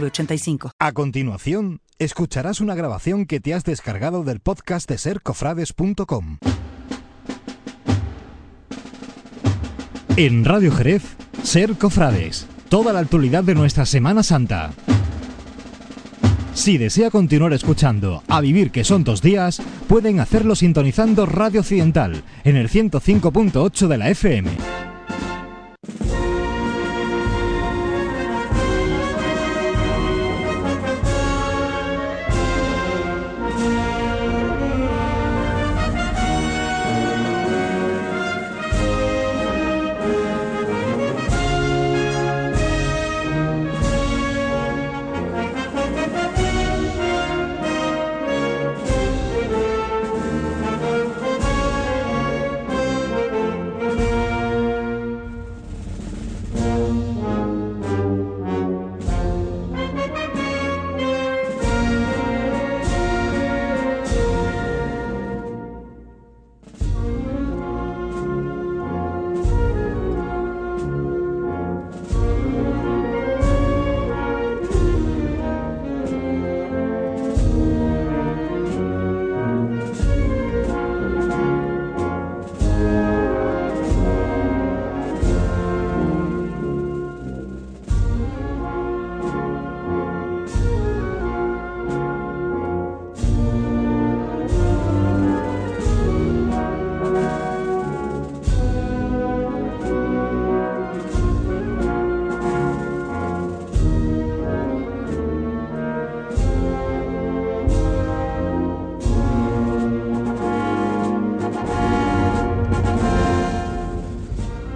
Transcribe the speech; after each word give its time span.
906985. 0.00 0.70
A 0.78 0.92
continuación, 0.92 1.80
escucharás 1.98 2.60
una 2.60 2.74
grabación 2.74 3.26
que 3.26 3.40
te 3.40 3.54
has 3.54 3.64
descargado 3.64 4.24
del 4.24 4.40
podcast 4.40 4.88
de 4.88 4.98
sercofrades.com. 4.98 6.38
En 10.16 10.44
Radio 10.44 10.72
Jerez, 10.72 11.02
Ser 11.42 11.76
Cofrades. 11.76 12.46
Toda 12.68 12.92
la 12.92 13.00
actualidad 13.00 13.44
de 13.44 13.54
nuestra 13.54 13.84
Semana 13.84 14.22
Santa. 14.22 14.72
Si 16.54 16.78
desea 16.78 17.10
continuar 17.10 17.52
escuchando 17.52 18.22
A 18.28 18.40
Vivir 18.40 18.70
que 18.70 18.84
son 18.84 19.02
dos 19.02 19.20
días, 19.20 19.60
pueden 19.88 20.20
hacerlo 20.20 20.54
sintonizando 20.54 21.26
Radio 21.26 21.60
Occidental 21.60 22.22
en 22.44 22.56
el 22.56 22.68
105.8 22.70 23.88
de 23.88 23.98
la 23.98 24.08
FM. 24.10 24.50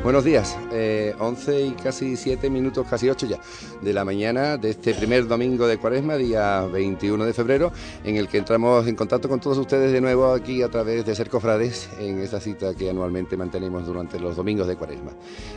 Buenos 0.09 0.25
días, 0.25 0.57
eh, 0.73 1.15
11 1.19 1.67
y 1.67 1.71
casi 1.73 2.17
7 2.17 2.49
minutos, 2.49 2.87
casi 2.89 3.11
8 3.11 3.27
ya, 3.27 3.39
de 3.83 3.93
la 3.93 4.07
mañana 4.07 4.57
de 4.57 4.71
este 4.71 4.95
primer 4.95 5.29
domingo 5.29 5.67
de 5.67 5.77
Cuaresma, 5.77 6.17
día 6.17 6.63
21 6.63 7.27
de 7.27 7.35
febrero, 7.35 7.73
en 8.05 8.17
el 8.17 8.27
que 8.27 8.39
entramos 8.39 8.87
en 8.87 8.97
contacto 8.97 9.29
con 9.29 9.39
todos 9.39 9.59
ustedes 9.59 9.93
de 9.93 10.01
nuevo 10.01 10.33
aquí 10.33 10.63
a 10.63 10.71
través 10.71 11.05
de 11.05 11.15
Ser 11.15 11.29
Cofrades, 11.29 11.91
en 12.01 12.21
esta 12.21 12.41
cita 12.41 12.75
que 12.75 12.89
anualmente 12.89 13.37
mantenemos 13.37 13.85
durante 13.85 14.19
los 14.19 14.35
domingos 14.35 14.67
de 14.67 14.77
Cuaresma. 14.77 15.11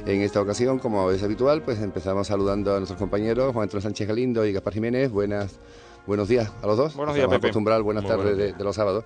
En 0.06 0.20
esta 0.20 0.42
ocasión, 0.42 0.80
como 0.80 1.10
es 1.12 1.24
habitual, 1.24 1.62
pues 1.62 1.80
empezamos 1.80 2.28
saludando 2.28 2.76
a 2.76 2.80
nuestros 2.80 3.00
compañeros 3.00 3.54
Juan 3.54 3.64
Antonio 3.64 3.84
Sánchez 3.84 4.06
Galindo 4.06 4.46
y 4.46 4.52
Gaspar 4.52 4.74
Jiménez. 4.74 5.12
Buenas 5.12 5.60
Buenos 6.08 6.28
días 6.28 6.52
a 6.62 6.68
los 6.68 6.78
dos. 6.78 6.96
Buenos 6.96 7.14
días, 7.14 7.26
Estamos 7.26 7.42
Pepe. 7.42 7.82
buenas 7.84 8.04
Muy 8.04 8.12
tardes 8.12 8.38
de, 8.38 8.64
los 8.64 8.76
sábados. 8.76 9.04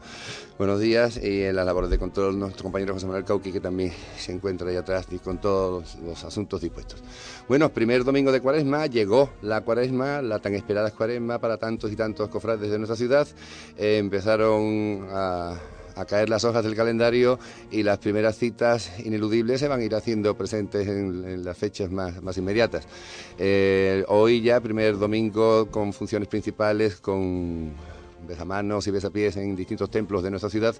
Buenos 0.57 0.79
días 0.79 1.17
y 1.21 1.43
en 1.43 1.55
las 1.55 1.65
labores 1.65 1.89
de 1.89 1.97
control 1.97 2.39
nuestro 2.39 2.63
compañero 2.63 2.93
José 2.93 3.05
Manuel 3.05 3.25
Cauqui 3.25 3.51
que 3.51 3.59
también 3.59 3.91
se 4.17 4.31
encuentra 4.31 4.69
ahí 4.69 4.77
atrás 4.77 5.05
y 5.11 5.19
con 5.19 5.39
todos 5.39 5.97
los, 5.97 6.03
los 6.03 6.23
asuntos 6.23 6.61
dispuestos. 6.61 7.03
Bueno, 7.49 7.69
primer 7.69 8.05
domingo 8.05 8.31
de 8.31 8.39
Cuaresma, 8.39 8.85
llegó 8.85 9.29
la 9.41 9.61
Cuaresma, 9.61 10.21
la 10.21 10.39
tan 10.39 10.55
esperada 10.55 10.89
Cuaresma 10.91 11.39
para 11.39 11.57
tantos 11.57 11.91
y 11.91 11.97
tantos 11.97 12.29
cofrades 12.29 12.71
de 12.71 12.77
nuestra 12.77 12.95
ciudad. 12.95 13.27
Eh, 13.77 13.97
empezaron 13.97 15.07
a 15.11 15.59
a 15.95 16.05
caer 16.05 16.29
las 16.29 16.43
hojas 16.43 16.63
del 16.63 16.75
calendario 16.75 17.39
y 17.71 17.83
las 17.83 17.97
primeras 17.99 18.37
citas 18.37 18.91
ineludibles 18.99 19.59
se 19.59 19.67
van 19.67 19.79
a 19.79 19.83
ir 19.83 19.95
haciendo 19.95 20.35
presentes 20.37 20.87
en, 20.87 21.43
las 21.43 21.57
fechas 21.57 21.89
más, 21.91 22.21
más 22.21 22.37
inmediatas. 22.37 22.87
Eh, 23.37 24.03
hoy 24.07 24.41
ya, 24.41 24.59
primer 24.59 24.97
domingo, 24.97 25.67
con 25.71 25.93
funciones 25.93 26.27
principales, 26.27 26.97
con 26.97 27.73
besamanos 28.27 28.87
y 28.87 28.91
besapiés 28.91 29.37
en 29.37 29.55
distintos 29.55 29.89
templos 29.89 30.23
de 30.23 30.29
nuestra 30.29 30.49
ciudad. 30.49 30.75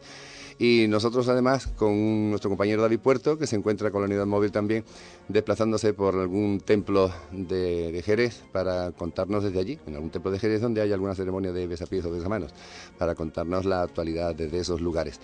Y 0.57 0.87
nosotros 0.87 1.27
además 1.27 1.67
con 1.67 2.29
nuestro 2.29 2.49
compañero 2.49 2.81
David 2.81 2.99
Puerto, 2.99 3.37
que 3.37 3.45
se 3.45 3.55
encuentra 3.55 3.91
con 3.91 4.01
la 4.01 4.07
unidad 4.07 4.25
móvil 4.25 4.51
también, 4.51 4.85
desplazándose 5.27 5.93
por 5.93 6.15
algún 6.15 6.61
templo 6.61 7.11
de, 7.31 7.91
de 7.91 8.01
Jerez 8.01 8.43
para 8.51 8.91
contarnos 8.91 9.43
desde 9.43 9.59
allí, 9.59 9.79
en 9.85 9.95
algún 9.95 10.11
templo 10.11 10.31
de 10.31 10.39
Jerez 10.39 10.61
donde 10.61 10.81
hay 10.81 10.93
alguna 10.93 11.13
ceremonia 11.13 11.51
de 11.51 11.67
besapiés 11.67 12.05
o 12.05 12.11
besamanos, 12.11 12.53
para 12.97 13.15
contarnos 13.15 13.65
la 13.65 13.81
actualidad 13.81 14.33
desde 14.33 14.59
esos 14.59 14.79
lugares. 14.79 15.19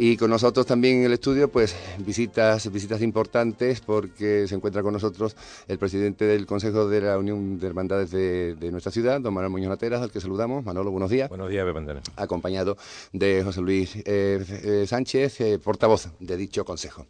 Y 0.00 0.16
con 0.16 0.30
nosotros 0.30 0.64
también 0.64 0.98
en 0.98 1.06
el 1.06 1.12
estudio, 1.14 1.50
pues 1.50 1.74
visitas, 1.98 2.70
visitas 2.70 3.02
importantes 3.02 3.80
porque 3.80 4.46
se 4.46 4.54
encuentra 4.54 4.80
con 4.80 4.92
nosotros 4.92 5.34
el 5.66 5.76
presidente 5.76 6.24
del 6.24 6.46
Consejo 6.46 6.88
de 6.88 7.00
la 7.00 7.18
Unión 7.18 7.58
de 7.58 7.66
Hermandades 7.66 8.12
de, 8.12 8.54
de 8.54 8.70
nuestra 8.70 8.92
ciudad, 8.92 9.20
don 9.20 9.34
Manuel 9.34 9.50
Muñoz 9.50 9.70
Nateras, 9.70 10.00
al 10.00 10.12
que 10.12 10.20
saludamos. 10.20 10.64
Manolo, 10.64 10.92
buenos 10.92 11.10
días 11.10 11.28
Buenos 11.28 11.50
días, 11.50 11.66
Pepe 11.66 11.78
Antonio. 11.80 12.02
acompañado 12.14 12.76
de 13.12 13.42
José 13.42 13.60
Luis 13.60 13.96
eh, 14.04 14.38
eh, 14.68 14.86
Sánchez, 14.86 15.40
eh, 15.40 15.58
portavoz 15.58 16.08
de 16.20 16.36
dicho 16.36 16.64
consejo. 16.64 17.06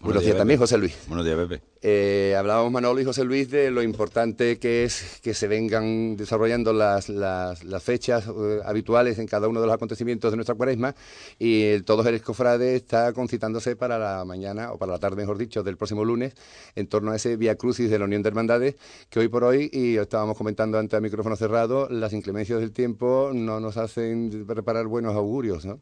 Buenos, 0.00 0.22
días, 0.24 0.32
días, 0.34 0.38
también. 0.40 0.58
José 0.58 0.78
Luis. 0.78 0.96
Buenos 1.06 1.24
días, 1.24 1.36
Pepe. 1.38 1.62
Eh, 1.80 2.34
hablábamos 2.36 2.72
Manolo 2.72 3.00
y 3.00 3.04
José 3.04 3.22
Luis 3.22 3.48
de 3.52 3.70
lo 3.70 3.84
importante 3.84 4.58
que 4.58 4.82
es 4.82 5.20
que 5.22 5.32
se 5.32 5.46
vengan 5.46 6.16
desarrollando 6.16 6.72
las, 6.72 7.08
las- 7.08 7.62
las 7.62 7.82
fechas 7.84 8.24
eh, 8.26 8.58
habituales 8.64 9.20
en 9.20 9.28
cada 9.28 9.46
uno 9.46 9.60
de 9.60 9.66
los 9.68 9.74
acontecimientos 9.76 10.32
de 10.32 10.36
nuestra 10.36 10.56
cuaresma 10.56 10.96
y 11.38 11.62
el 11.66 11.84
Todos 11.84 12.04
Eres 12.06 12.22
Cofrade 12.22 12.74
está 12.74 13.12
concitándose 13.12 13.76
para 13.76 13.96
la 13.96 14.24
mañana, 14.24 14.72
o 14.72 14.78
para 14.78 14.90
la 14.90 14.98
tarde 14.98 15.14
mejor 15.18 15.38
dicho, 15.38 15.62
del 15.62 15.76
próximo 15.76 16.04
lunes, 16.04 16.34
en 16.74 16.88
torno 16.88 17.12
a 17.12 17.16
ese 17.16 17.36
Via 17.36 17.54
Crucis 17.54 17.88
de 17.88 18.00
la 18.00 18.06
Unión 18.06 18.22
de 18.24 18.28
Hermandades, 18.30 18.74
que 19.08 19.20
hoy 19.20 19.28
por 19.28 19.44
hoy, 19.44 19.70
y 19.72 19.98
estábamos 19.98 20.36
comentando 20.36 20.80
antes 20.80 20.96
al 20.96 21.02
micrófono 21.02 21.36
cerrado, 21.36 21.88
las 21.88 22.12
inclemencias 22.12 22.58
del 22.58 22.72
tiempo 22.72 23.30
no 23.32 23.60
nos 23.60 23.76
hacen 23.76 24.46
preparar 24.48 24.88
buenos 24.88 25.14
augurios, 25.14 25.64
¿no? 25.64 25.78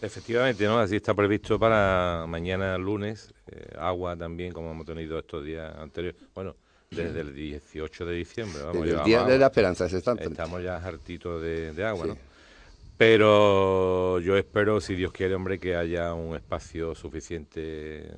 Efectivamente, 0.00 0.64
¿no? 0.64 0.78
Así 0.78 0.96
está 0.96 1.14
previsto 1.14 1.58
para 1.58 2.24
mañana 2.28 2.78
lunes. 2.78 3.32
eh, 3.50 3.74
agua 3.78 4.16
también, 4.16 4.52
como 4.52 4.70
hemos 4.70 4.86
tenido 4.86 5.18
estos 5.18 5.44
días 5.44 5.74
anteriores. 5.76 6.20
Bueno, 6.34 6.54
desde 6.90 7.20
el 7.20 7.34
18 7.34 8.06
de 8.06 8.14
diciembre. 8.14 8.62
Vamos, 8.62 8.82
Desde 8.84 8.98
el 8.98 9.04
Día 9.04 9.24
de 9.24 9.38
la 9.38 9.46
Esperanza, 9.46 9.86
está- 9.86 10.12
Estamos 10.20 10.62
ya 10.62 10.76
hartitos 10.76 11.42
de, 11.42 11.72
de 11.72 11.84
agua, 11.84 12.04
Sí. 12.04 12.10
¿no? 12.10 12.16
Pero 12.98 14.18
yo 14.20 14.36
espero, 14.36 14.80
si 14.80 14.94
Dios 14.94 15.12
quiere, 15.12 15.34
hombre, 15.34 15.58
que 15.58 15.76
haya 15.76 16.12
un 16.14 16.34
espacio 16.34 16.94
suficiente 16.94 18.10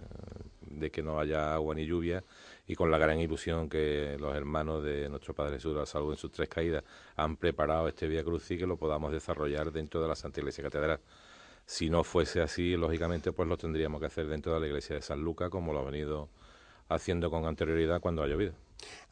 de 0.63 0.91
que 0.91 1.03
no 1.03 1.21
haya 1.21 1.53
agua 1.55 1.75
ni 1.75 1.85
lluvia 1.87 2.25
y 2.67 2.75
con 2.75 2.91
la 2.91 2.97
gran 2.99 3.21
ilusión 3.21 3.69
que 3.69 4.17
los 4.19 4.35
hermanos 4.35 4.83
de 4.83 5.09
nuestro 5.09 5.35
Padre 5.35 5.55
Jesús, 5.57 5.77
la 5.77 5.85
salud 5.87 6.13
en 6.13 6.19
sus 6.19 6.33
tres 6.33 6.49
caídas, 6.49 6.83
han 7.17 7.37
preparado 7.37 7.89
este 7.89 8.09
Vía 8.09 8.25
Cruz 8.25 8.51
y 8.51 8.57
que 8.59 8.67
lo 8.67 8.77
podamos 8.77 9.13
desarrollar 9.13 9.71
dentro 9.71 10.01
de 10.01 10.09
la 10.09 10.17
Santa 10.17 10.41
Iglesia 10.41 10.65
Catedral. 10.65 10.99
Si 11.71 11.89
no 11.89 12.03
fuese 12.03 12.41
así, 12.41 12.77
lógicamente, 12.77 13.31
pues 13.31 13.49
lo 13.49 13.57
tendríamos 13.57 14.01
que 14.01 14.07
hacer 14.07 14.27
dentro 14.27 14.53
de 14.53 14.59
la 14.59 14.67
iglesia 14.67 14.97
de 14.97 15.03
San 15.03 15.21
Lucas, 15.21 15.51
como 15.51 15.73
lo 15.73 15.79
ha 15.79 15.85
venido 15.85 16.29
haciendo 16.89 17.31
con 17.31 17.47
anterioridad 17.47 18.01
cuando 18.01 18.25
ha 18.25 18.27
llovido. 18.27 18.55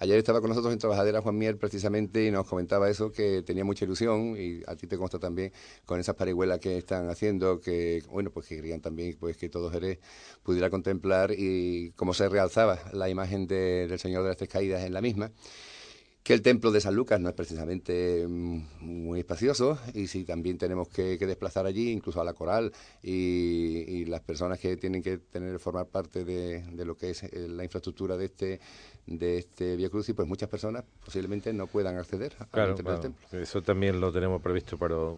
Ayer 0.00 0.19
estaba 0.19 0.40
con 0.40 0.49
nosotros 0.50 0.72
en 0.72 0.81
Trabajadera 0.81 1.22
Juan 1.22 1.38
Mier 1.38 1.56
precisamente 1.56 2.26
y 2.26 2.32
nos 2.32 2.49
comentaba 2.49 2.90
eso, 2.90 3.12
que 3.12 3.43
tenía 3.43 3.64
mucha 3.64 3.84
ilusión 3.84 4.34
y 4.37 4.62
a 4.66 4.75
ti 4.75 4.88
te 4.88 4.99
consta 4.99 5.20
también 5.20 5.52
con 5.87 6.00
esas 6.00 6.16
parihuelas 6.16 6.58
que 6.58 6.78
están 6.78 7.08
haciendo, 7.08 7.60
que 7.60 8.02
bueno, 8.10 8.31
pues 8.31 8.49
que 8.49 8.56
querían 8.56 8.81
también 8.81 9.16
pues 9.20 9.37
que 9.37 9.49
todo 9.49 9.70
Jerez 9.70 10.00
pudiera 10.43 10.69
contemplar 10.69 11.31
y 11.38 11.93
cómo 11.93 12.12
se 12.12 12.28
realzaba 12.28 12.81
la 12.93 13.08
imagen 13.08 13.46
del 13.46 13.96
Señor 14.00 14.25
de 14.25 14.31
las 14.31 14.37
Tres 14.37 14.50
Caídas 14.50 14.82
en 14.82 14.94
la 14.94 15.00
misma 15.00 15.31
que 16.28 16.34
el 16.34 16.42
templo 16.42 16.70
de 16.70 16.82
San 16.82 16.94
Lucas 16.94 17.19
no 17.19 17.30
es 17.30 17.34
precisamente 17.34 18.26
mm, 18.28 18.60
muy 18.80 19.20
espacioso 19.20 19.78
y 19.94 20.08
si 20.08 20.25
también 20.25 20.58
tenemos 20.58 20.86
que, 20.90 21.16
desplazar 21.16 21.64
allí, 21.64 21.90
incluso 21.90 22.20
a 22.20 22.25
la 22.25 22.34
coral 22.34 22.70
y, 23.02 24.04
las 24.04 24.20
personas 24.20 24.58
que 24.58 24.76
tienen 24.76 25.02
que 25.02 25.16
tener 25.16 25.58
formar 25.58 25.86
parte 25.86 26.26
de, 26.26 26.62
lo 26.84 26.98
que 26.98 27.10
es 27.10 27.22
eh, 27.22 27.48
la 27.48 27.64
infraestructura 27.64 28.19
de 28.19 28.26
este 28.26 28.60
de 29.06 29.38
este 29.38 29.75
Via 29.76 29.88
Crucis, 29.88 30.14
pues 30.14 30.28
muchas 30.28 30.50
personas 30.50 30.84
posiblemente 31.02 31.50
no 31.54 31.66
puedan 31.66 31.96
acceder 31.96 32.34
al 32.52 32.74
templo 32.74 32.92
del 32.92 33.00
templo. 33.00 33.40
Eso 33.40 33.62
también 33.62 33.98
lo 33.98 34.12
tenemos 34.12 34.42
previsto, 34.42 34.76
pero 34.76 35.16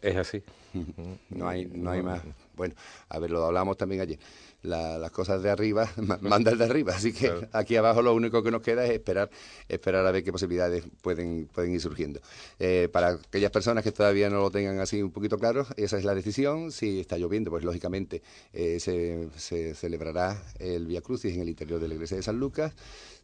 es 0.00 0.16
así. 0.16 0.42
no 1.30 1.48
hay 1.48 1.66
no 1.66 1.90
hay 1.90 2.02
más. 2.02 2.22
Bueno, 2.54 2.74
a 3.10 3.18
ver, 3.18 3.30
lo 3.30 3.44
hablamos 3.44 3.76
también 3.76 4.00
ayer 4.00 4.18
las 4.66 5.10
cosas 5.10 5.42
de 5.42 5.50
arriba 5.50 5.90
manda 6.20 6.50
el 6.52 6.58
de 6.58 6.64
arriba. 6.64 6.94
Así 6.94 7.12
que 7.12 7.32
aquí 7.52 7.76
abajo 7.76 8.02
lo 8.02 8.14
único 8.14 8.42
que 8.42 8.50
nos 8.50 8.62
queda 8.62 8.84
es 8.84 8.90
esperar, 8.90 9.30
esperar 9.68 10.06
a 10.06 10.10
ver 10.10 10.24
qué 10.24 10.32
posibilidades 10.32 10.84
pueden, 11.00 11.48
pueden 11.52 11.72
ir 11.72 11.80
surgiendo. 11.80 12.20
Eh, 12.58 12.88
para 12.92 13.08
aquellas 13.08 13.50
personas 13.50 13.84
que 13.84 13.92
todavía 13.92 14.30
no 14.30 14.40
lo 14.40 14.50
tengan 14.50 14.80
así 14.80 15.02
un 15.02 15.10
poquito 15.10 15.38
claro, 15.38 15.66
esa 15.76 15.98
es 15.98 16.04
la 16.04 16.14
decisión. 16.14 16.72
Si 16.72 17.00
está 17.00 17.18
lloviendo, 17.18 17.50
pues 17.50 17.64
lógicamente 17.64 18.22
eh, 18.52 18.80
se, 18.80 19.28
se, 19.36 19.74
celebrará 19.74 20.42
el 20.58 20.86
Via 20.86 21.00
Crucis 21.00 21.34
en 21.34 21.40
el 21.40 21.48
interior 21.48 21.80
de 21.80 21.88
la 21.88 21.94
iglesia 21.94 22.16
de 22.16 22.22
San 22.22 22.38
Lucas. 22.38 22.72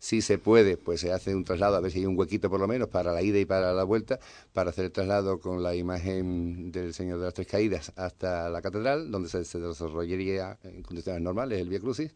Si 0.03 0.21
se 0.21 0.37
puede, 0.37 0.77
pues 0.77 1.00
se 1.00 1.12
hace 1.12 1.33
un 1.33 1.45
traslado, 1.45 1.77
a 1.77 1.81
ver 1.81 1.93
si 1.93 2.00
hay 2.00 2.06
un 2.06 2.19
huequito 2.19 2.50
por 2.50 2.59
lo 2.59 2.67
menos 2.67 2.88
para 2.88 3.12
la 3.12 3.23
ida 3.23 3.38
y 3.38 3.45
para 3.45 3.73
la 3.73 3.85
vuelta, 3.85 4.19
para 4.53 4.71
hacer 4.71 4.87
el 4.87 4.91
traslado 4.91 5.38
con 5.38 5.62
la 5.62 5.77
imagen 5.77 6.73
del 6.73 6.93
Señor 6.93 7.21
de 7.21 7.27
las 7.27 7.35
Tres 7.35 7.47
Caídas 7.47 7.93
hasta 7.95 8.50
la 8.50 8.61
catedral, 8.61 9.12
donde 9.12 9.29
se, 9.29 9.38
desarrollaría 9.61 10.59
en 10.65 10.83
condiciones 10.83 11.23
normales 11.23 11.31
el 11.40 11.69
Via 11.69 11.81
Crucis, 11.81 12.12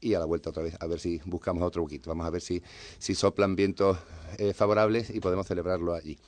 y 0.00 0.14
a 0.14 0.18
la 0.18 0.24
vuelta 0.24 0.50
otra 0.50 0.62
vez, 0.62 0.76
a 0.80 0.86
ver 0.86 1.00
si 1.00 1.20
buscamos 1.24 1.62
otro 1.62 1.82
huequito. 1.82 2.10
Vamos 2.10 2.26
a 2.26 2.30
ver 2.30 2.40
si, 2.40 2.62
si 2.98 3.14
soplan 3.14 3.56
vientos 3.56 3.98
eh, 4.38 4.52
favorables 4.54 5.10
y 5.10 5.20
podemos 5.20 5.46
celebrarlo 5.46 5.94
allí. 5.94 6.18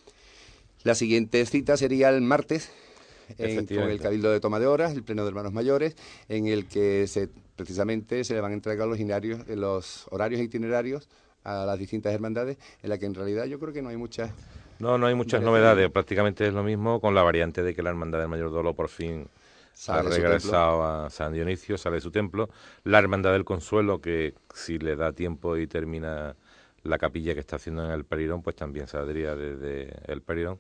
La 0.83 0.95
siguiente 0.95 1.45
cita 1.47 1.77
sería 1.77 2.09
el 2.09 2.23
martes, 2.23 2.71
con 3.37 3.91
el 3.91 4.01
Cabildo 4.01 4.33
de 4.33 4.41
Toma 4.41 4.59
de 4.59 4.67
Horas, 4.67 4.93
el 4.93 5.05
Pleno 5.05 5.23
de 5.23 5.29
Hermanos 5.29 5.53
Mayores, 5.53 5.95
en 6.29 6.47
el 6.47 6.67
que 6.67 7.07
se 7.07 7.29
precisamente 7.55 8.25
se 8.25 8.35
le 8.35 8.41
van 8.41 8.53
a 8.53 8.55
entregar 8.55 8.89
los, 8.89 8.99
eh, 8.99 9.57
los 9.57 10.07
horarios 10.11 10.41
e 10.41 10.45
itinerarios 10.45 11.09
a 11.45 11.67
las 11.67 11.79
distintas 11.79 12.13
hermandades, 12.13 12.57
en 12.83 12.89
la 12.89 12.99
que 12.99 13.07
en 13.07 13.15
realidad 13.15 13.45
yo 13.45 13.59
creo 13.59 13.73
que 13.73 13.83
no 13.83 13.91
hay 13.91 13.97
muchas... 13.97 14.31
No, 14.79 14.97
no 14.97 15.07
hay 15.07 15.15
muchas 15.15 15.43
novedades, 15.43 15.91
prácticamente 15.91 16.47
es 16.47 16.55
lo 16.55 16.63
mismo 16.63 17.01
con 17.01 17.15
la 17.15 17.23
variante 17.23 17.63
de 17.63 17.75
que 17.75 17.83
la 17.83 17.91
hermandad 17.91 18.19
del 18.19 18.29
Mayor 18.29 18.51
Dolo 18.51 18.73
por 18.73 18.89
fin 18.89 19.29
ha 19.89 20.03
regresado 20.03 20.85
a 20.85 21.11
San 21.11 21.33
Dionisio, 21.33 21.79
sale 21.79 21.97
de 21.97 22.01
su 22.01 22.11
templo. 22.11 22.49
La 22.85 22.99
Hermandad 22.99 23.33
del 23.33 23.45
Consuelo, 23.45 24.01
que 24.01 24.35
si 24.55 24.79
le 24.79 24.97
da 24.97 25.13
tiempo 25.13 25.57
y 25.57 25.67
termina 25.67 26.37
la 26.83 26.99
capilla 26.99 27.35
que 27.35 27.41
está 27.41 27.57
haciendo 27.57 27.85
en 27.85 27.91
el 27.91 28.05
Perirón, 28.05 28.43
pues 28.43 28.57
también 28.57 28.87
saldría 28.87 29.35
desde 29.35 29.93
el 30.11 30.23
Perirón. 30.23 30.59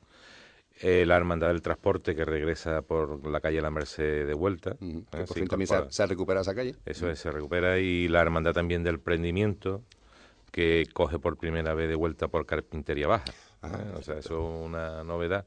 Eh, 0.82 1.04
la 1.04 1.16
Hermandad 1.16 1.48
del 1.48 1.60
Transporte 1.60 2.14
que 2.14 2.24
regresa 2.24 2.80
por 2.80 3.26
la 3.26 3.40
calle 3.40 3.60
La 3.60 3.70
Merced 3.70 4.26
de 4.26 4.34
vuelta. 4.34 4.76
¿eh? 4.80 5.02
por 5.10 5.26
fin 5.28 5.46
también 5.46 5.68
se, 5.90 6.02
ha 6.02 6.06
recuperado 6.06 6.42
esa 6.42 6.54
calle. 6.54 6.74
Eso 6.86 7.10
es, 7.10 7.18
se 7.18 7.30
recupera. 7.30 7.78
Y 7.78 8.08
la 8.08 8.22
Hermandad 8.22 8.54
también 8.54 8.82
del 8.82 8.98
Prendimiento 8.98 9.82
que 10.50 10.86
coge 10.92 11.18
por 11.18 11.36
primera 11.36 11.74
vez 11.74 11.88
de 11.88 11.94
vuelta 11.94 12.28
por 12.28 12.46
Carpintería 12.46 13.06
Baja. 13.08 13.30
¿eh? 13.62 13.94
O 13.94 14.02
sea, 14.02 14.18
eso 14.18 14.34
es 14.34 14.66
una 14.66 15.04
novedad 15.04 15.46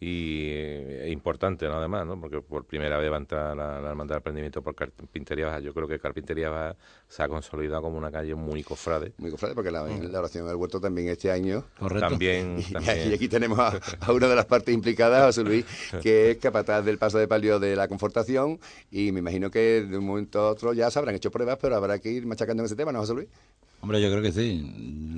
y 0.00 0.48
eh, 0.50 1.08
importante 1.10 1.66
¿no? 1.66 1.74
además, 1.74 2.06
¿no? 2.06 2.20
porque 2.20 2.40
por 2.40 2.64
primera 2.64 2.98
vez 2.98 3.10
va 3.10 3.16
a 3.16 3.18
entrar 3.18 3.56
la, 3.56 3.80
la 3.80 3.90
Hermandad 3.90 4.16
de 4.16 4.18
Aprendimiento 4.18 4.62
por 4.62 4.74
Carpintería 4.74 5.46
Baja. 5.46 5.60
Yo 5.60 5.74
creo 5.74 5.88
que 5.88 5.98
Carpintería 5.98 6.50
Baja 6.50 6.76
se 7.08 7.22
ha 7.22 7.28
consolidado 7.28 7.82
como 7.82 7.98
una 7.98 8.10
calle 8.10 8.34
muy 8.34 8.62
cofrade. 8.62 9.12
Muy 9.18 9.30
cofrade, 9.30 9.54
porque 9.54 9.70
la, 9.70 9.84
mm. 9.84 10.10
la 10.10 10.18
oración 10.18 10.46
del 10.46 10.56
huerto 10.56 10.80
también 10.80 11.08
este 11.08 11.30
año. 11.30 11.64
Correcto. 11.78 12.08
También, 12.08 12.58
y, 13.08 13.14
aquí 13.14 13.28
tenemos 13.28 13.58
a, 13.58 14.12
una 14.12 14.28
de 14.28 14.36
las 14.36 14.46
partes 14.46 14.74
implicadas, 14.74 15.24
José 15.24 15.44
Luis, 15.44 15.64
que 16.02 16.32
es 16.32 16.38
capataz 16.38 16.84
del 16.84 16.98
paso 16.98 17.18
de 17.18 17.28
palio 17.28 17.58
de 17.58 17.76
la 17.76 17.88
Confortación 17.88 18.58
y 18.90 19.12
me 19.12 19.20
imagino 19.20 19.50
que 19.50 19.82
de 19.82 19.98
un 19.98 20.04
momento 20.04 20.40
a 20.40 20.50
otro 20.50 20.72
ya 20.72 20.90
se 20.90 20.98
habrán 20.98 21.14
hecho 21.14 21.30
pruebas, 21.30 21.58
pero 21.60 21.76
habrá 21.76 21.98
que 21.98 22.10
ir 22.10 22.26
machacando 22.26 22.62
en 22.62 22.66
ese 22.66 22.76
tema, 22.76 22.92
¿no, 22.92 23.00
José 23.00 23.14
Luis? 23.14 23.28
Hombre, 23.80 24.00
yo 24.02 24.10
creo 24.10 24.22
que 24.22 24.32
sí. 24.32 25.16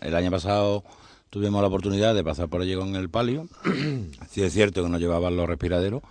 el 0.00 0.14
año 0.14 0.30
pasado 0.30 0.84
tuvimos 1.30 1.60
la 1.60 1.68
oportunidad 1.68 2.14
de 2.14 2.24
pasar 2.24 2.48
por 2.48 2.62
allí 2.62 2.74
con 2.74 2.94
el 2.96 3.08
palio. 3.08 3.48
sí 4.30 4.42
es 4.42 4.52
cierto 4.52 4.82
que 4.82 4.88
no 4.88 4.98
llevaban 4.98 5.36
los 5.36 5.48
respiraderos, 5.48 6.02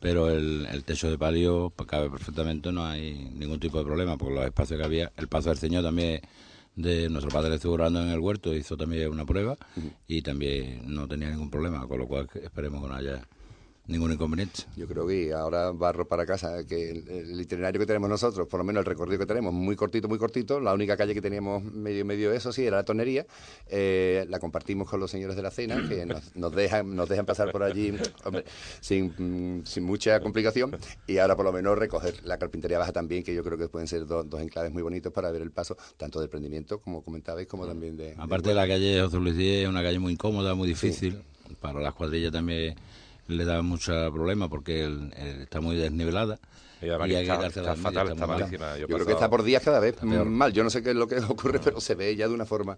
pero 0.00 0.30
el, 0.30 0.82
techo 0.84 1.10
de 1.10 1.18
palio 1.18 1.72
cabe 1.86 2.10
perfectamente, 2.10 2.72
no 2.72 2.84
hay 2.84 3.30
ningún 3.34 3.60
tipo 3.60 3.78
de 3.78 3.84
problema, 3.84 4.16
porque 4.16 4.34
los 4.34 4.44
espacios 4.44 4.78
que 4.78 4.84
había, 4.84 5.12
el 5.16 5.28
paso 5.28 5.50
del 5.50 5.58
Señor 5.58 5.84
también 5.84 6.20
de 6.74 7.08
nuestro 7.10 7.30
padre 7.30 7.54
asegurando 7.54 8.02
en 8.02 8.08
el 8.08 8.18
huerto 8.18 8.54
hizo 8.54 8.76
también 8.76 9.10
una 9.10 9.26
prueba 9.26 9.58
y 10.08 10.22
también 10.22 10.82
no 10.86 11.06
tenía 11.06 11.30
ningún 11.30 11.50
problema, 11.50 11.86
con 11.86 11.98
lo 11.98 12.06
cual 12.06 12.28
esperemos 12.42 12.82
que 12.82 12.88
no 12.88 12.94
haya 12.94 13.28
ningún 13.92 14.12
inconveniente. 14.12 14.62
Yo 14.76 14.88
creo 14.88 15.06
que 15.06 15.32
ahora 15.32 15.70
barro 15.70 16.06
para 16.06 16.26
casa, 16.26 16.66
que 16.66 16.90
el, 16.90 17.40
itinerario 17.40 17.78
que 17.78 17.86
tenemos 17.86 18.08
nosotros, 18.08 18.48
por 18.48 18.58
lo 18.58 18.64
menos 18.64 18.80
el 18.80 18.86
recorrido 18.86 19.20
que 19.20 19.26
tenemos, 19.26 19.52
muy 19.52 19.76
cortito, 19.76 20.08
muy 20.08 20.18
cortito, 20.18 20.58
la 20.60 20.72
única 20.72 20.96
calle 20.96 21.14
que 21.14 21.20
teníamos 21.20 21.62
medio, 21.62 22.04
medio 22.04 22.32
eso 22.32 22.52
sí, 22.52 22.64
era 22.64 22.78
la 22.78 22.84
tonería, 22.84 23.26
eh, 23.68 24.26
la 24.28 24.40
compartimos 24.40 24.88
con 24.88 24.98
los 24.98 25.10
señores 25.10 25.36
de 25.36 25.42
la 25.42 25.50
cena, 25.50 25.76
que 25.88 26.06
nos, 26.34 26.52
dejan, 26.52 26.96
nos 26.96 27.08
dejan 27.08 27.26
pasar 27.26 27.52
por 27.52 27.62
allí 27.62 27.92
sin, 28.80 29.62
sin, 29.64 29.84
mucha 29.84 30.20
complicación, 30.20 30.76
y 31.06 31.18
ahora 31.18 31.36
por 31.36 31.44
lo 31.44 31.52
menos 31.52 31.78
recoger 31.78 32.24
la 32.24 32.38
carpintería 32.38 32.78
baja 32.78 32.92
también, 32.92 33.22
que 33.22 33.34
yo 33.34 33.44
creo 33.44 33.58
que 33.58 33.68
pueden 33.68 33.86
ser 33.86 34.06
dos, 34.06 34.28
dos 34.28 34.40
enclaves 34.40 34.72
muy 34.72 34.82
bonitos 34.82 35.12
para 35.12 35.30
ver 35.30 35.42
el 35.42 35.50
paso, 35.50 35.76
tanto 35.96 36.18
del 36.20 36.28
prendimiento, 36.28 36.80
como 36.80 37.02
comentabais, 37.02 37.46
como 37.46 37.66
también 37.66 37.96
de... 37.96 38.14
Aparte 38.16 38.48
de, 38.48 38.54
la 38.54 38.66
calle 38.66 39.00
José 39.02 39.18
Luis 39.18 39.36
Díez, 39.36 39.64
es 39.64 39.68
una 39.68 39.82
calle 39.82 39.98
muy 39.98 40.14
incómoda, 40.14 40.54
muy 40.54 40.68
difícil, 40.68 41.22
para 41.60 41.80
las 41.80 41.94
cuadrillas 41.94 42.32
también 42.32 42.74
le 43.28 43.44
da 43.44 43.62
mucho 43.62 43.92
problema 44.12 44.48
porque 44.48 44.90
está 45.42 45.60
muy 45.60 45.76
desnivelada. 45.76 46.38
Y 46.82 46.88
además 46.88 47.56
está, 47.56 47.76
fatal, 47.76 48.12
está, 48.12 48.26
malísima. 48.26 48.76
Yo, 48.76 48.86
creo 48.86 49.06
que 49.06 49.12
está 49.12 49.30
por 49.30 49.42
días 49.42 49.62
cada 49.62 49.78
vez 49.78 50.02
mal. 50.02 50.52
Yo 50.52 50.64
no 50.64 50.70
sé 50.70 50.82
qué 50.82 50.90
es 50.90 50.96
lo 50.96 51.06
que 51.06 51.16
ocurre, 51.28 51.60
pero 51.62 51.80
se 51.80 51.94
ve 51.94 52.14
ya 52.16 52.26
de 52.26 52.34
una 52.34 52.44
forma. 52.44 52.76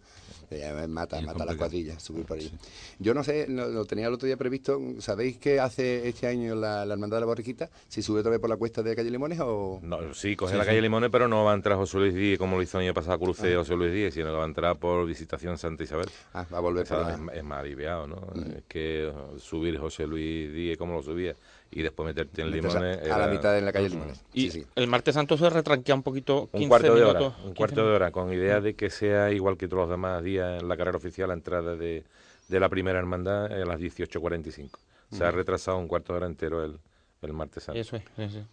mata, 0.89 1.21
mata 1.23 1.45
las 1.45 1.56
cuadrillas, 1.56 2.03
subir 2.03 2.27
por 2.27 2.39
ahí. 2.39 2.53
Yo 2.99 3.15
no 3.15 3.25
sé, 3.25 3.47
lo, 3.49 3.85
tenía 3.87 4.09
el 4.09 4.12
otro 4.12 4.27
día 4.27 4.37
previsto. 4.37 4.81
¿Sabéis 4.99 5.38
qué 5.38 5.59
hace 5.59 6.07
este 6.09 6.26
año 6.26 6.55
la, 6.55 6.83
Hermandad 6.83 7.17
de 7.17 7.21
la 7.23 7.26
Borriquita? 7.26 7.71
¿Si 7.88 8.02
sube 8.02 8.21
otra 8.21 8.31
vez 8.31 8.40
por 8.40 8.50
la 8.50 8.57
cuesta 8.57 8.83
de 8.83 8.95
calle 8.95 9.11
Limones 9.11 9.40
o.? 9.40 9.81
No, 9.83 10.12
sí, 10.12 10.37
coge 10.37 10.57
la 10.57 10.67
calle 10.67 10.83
Limones, 10.83 11.11
pero 11.11 11.26
no 11.26 11.45
va 11.45 11.52
a 11.52 11.55
entrar 11.55 11.76
José 11.76 11.99
Luis 11.99 12.14
Díez 12.14 12.38
como 12.38 12.57
lo 12.57 12.62
hizo 12.62 12.78
el 12.78 12.85
año 12.85 12.95
pasado 12.95 13.19
Cruce 13.19 13.55
ah. 13.55 13.59
José 13.59 13.75
Luis 13.75 13.93
Díez, 13.93 14.14
sino 14.14 14.26
que 14.26 14.37
va 14.37 14.45
a 14.45 14.47
entrar 14.47 14.76
por 14.76 15.07
visitación 15.07 15.57
Santa 15.57 15.85
Isabel. 15.85 16.09
Ah, 16.35 16.45
va 16.52 16.59
a 16.59 16.61
volver 16.61 16.87
es, 16.87 17.45
más 17.45 17.61
aliviado, 17.61 18.07
¿no? 18.07 18.17
Mm. 18.35 18.59
Es 18.59 18.64
que 18.69 19.12
subir 19.38 19.78
José 19.78 20.07
Luis 20.07 20.52
Díez 20.52 20.76
como 20.76 20.95
lo 20.95 21.02
subía 21.02 21.35
y 21.75 21.83
después 21.83 22.07
meterte 22.07 22.40
en 22.43 22.52
Limones. 22.52 23.11
A, 23.11 23.19
la 23.19 23.26
mitad 23.26 23.59
en 23.59 23.64
la 23.64 23.73
calle 23.73 23.88
Limones. 23.88 24.25
Y 24.33 24.64
el 24.76 24.87
martes 24.87 25.14
santo 25.14 25.37
se 25.37 25.50
retranquea 25.50 25.95
un 25.97 26.04
poquito, 26.04 26.49
15 26.52 26.62
un 26.62 26.69
cuarto 26.69 26.95
de 26.95 27.04
hora, 27.04 27.37
un 27.45 27.54
cuarto 27.54 27.87
de 27.87 27.95
hora, 27.95 28.11
con 28.12 28.33
idea 28.33 28.61
de 28.61 28.75
que 28.75 28.90
sea 28.90 29.33
igual 29.33 29.57
que 29.57 29.66
todos 29.66 29.83
los 29.83 29.90
demás 29.90 30.23
días 30.23 30.62
en 30.62 30.69
la 30.69 30.76
carrera 30.76 30.97
oficial, 30.97 31.28
la 31.28 31.35
entrada 31.35 31.75
de, 31.75 32.04
de 32.49 32.61
la 32.61 32.69
primera 32.69 32.99
hermandad 32.99 33.47
a 33.47 33.64
las 33.64 33.81
18.45. 33.81 34.71
Se 35.11 35.25
ha 35.25 35.31
retrasado 35.33 35.78
un 35.78 35.88
cuarto 35.88 36.12
de 36.12 36.19
hora 36.19 36.26
entero 36.26 36.64
el, 36.64 36.78
el 37.23 37.33
martes 37.33 37.64
santo. 37.64 37.81
Eso 37.81 37.97
es, 37.97 38.02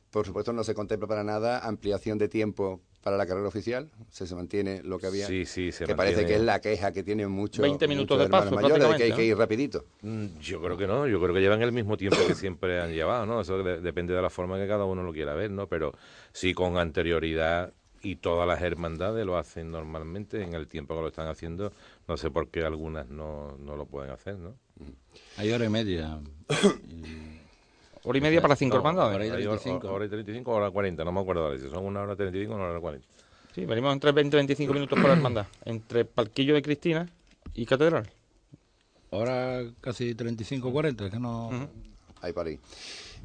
Por 0.09 0.25
supuesto, 0.25 0.51
no 0.51 0.63
se 0.63 0.73
contempla 0.73 1.07
para 1.07 1.23
nada 1.23 1.59
ampliación 1.59 2.17
de 2.17 2.27
tiempo 2.27 2.81
para 3.01 3.17
la 3.17 3.25
carrera 3.25 3.47
oficial. 3.47 3.89
Se, 4.09 4.33
mantiene 4.35 4.81
lo 4.83 4.99
que 4.99 5.07
había. 5.07 5.27
Sí, 5.27 5.45
sí, 5.45 5.71
se 5.71 5.85
Que 5.85 5.95
parece 5.95 6.25
que 6.25 6.35
es 6.35 6.41
la 6.41 6.61
queja 6.61 6.91
que 6.91 7.03
tiene 7.03 7.27
mucho. 7.27 7.61
20 7.61 7.87
minutos 7.87 8.19
de 8.19 8.29
paso, 8.29 8.51
mayores, 8.51 8.87
de 8.87 8.95
que 8.95 9.03
hay 9.03 9.13
que 9.13 9.25
ir 9.25 9.37
rapidito. 9.37 9.85
Mm, 10.01 10.39
yo 10.39 10.61
creo 10.61 10.77
que 10.77 10.87
no. 10.87 11.07
Yo 11.07 11.19
creo 11.21 11.33
que 11.33 11.41
llevan 11.41 11.61
el 11.61 11.71
mismo 11.71 11.97
tiempo 11.97 12.17
que 12.27 12.35
siempre 12.35 12.79
han 12.79 12.93
llevado, 12.93 13.25
¿no? 13.25 13.41
Eso 13.41 13.61
depende 13.63 14.13
de 14.13 14.21
la 14.21 14.29
forma 14.29 14.57
que 14.57 14.67
cada 14.67 14.85
uno 14.85 15.03
lo 15.03 15.11
quiera 15.13 15.33
ver, 15.33 15.51
¿no? 15.51 15.67
Pero 15.67 15.93
sí 16.31 16.53
con 16.53 16.77
anterioridad 16.77 17.73
y 18.03 18.15
todas 18.15 18.47
las 18.47 18.61
hermandades 18.61 19.25
lo 19.25 19.37
hacen 19.37 19.71
normalmente 19.71 20.41
en 20.41 20.53
el 20.53 20.67
tiempo 20.67 20.95
que 20.95 21.01
lo 21.01 21.07
están 21.07 21.27
haciendo. 21.27 21.71
No 22.07 22.17
sé 22.17 22.31
por 22.31 22.49
qué 22.49 22.63
algunas 22.63 23.09
no, 23.09 23.57
no 23.59 23.75
lo 23.75 23.85
pueden 23.85 24.11
hacer, 24.11 24.37
¿no? 24.37 24.55
Hay 25.37 25.51
hora 25.51 25.65
y 25.65 25.69
media. 25.69 26.19
Hora 28.03 28.17
y 28.17 28.21
media 28.21 28.41
para 28.41 28.55
cinco 28.55 28.77
hermandades. 28.77 29.15
Hora 29.15 29.25
y 29.25 29.29
35. 29.29 29.87
Hora 29.87 30.05
y 30.05 30.09
35 30.09 30.51
o 30.51 30.55
hora 30.55 30.71
40, 30.71 31.03
no 31.03 31.11
me 31.11 31.21
acuerdo 31.21 31.57
si 31.57 31.69
son 31.69 31.85
una 31.85 32.01
hora 32.01 32.15
35 32.15 32.53
o 32.53 32.55
una 32.55 32.65
hora 32.65 32.79
40. 32.79 33.07
Sí, 33.53 33.65
venimos 33.65 33.93
entre 33.93 34.11
20 34.11 34.35
y 34.35 34.37
25 34.37 34.73
minutos 34.73 34.99
por 34.99 35.11
hermandad, 35.11 35.45
entre 35.65 36.05
Palquillo 36.05 36.53
de 36.53 36.61
Cristina 36.61 37.07
y 37.53 37.65
Catedral. 37.65 38.09
Ahora 39.11 39.63
casi 39.81 40.15
35 40.15 40.71
40, 40.71 41.09
que 41.09 41.19
no... 41.19 41.49
Ahí 42.21 42.33
para 42.33 42.49
ahí. 42.49 42.59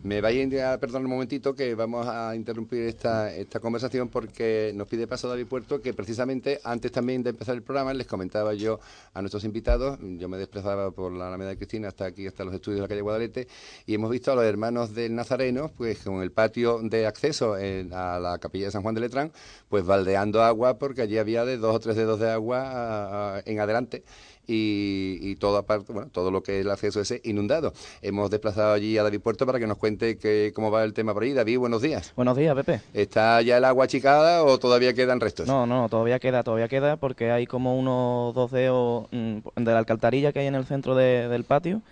Me 0.03 0.21
vais 0.21 0.39
a 0.63 0.79
perdonar 0.79 1.05
un 1.07 1.11
momentito 1.11 1.55
que 1.55 1.75
vamos 1.75 2.07
a 2.07 2.37
interrumpir 2.37 2.83
esta, 2.83 3.35
esta 3.35 3.59
conversación 3.61 4.09
porque 4.09 4.73
nos 4.75 4.87
pide 4.87 5.07
paso 5.07 5.29
David 5.29 5.47
Puerto 5.47 5.81
que 5.81 5.95
precisamente 5.95 6.61
antes 6.63 6.93
también 6.93 7.23
de 7.23 7.31
empezar 7.31 7.57
el 7.57 7.63
programa 7.63 7.93
les 7.93 8.07
comentaba 8.07 8.55
yo 8.55 8.79
a 9.15 9.21
nuestros 9.21 9.43
invitados, 9.45 9.99
yo 10.01 10.29
me 10.29 10.37
desplazaba 10.37 10.93
por 10.93 11.13
la 11.13 11.29
Alameda 11.29 11.51
de 11.51 11.57
Cristina 11.57 11.89
hasta 11.89 12.05
aquí, 12.05 12.27
hasta 12.27 12.45
los 12.45 12.55
estudios 12.55 12.79
de 12.79 12.83
la 12.83 12.89
calle 12.89 13.01
Guadalete 13.01 13.49
y 13.87 13.95
hemos 13.95 14.11
visto 14.11 14.31
a 14.31 14.37
los 14.37 14.45
hermanos 14.45 14.95
del 14.95 15.15
Nazareno 15.15 15.73
pues 15.77 15.99
con 16.05 16.23
el 16.23 16.31
patio 16.31 16.79
de 16.83 17.07
acceso 17.07 17.55
a 17.55 18.19
la 18.21 18.39
capilla 18.39 18.67
de 18.67 18.71
San 18.71 18.83
Juan 18.83 18.95
de 18.95 19.01
Letrán 19.01 19.33
pues 19.69 19.85
baldeando 19.85 20.43
agua 20.43 20.79
porque 20.79 21.03
allí 21.03 21.19
había 21.19 21.45
de 21.45 21.57
dos 21.57 21.75
o 21.75 21.81
tres 21.81 21.97
dedos 21.97 22.21
de 22.21 22.31
agua 22.31 23.43
en 23.45 23.59
adelante 23.59 24.05
y, 24.47 25.37
todo 25.37 25.59
aparte, 25.59 25.93
bueno, 25.93 26.11
todo 26.11 26.31
lo 26.31 26.43
que 26.43 26.61
es 26.61 26.65
el 26.65 26.71
acceso 26.71 27.01
ese 27.01 27.21
inundado. 27.25 27.73
Hemos 28.03 28.31
desplazado 28.31 28.73
allí 28.73 28.97
a 28.99 29.03
David 29.03 29.21
Puerto 29.21 29.47
para 29.47 29.59
que 29.59 29.67
nos 29.67 29.79
cuente 29.79 30.19
que, 30.19 30.53
cómo 30.55 30.71
va 30.71 30.85
el 30.85 30.95
tema 30.95 31.13
por 31.13 31.23
ahí. 31.23 31.33
David, 31.33 31.59
buenos 31.59 31.83
días. 31.83 32.13
Buenos 32.17 32.37
días, 32.37 32.55
Pepe. 32.55 32.81
¿Está 32.95 33.43
ya 33.43 33.59
el 33.59 33.65
agua 33.65 33.85
achicada 33.85 34.45
o 34.45 34.59
todavía 34.59 34.95
quedan 34.95 35.21
restos? 35.21 35.47
No, 35.47 35.67
no, 35.67 35.89
todavía 35.89 36.19
queda, 36.19 36.43
todavía 36.43 36.69
queda 36.69 36.97
porque 36.97 37.31
hay 37.31 37.47
como 37.47 37.77
unos 37.77 38.35
dos 38.35 38.51
dedos 38.51 39.07
mm, 39.11 39.39
de 39.57 39.73
la 39.73 39.79
alcantarilla 39.79 40.33
que 40.33 40.41
hay 40.41 40.47
en 40.47 40.55
el 40.55 40.65
centro 40.65 40.95
del 40.95 41.45
patio. 41.45 41.83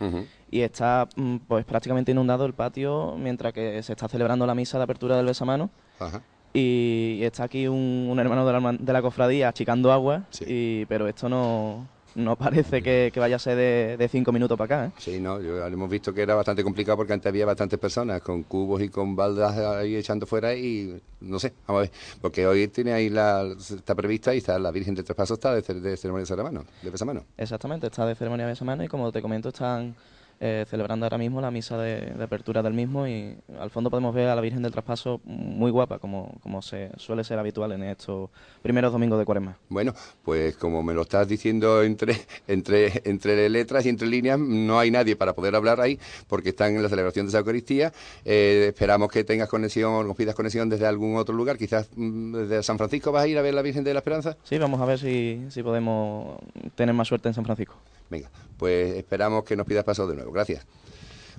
y 0.51 0.61
está 0.61 1.09
mm, 1.17 1.37
pues 1.49 1.65
prácticamente 1.65 2.13
inundado 2.13 2.47
el 2.47 2.55
patio 2.55 3.17
mientras 3.19 3.53
que 3.53 3.83
se 3.83 3.93
está 3.93 4.09
celebrando 4.09 4.47
la 4.47 4.55
misa 4.55 4.79
de 4.79 4.85
apertura 4.85 5.17
del 5.17 5.27
besamano. 5.27 5.71
Ajá 5.99 6.23
y 6.57 7.19
está 7.23 7.43
aquí 7.45 7.67
un, 7.67 8.17
hermano 8.19 8.47
de 8.47 8.93
la, 8.93 9.03
cofradía 9.03 9.49
achicando 9.49 9.93
agua, 9.93 10.23
y, 10.47 10.87
pero 10.87 11.09
esto 11.09 11.29
no, 11.29 11.89
no 12.15 12.37
parece 12.37 12.83
que, 12.83 13.13
vaya 13.17 13.37
a 13.37 13.39
ser 13.39 13.99
de, 13.99 14.09
cinco 14.09 14.33
minutos 14.33 14.57
para 14.57 14.83
acá. 14.83 14.87
¿eh? 14.87 14.93
Sí, 14.99 15.21
no, 15.21 15.39
hemos 15.39 15.91
visto 15.91 16.13
que 16.13 16.23
era 16.23 16.35
bastante 16.35 16.63
complicado 16.63 16.97
porque 16.97 17.13
antes 17.13 17.29
había 17.29 17.47
bastantes 17.47 17.79
personas 17.79 18.23
con 18.23 18.43
cubos 18.45 18.83
y 18.83 18.89
con 18.89 19.17
baldas 19.17 19.57
ahí 19.59 19.97
echando 19.97 20.27
fuera 20.27 20.55
y 20.55 21.01
no 21.21 21.39
sé, 21.39 21.53
vamos 21.67 21.81
a 21.81 21.83
ver, 21.83 21.93
porque 22.21 22.47
hoy 22.47 22.69
tiene 22.69 22.93
ahí 22.93 23.09
la, 23.09 23.55
está 23.59 23.95
prevista 23.95 24.35
y 24.35 24.39
está 24.39 24.59
la 24.59 24.71
Virgen 24.71 24.95
del 24.95 25.05
Traspaso 25.05 25.35
está 25.35 25.55
de, 25.55 25.63
de 25.63 25.97
ceremonia 25.97 26.25
de 26.25 26.43
mano, 26.43 26.65
de 26.83 26.91
besamano. 26.91 27.25
Exactamente, 27.37 27.87
está 27.87 28.07
de 28.07 28.15
ceremonia 28.15 28.47
de 28.47 28.53
besamano 28.53 28.85
y 28.85 28.89
como 28.89 29.11
te 29.11 29.23
comento 29.23 29.49
están 29.49 29.95
eh, 30.41 30.65
celebrando 30.69 31.07
ahora 31.07 31.19
mismo 31.19 31.41
la 31.41 31.51
misa 31.51 31.79
de, 31.79 32.13
apertura 32.23 32.63
del 32.63 32.75
mismo 32.75 33.07
y 33.07 33.37
al 33.59 33.71
fondo 33.71 33.91
podemos 33.91 34.15
ver 34.15 34.29
a 34.29 34.35
la 34.35 34.41
Virgen 34.41 34.63
del 34.63 34.73
Traspaso 34.73 35.21
muy 35.25 35.71
guapa, 35.71 35.99
como, 35.99 36.39
como 36.43 36.63
se 36.63 36.91
suele 36.97 37.25
ser 37.25 37.39
habitual 37.39 37.73
en 37.73 37.85
estos 37.85 38.31
primeros 38.63 38.93
domingos 38.93 39.19
de 39.19 39.25
Cuaresma. 39.25 39.57
Bueno, 39.69 39.95
pues 40.25 40.57
como 40.57 40.83
me 40.83 40.95
lo 40.95 41.03
estás 41.03 41.29
diciendo 41.29 41.83
entre, 41.83 42.17
entre, 42.49 43.03
entre 43.05 43.49
letras 43.49 43.87
y 43.87 43.89
entre 43.89 44.09
líneas, 44.09 44.39
no 44.39 44.79
hay 44.79 44.91
nadie 44.91 45.17
para 45.17 45.35
poder 45.35 45.55
hablar 45.55 45.81
ahí 45.81 45.99
porque 46.29 46.51
están 46.51 46.77
en 46.77 46.83
la 46.83 46.89
celebración 46.89 47.27
de 47.27 47.31
esa 47.31 47.39
Eucaristía. 47.39 47.93
Eh, 48.25 48.67
esperamos 48.69 49.11
que 49.11 49.25
tengas 49.25 49.49
conexión 49.49 49.93
o 49.93 50.05
nos 50.05 50.17
pidas 50.17 50.35
conexión 50.35 50.69
desde 50.69 50.87
algún 50.87 51.17
otro 51.17 51.35
lugar, 51.35 51.57
quizás 51.59 51.89
mm, 51.95 52.35
desde 52.35 52.63
San 52.63 52.79
Francisco 52.79 53.13
vas 53.13 53.25
a 53.25 53.29
ir 53.29 53.39
a 53.39 53.43
ver 53.43 53.55
la 53.55 53.63
Virgen 53.63 53.85
de 53.85 53.93
la 53.93 54.01
Esperanza. 54.01 54.37
Sí, 54.45 54.59
vamos 54.59 54.81
a 54.81 54.85
ver 54.85 54.99
si, 54.99 55.45
si 55.49 55.63
podemos 55.63 56.39
tener 56.75 56.95
más 56.95 57.09
suerte 57.09 57.29
en 57.29 57.35
San 57.35 57.45
Francisco. 57.45 57.77
Venga, 58.11 58.31
pues 58.59 58.97
esperamos 58.97 59.45
que 59.45 59.57
nos 59.57 59.67
pidas 59.67 59.85
paso 59.85 60.07
de 60.07 60.15
nuevo. 60.15 60.33
Gracias. 60.33 60.67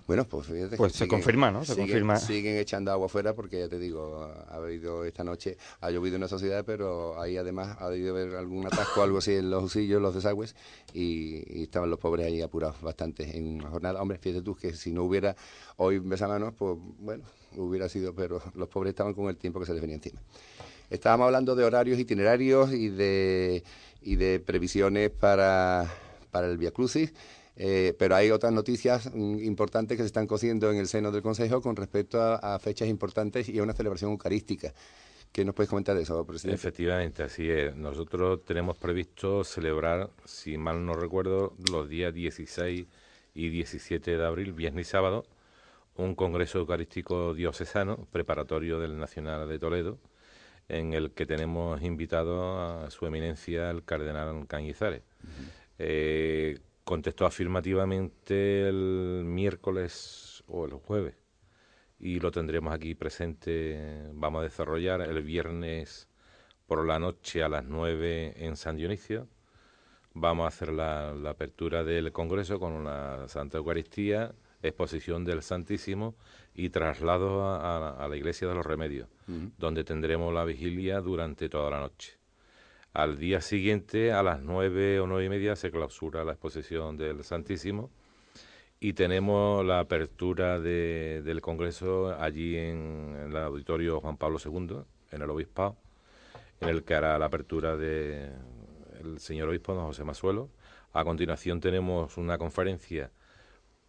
Bueno, 0.07 0.24
pues 0.25 0.45
fíjate. 0.45 0.77
Pues 0.77 0.93
se 0.93 1.07
confirma, 1.07 1.50
¿no? 1.50 1.65
Se 1.65 1.75
confirma. 1.75 2.17
Siguen 2.17 2.57
echando 2.57 2.91
agua 2.91 3.07
afuera 3.07 3.34
porque 3.34 3.60
ya 3.60 3.67
te 3.67 3.79
digo, 3.79 4.29
ha 4.50 4.55
habido 4.55 5.03
esta 5.03 5.24
noche, 5.24 5.57
ha 5.81 5.89
llovido 5.89 6.15
en 6.15 6.22
la 6.22 6.27
sociedad, 6.27 6.63
pero 6.63 7.19
ahí 7.19 7.38
además 7.38 7.77
ha 7.79 7.89
debido 7.89 8.15
haber 8.15 8.36
algún 8.36 8.67
atasco, 8.67 9.01
algo 9.01 9.17
así 9.17 9.34
en 9.34 9.50
los 9.50 9.63
usillos, 9.63 10.00
los 10.01 10.13
desagües, 10.13 10.55
y, 10.93 11.63
estaban 11.63 11.89
los 11.89 11.98
pobres 11.98 12.27
ahí 12.27 12.41
apurados 12.41 12.79
bastante 12.81 13.36
en 13.36 13.55
una 13.55 13.69
jornada. 13.69 14.01
Hombre, 14.01 14.19
fíjate 14.19 14.43
tú 14.43 14.55
que 14.55 14.74
si 14.74 14.91
no 14.91 15.03
hubiera 15.03 15.36
hoy 15.77 15.98
besamanos, 15.98 16.53
pues 16.53 16.77
bueno, 17.00 17.24
hubiera 17.57 17.89
sido, 17.89 18.13
pero 18.13 18.41
los 18.53 18.69
pobres 18.69 18.91
estaban 18.91 19.15
con 19.15 19.27
el 19.27 19.38
tiempo 19.38 19.60
que 19.60 19.65
se 19.65 19.74
les 19.74 19.81
venía 19.81 19.95
encima. 19.95 20.22
Estábamos 20.91 21.25
hablando 21.25 21.55
de 21.55 21.63
horarios 21.63 21.98
itinerarios 21.98 22.72
y 22.74 22.89
de, 22.89 23.63
y 24.03 24.17
de 24.17 24.39
previsiones 24.39 25.10
para 25.10 25.91
para 26.36 26.48
el 26.48 26.58
Via 26.58 26.72
Crucis. 26.72 27.13
Eh, 27.56 27.96
pero 27.98 28.18
hay 28.18 28.30
otras 28.30 28.51
noticias 28.51 29.10
mm, 29.13 29.39
importantes 29.39 29.96
que 29.96 30.04
se 30.04 30.08
están 30.08 30.27
cociendo 30.27 30.70
en 30.70 30.77
el 30.77 30.88
seno 30.88 31.10
del 31.13 31.22
Consejo 31.22 31.62
con 31.62 31.77
respecto 31.77 32.22
a, 32.22 32.60
fechas 32.60 32.89
importantes 32.89 33.48
y 33.48 33.58
a 33.58 33.63
una 33.63 33.72
celebración 33.72 34.12
eucarística. 34.12 34.74
¿Qué 35.32 35.46
nos 35.46 35.56
puedes 35.56 35.70
comentar 35.70 35.96
de 35.96 36.04
eso, 36.04 36.25
presidente? 36.25 36.56
Efectivamente, 36.56 37.24
así 37.24 37.50
es. 37.50 37.74
Nosotros 37.77 38.44
tenemos 38.44 38.75
previsto 38.75 39.46
celebrar, 39.46 40.10
si 40.25 40.58
mal 40.58 40.86
no 40.86 40.94
recuerdo, 40.96 41.54
los 41.72 41.88
días 41.88 42.13
16 42.13 42.86
y 43.34 43.50
17 43.50 44.18
de 44.18 44.25
abril, 44.25 44.51
viernes 44.51 44.88
y 44.88 44.92
sábado, 44.92 45.24
un 45.96 46.15
congreso 46.15 46.60
eucarístico 46.60 47.34
diocesano 47.34 48.10
preparatorio 48.12 48.82
del 48.82 48.98
Nacional 48.98 49.48
de 49.48 49.58
Toledo, 49.58 50.00
en 50.68 50.92
el 50.92 51.12
que 51.12 51.25
tenemos 51.25 51.82
invitado 51.82 52.60
a 52.60 52.92
su 52.92 53.06
eminencia 53.06 53.70
el 53.70 53.86
cardenal 53.86 54.46
Cañizares. 54.48 55.04
Eh, 55.77 56.60
contestó 56.84 57.25
afirmativamente 57.25 58.67
el 58.70 59.24
miércoles 59.25 60.44
o 60.48 60.65
el 60.65 60.74
jueves 60.74 61.15
y 62.00 62.20
lo 62.20 62.32
tendremos 62.32 62.74
aquí 62.74 62.96
presente. 62.96 64.10
Vamos 64.13 64.41
a 64.41 64.44
desarrollar 64.44 65.01
el 65.01 65.22
viernes 65.24 66.08
por 66.67 66.86
la 66.86 67.00
noche 67.00 67.44
a 67.44 67.50
las 67.50 67.65
9 67.65 68.34
en 68.38 68.55
San 68.55 68.77
Dionisio. 68.77 69.27
Vamos 70.13 70.46
a 70.46 70.48
hacer 70.48 70.72
la, 70.72 71.10
apertura 71.29 71.84
del 71.84 72.12
Congreso 72.12 72.60
con 72.60 72.72
una 72.72 73.27
Santa 73.27 73.58
Eucaristía, 73.58 74.34
exposición 74.62 75.25
del 75.25 75.41
Santísimo 75.44 76.15
y 76.53 76.70
traslado 76.70 77.44
a, 77.44 78.08
la 78.08 78.15
Iglesia 78.15 78.48
de 78.48 78.55
los 78.55 78.65
Remedios, 78.65 79.10
donde 79.58 79.84
tendremos 79.84 80.34
la 80.34 80.46
vigilia 80.46 81.01
durante 81.01 81.50
toda 81.50 81.70
la 81.70 81.82
noche. 81.82 82.17
Al 82.95 83.17
día 83.17 83.41
siguiente, 83.41 84.13
a 84.13 84.23
las 84.23 84.41
nueve 84.41 85.01
o 85.01 85.05
nueve 85.05 85.25
y 85.25 85.29
media, 85.29 85.57
se 85.57 85.69
clausura 85.69 86.23
la 86.23 86.31
exposición 86.31 86.95
del 86.95 87.25
Santísimo 87.25 87.91
y 88.79 88.93
tenemos 88.93 89.65
la 89.65 89.79
apertura 89.81 90.61
del 90.61 91.41
Congreso 91.41 92.15
allí 92.17 92.55
en, 92.55 93.17
el 93.27 93.35
auditorio 93.35 93.99
Juan 93.99 94.15
Pablo 94.15 94.37
II, 94.41 94.77
en 95.11 95.21
el 95.21 95.29
Obispado, 95.29 95.75
en 96.61 96.69
el 96.69 96.85
que 96.85 96.95
hará 96.95 97.19
la 97.19 97.25
apertura 97.25 97.75
de 97.75 98.29
el 99.03 99.19
señor 99.19 99.49
obispo 99.49 99.73
don 99.73 99.87
José 99.87 100.05
Masuelo. 100.05 100.49
A 100.93 101.03
continuación 101.03 101.59
tenemos 101.59 102.15
una 102.15 102.37
conferencia 102.37 103.11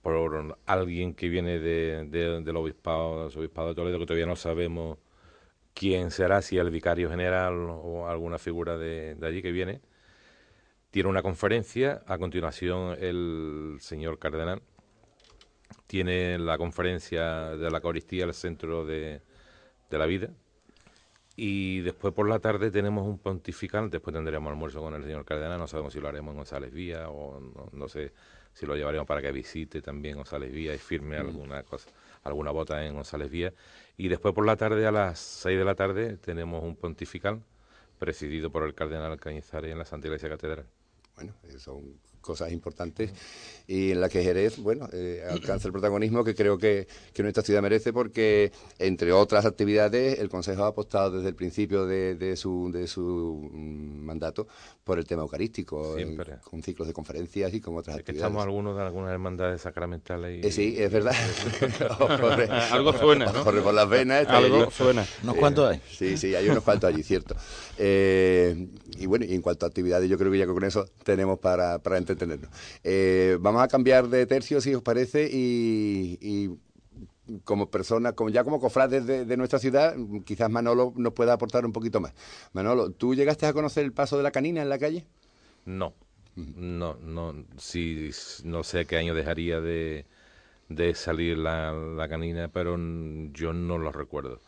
por 0.03 0.59
alguien 0.67 1.15
que 1.15 1.29
viene 1.29 1.61
del 1.61 2.57
obispado, 2.57 3.29
del 3.29 3.39
obispado 3.39 3.69
de 3.69 3.75
Toledo, 3.77 4.01
que 4.01 4.07
todavía 4.07 4.27
no 4.27 4.35
sabemos 4.35 4.99
quién 5.77 6.11
será, 6.11 6.41
si 6.41 6.57
el 6.57 6.71
vicario 6.71 7.11
general 7.11 7.69
o 7.69 8.09
alguna 8.09 8.39
figura 8.39 8.79
de, 8.79 9.15
allí 9.23 9.43
que 9.43 9.53
viene, 9.53 9.83
tiene 10.91 11.11
una 11.11 11.21
conferencia, 11.23 12.03
a 12.07 12.17
continuación 12.17 12.97
el 12.99 13.77
señor 13.81 14.19
cardenal 14.19 14.63
tiene 15.87 16.39
la 16.39 16.57
conferencia 16.59 17.57
de 17.57 17.71
la 17.71 17.77
Eucaristía, 17.79 18.25
el 18.25 18.35
centro 18.35 18.87
de, 18.87 19.21
la 19.91 20.07
vida, 20.07 20.31
y 21.37 21.81
después 21.81 22.15
por 22.15 22.29
la 22.29 22.39
tarde 22.39 22.71
tenemos 22.71 23.07
un 23.07 23.19
pontifical, 23.19 23.91
después 23.91 24.15
tendremos 24.15 24.51
almuerzo 24.51 24.81
con 24.81 24.95
el 24.95 25.05
señor 25.05 25.27
cardenal, 25.27 25.59
no 25.59 25.67
sabemos 25.67 25.93
si 25.93 26.01
lo 26.01 26.09
haremos 26.09 26.33
en 26.33 26.39
González 26.39 26.73
Vía 26.73 27.11
o 27.11 27.39
no, 27.73 27.89
sé 27.89 28.13
si 28.55 28.65
lo 28.65 28.75
llevaremos 28.75 29.07
para 29.07 29.21
que 29.21 29.31
visite 29.31 29.83
también 29.83 30.17
González 30.17 30.51
Vía 30.51 30.75
y 30.75 30.79
firme 30.79 31.19
mm. 31.19 31.27
alguna 31.27 31.63
cosa, 31.63 31.91
alguna 32.27 32.51
bota 32.51 32.85
en 32.85 32.95
González 32.95 33.31
Vía. 33.31 33.53
Y 33.97 34.09
después 34.09 34.35
por 34.35 34.47
la 34.47 34.57
tarde, 34.57 34.87
a 34.87 34.93
las 34.93 35.19
6 35.19 35.59
de 35.59 35.65
la 35.65 35.75
tarde, 35.75 36.17
tenemos 36.17 36.63
un 36.63 36.77
pontifical 36.77 37.43
presidido 37.99 38.51
por 38.51 38.65
el 38.65 38.75
cardenal 38.75 39.19
Cañizares 39.19 39.73
en 39.73 39.79
la 39.79 39.85
Santa 39.85 40.09
Iglesia 40.09 40.29
Catedral. 40.29 40.67
Bueno, 41.17 41.35
son 41.59 41.99
cosas 42.27 42.53
importantes 42.53 43.13
y 43.69 43.93
en 43.93 44.01
la 44.01 44.09
que 44.09 44.23
Jerez, 44.23 44.59
bueno, 44.59 44.89
eh, 44.93 45.25
alcanza 45.29 45.67
el 45.67 45.73
protagonismo 45.73 46.23
que 46.23 46.35
creo 46.35 46.57
que, 46.57 46.87
que, 47.13 47.23
nuestra 47.23 47.43
ciudad 47.43 47.63
merece 47.63 47.93
porque, 47.93 48.53
entre 48.79 49.13
otras 49.13 49.45
actividades, 49.45 50.21
el 50.21 50.29
Consejo 50.29 50.65
ha 50.65 50.69
apostado 50.69 51.11
desde 51.11 51.29
el 51.29 51.35
principio 51.35 51.85
de, 51.85 52.15
de, 52.15 52.37
su, 52.37 52.71
de 52.73 52.87
su 52.87 53.51
mm, 53.53 54.05
mandato 54.05 54.47
por 54.85 54.99
el 54.99 55.07
tema 55.07 55.23
eucarístico, 55.23 55.97
con 56.45 56.63
ciclos 56.63 56.87
de 56.87 56.95
conferencias 56.95 57.53
y 57.55 57.61
con 57.61 57.77
otras 57.77 57.97
actividades. 57.97 58.25
estamos 58.25 58.45
algunos 58.45 58.77
de 58.77 58.83
algunas 58.83 59.13
hermandades 59.13 59.63
sacramentales. 59.63 60.45
Y, 60.45 60.47
eh, 60.47 60.53
sí, 60.53 60.77
es 60.79 60.93
verdad. 60.93 61.15
Algo 62.71 62.93
suena, 62.93 63.33
¿no? 63.33 63.43
Corre 63.43 63.63
por 63.63 63.75
las 63.75 63.89
venas. 63.89 64.29
Algo 64.29 64.71
suena. 64.71 65.05
¿Unos 65.25 65.37
cuantos 65.37 65.71
hay? 65.71 65.81
Sí, 65.91 66.17
sí, 66.17 66.37
hay 66.37 66.49
unos 66.49 66.63
cuantos 66.63 66.89
allí, 66.89 67.03
cierto. 67.03 67.35
Eh, 67.79 68.69
y 68.97 69.07
bueno, 69.07 69.25
y 69.25 69.35
en 69.35 69.43
cuanto 69.43 69.67
a 69.67 69.69
actividades, 69.69 70.09
yo 70.09 70.17
creo 70.17 70.31
que 70.31 70.39
ya 70.39 70.47
con 70.47 70.63
eso 70.63 70.87
tenemos 71.03 71.41
para, 71.41 71.81
para 71.81 71.99
Eh, 72.85 73.39
vamos 73.41 73.63
a 73.63 73.69
cambiar 73.69 74.09
de 74.09 74.27
tercio, 74.27 74.61
si 74.61 74.75
os 74.75 74.83
parece, 74.83 75.29
y, 75.31 76.51
como 77.45 77.71
persona, 77.71 78.13
como 78.13 78.31
ya 78.31 78.45
como 78.45 78.61
cofrades 78.61 79.07
de, 79.07 79.37
nuestra 79.37 79.59
ciudad, 79.59 79.97
quizás 80.25 80.49
Manolo 80.49 80.93
nos 80.97 81.13
pueda 81.13 81.33
aportar 81.33 81.67
un 81.67 81.73
poquito 81.73 82.01
más. 82.01 82.15
Manolo, 82.53 82.91
¿tú 82.91 83.15
llegaste 83.15 83.47
a 83.47 83.53
conocer 83.53 83.85
el 83.85 83.93
paso 83.93 84.17
de 84.17 84.23
la 84.23 84.31
canina 84.31 84.63
en 84.63 84.69
la 84.69 84.79
calle? 84.79 85.05
No, 85.65 85.93
no, 86.37 86.95
no, 86.95 87.35
sí, 87.57 88.11
no 88.45 88.63
sé 88.63 88.87
qué 88.87 88.97
año 88.97 89.15
dejaría 89.15 89.61
de, 89.61 90.07
de 90.69 90.95
salir 90.95 91.39
la, 91.39 91.73
la 91.73 92.09
canina, 92.09 92.49
pero 92.49 92.77
yo 93.33 93.53
no 93.53 93.79
lo 93.79 93.91
recuerdo. 93.91 94.41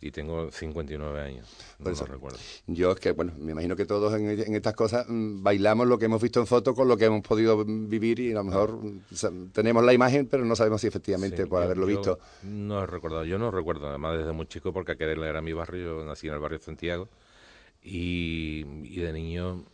Y 0.00 0.10
tengo 0.10 0.50
59 0.50 1.20
años, 1.20 1.46
no 1.78 1.90
lo 1.90 2.06
recuerdo. 2.06 2.38
Yo 2.66 2.92
es 2.92 3.00
que, 3.00 3.12
bueno, 3.12 3.32
me 3.38 3.52
imagino 3.52 3.76
que 3.76 3.84
todos 3.84 4.14
en, 4.14 4.54
estas 4.54 4.74
cosas 4.74 5.06
mm, 5.08 5.42
bailamos 5.42 5.86
lo 5.86 5.98
que 5.98 6.06
hemos 6.06 6.20
visto 6.20 6.40
en 6.40 6.46
fotos 6.46 6.74
con 6.74 6.88
lo 6.88 6.96
que 6.96 7.04
hemos 7.04 7.22
podido 7.22 7.64
vivir 7.64 8.20
y 8.20 8.32
a 8.32 8.36
lo 8.36 8.44
mejor 8.44 8.82
mm, 8.82 9.50
tenemos 9.52 9.84
la 9.84 9.92
imagen, 9.92 10.26
pero 10.26 10.44
no 10.44 10.56
sabemos 10.56 10.80
si 10.80 10.86
efectivamente 10.86 11.46
por 11.46 11.62
haberlo 11.62 11.86
visto. 11.86 12.18
No 12.42 12.82
he 12.82 12.86
recordado, 12.86 13.24
yo 13.24 13.38
no 13.38 13.50
recuerdo, 13.50 13.88
además 13.88 14.18
desde 14.18 14.32
muy 14.32 14.46
chico, 14.46 14.72
porque 14.72 14.92
aquel 14.92 15.22
era 15.22 15.40
mi 15.40 15.52
barrio, 15.52 16.00
yo 16.00 16.04
nací 16.04 16.26
en 16.26 16.34
el 16.34 16.40
barrio 16.40 16.58
Santiago, 16.58 17.08
y, 17.82 18.64
de 18.64 19.12
niño 19.12 19.64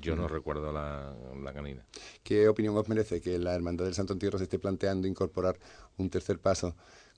yo 0.00 0.16
no 0.16 0.26
recuerdo 0.26 0.72
la, 0.72 1.14
la, 1.42 1.52
canina. 1.52 1.84
¿Qué 2.24 2.48
opinión 2.48 2.76
os 2.76 2.88
merece 2.88 3.20
que 3.20 3.38
la 3.38 3.54
Hermandad 3.54 3.84
del 3.84 3.94
Santo 3.94 4.14
Entierro 4.14 4.36
se 4.36 4.44
esté 4.44 4.58
planteando 4.58 5.06
incorporar 5.06 5.56
un 5.96 6.10
tercer 6.10 6.40
paso 6.40 6.74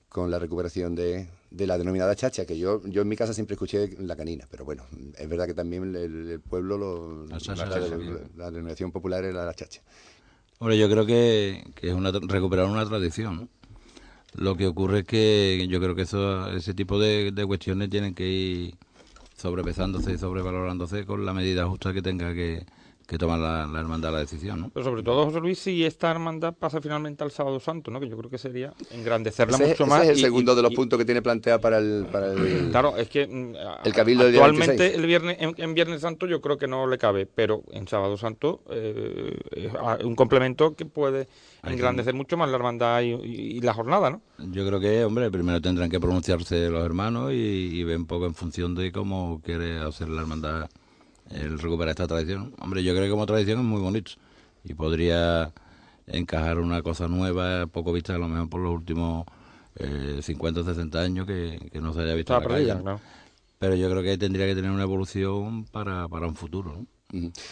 con 0.09 0.31
la 0.31 0.39
recuperación 0.39 0.95
de, 0.95 1.29
de, 1.51 1.67
la 1.67 1.77
denominada 1.77 2.15
chacha, 2.15 2.45
que 2.45 2.57
yo, 2.57 2.81
yo 2.85 3.03
en 3.03 3.07
mi 3.07 3.15
casa 3.15 3.33
siempre 3.33 3.53
escuché 3.53 3.95
la 3.99 4.15
canina, 4.15 4.47
pero 4.49 4.65
bueno, 4.65 4.83
es 5.17 5.29
verdad 5.29 5.45
que 5.45 5.53
también 5.53 5.95
el, 5.95 6.41
pueblo, 6.41 6.77
lo, 6.77 7.25
la, 7.25 8.51
denominación 8.51 8.91
popular 8.91 9.23
era 9.23 9.45
la 9.45 9.53
chacha. 9.53 9.81
Hombre, 10.57 10.77
yo 10.77 10.89
creo 10.89 11.05
que, 11.05 11.63
que 11.75 11.89
es 11.89 11.93
una, 11.93 12.11
recuperar 12.11 12.65
una 12.65 12.85
tradición. 12.85 13.49
Lo 14.35 14.55
que 14.57 14.67
ocurre 14.67 14.99
es 14.99 15.05
que 15.05 15.67
yo 15.69 15.79
creo 15.79 15.95
que 15.95 16.03
eso, 16.03 16.51
ese 16.51 16.73
tipo 16.73 16.99
de, 16.99 17.31
de 17.31 17.45
cuestiones 17.45 17.89
tienen 17.89 18.13
que 18.13 18.27
ir 18.27 18.75
sobrepesándose 19.37 20.13
y 20.13 20.17
sobrevalorándose 20.17 21.05
con 21.05 21.25
la 21.25 21.33
medida 21.33 21.65
justa 21.65 21.93
que 21.93 22.01
tenga 22.01 22.33
que, 22.33 22.65
que 23.09 23.17
toma 23.17 23.37
la, 23.37 23.79
hermandad 23.79 24.11
la 24.11 24.19
decisión, 24.19 24.61
¿no? 24.61 24.69
Pero 24.69 24.83
sobre 24.83 25.01
todo, 25.01 25.25
José 25.25 25.39
Luis, 25.39 25.57
si 25.57 25.83
esta 25.83 26.11
hermandad 26.11 26.53
pasa 26.53 26.79
finalmente 26.79 27.23
al 27.23 27.31
Sábado 27.31 27.59
Santo, 27.59 27.89
¿no? 27.89 27.99
Que 27.99 28.07
yo 28.07 28.15
creo 28.15 28.29
que 28.29 28.37
sería 28.37 28.71
engrandecerla 28.91 29.57
mucho 29.57 29.87
más. 29.87 30.03
Ese 30.03 30.11
es 30.11 30.17
el 30.19 30.25
segundo 30.25 30.53
de 30.53 30.61
los 30.61 30.71
puntos 30.75 30.99
que 30.99 31.05
tiene 31.05 31.23
planteado 31.23 31.59
para 31.59 31.79
el, 31.79 32.05
para 32.11 32.31
el 32.31 32.69
Claro, 32.71 32.95
es 32.97 33.09
que 33.09 33.25
mm, 33.25 33.55
el 33.83 33.93
cabildo 33.93 34.27
actualmente 34.27 34.93
el 34.93 35.07
viernes 35.07 35.37
en, 35.39 35.73
Viernes 35.73 36.01
Santo 36.01 36.27
yo 36.27 36.39
creo 36.39 36.59
que 36.59 36.67
no 36.67 36.85
le 36.85 36.99
cabe, 36.99 37.25
pero 37.25 37.63
en 37.71 37.87
Sábado 37.87 38.15
Santo 38.15 38.61
eh, 38.69 39.35
es 39.55 39.71
un 40.03 40.15
complemento 40.15 40.75
que 40.75 40.85
puede 40.85 41.27
engrandecer 41.63 42.13
mucho 42.13 42.37
más 42.37 42.47
la 42.49 42.57
hermandad 42.57 43.01
y, 43.01 43.59
la 43.61 43.73
jornada, 43.73 44.11
¿no? 44.11 44.21
Yo 44.51 44.65
creo 44.67 44.79
que, 44.79 45.03
hombre, 45.03 45.31
primero 45.31 45.59
tendrán 45.59 45.89
que 45.89 45.99
pronunciarse 45.99 46.69
los 46.69 46.85
hermanos 46.85 47.31
y, 47.33 47.35
y 47.35 47.83
ver 47.83 47.97
un 47.97 48.05
poco 48.05 48.27
en 48.27 48.35
función 48.35 48.75
de 48.75 48.91
cómo 48.91 49.41
quiere 49.43 49.79
hacer 49.79 50.09
la 50.09 50.21
hermandad 50.21 50.69
el 51.29 51.59
recuperar 51.59 51.89
esta 51.89 52.07
tradición. 52.07 52.53
Hombre, 52.59 52.83
yo 52.83 52.93
creo 52.93 53.05
que 53.05 53.11
como 53.11 53.25
tradición 53.25 53.59
es 53.59 53.65
muy 53.65 53.81
bonito 53.81 54.11
y 54.63 54.73
podría 54.73 55.51
encajar 56.07 56.59
una 56.59 56.81
cosa 56.81 57.07
nueva, 57.07 57.67
poco 57.67 57.93
vista 57.93 58.15
a 58.15 58.17
lo 58.17 58.27
mejor 58.27 58.49
por 58.49 58.61
los 58.61 58.73
últimos 58.73 59.25
eh, 59.75 60.19
50 60.21 60.61
o 60.61 60.63
60 60.63 60.99
años 60.99 61.27
que, 61.27 61.69
no 61.81 61.93
se 61.93 62.01
haya 62.01 62.13
visto 62.15 62.35
en 62.35 62.43
la 62.43 62.47
calle. 62.47 62.99
Pero 63.59 63.75
yo 63.75 63.89
creo 63.89 64.01
que 64.01 64.17
tendría 64.17 64.45
que 64.45 64.55
tener 64.55 64.71
una 64.71 64.83
evolución 64.83 65.65
para, 65.65 66.07
para 66.07 66.27
un 66.27 66.35
futuro. 66.35 66.75
¿no? 66.77 66.85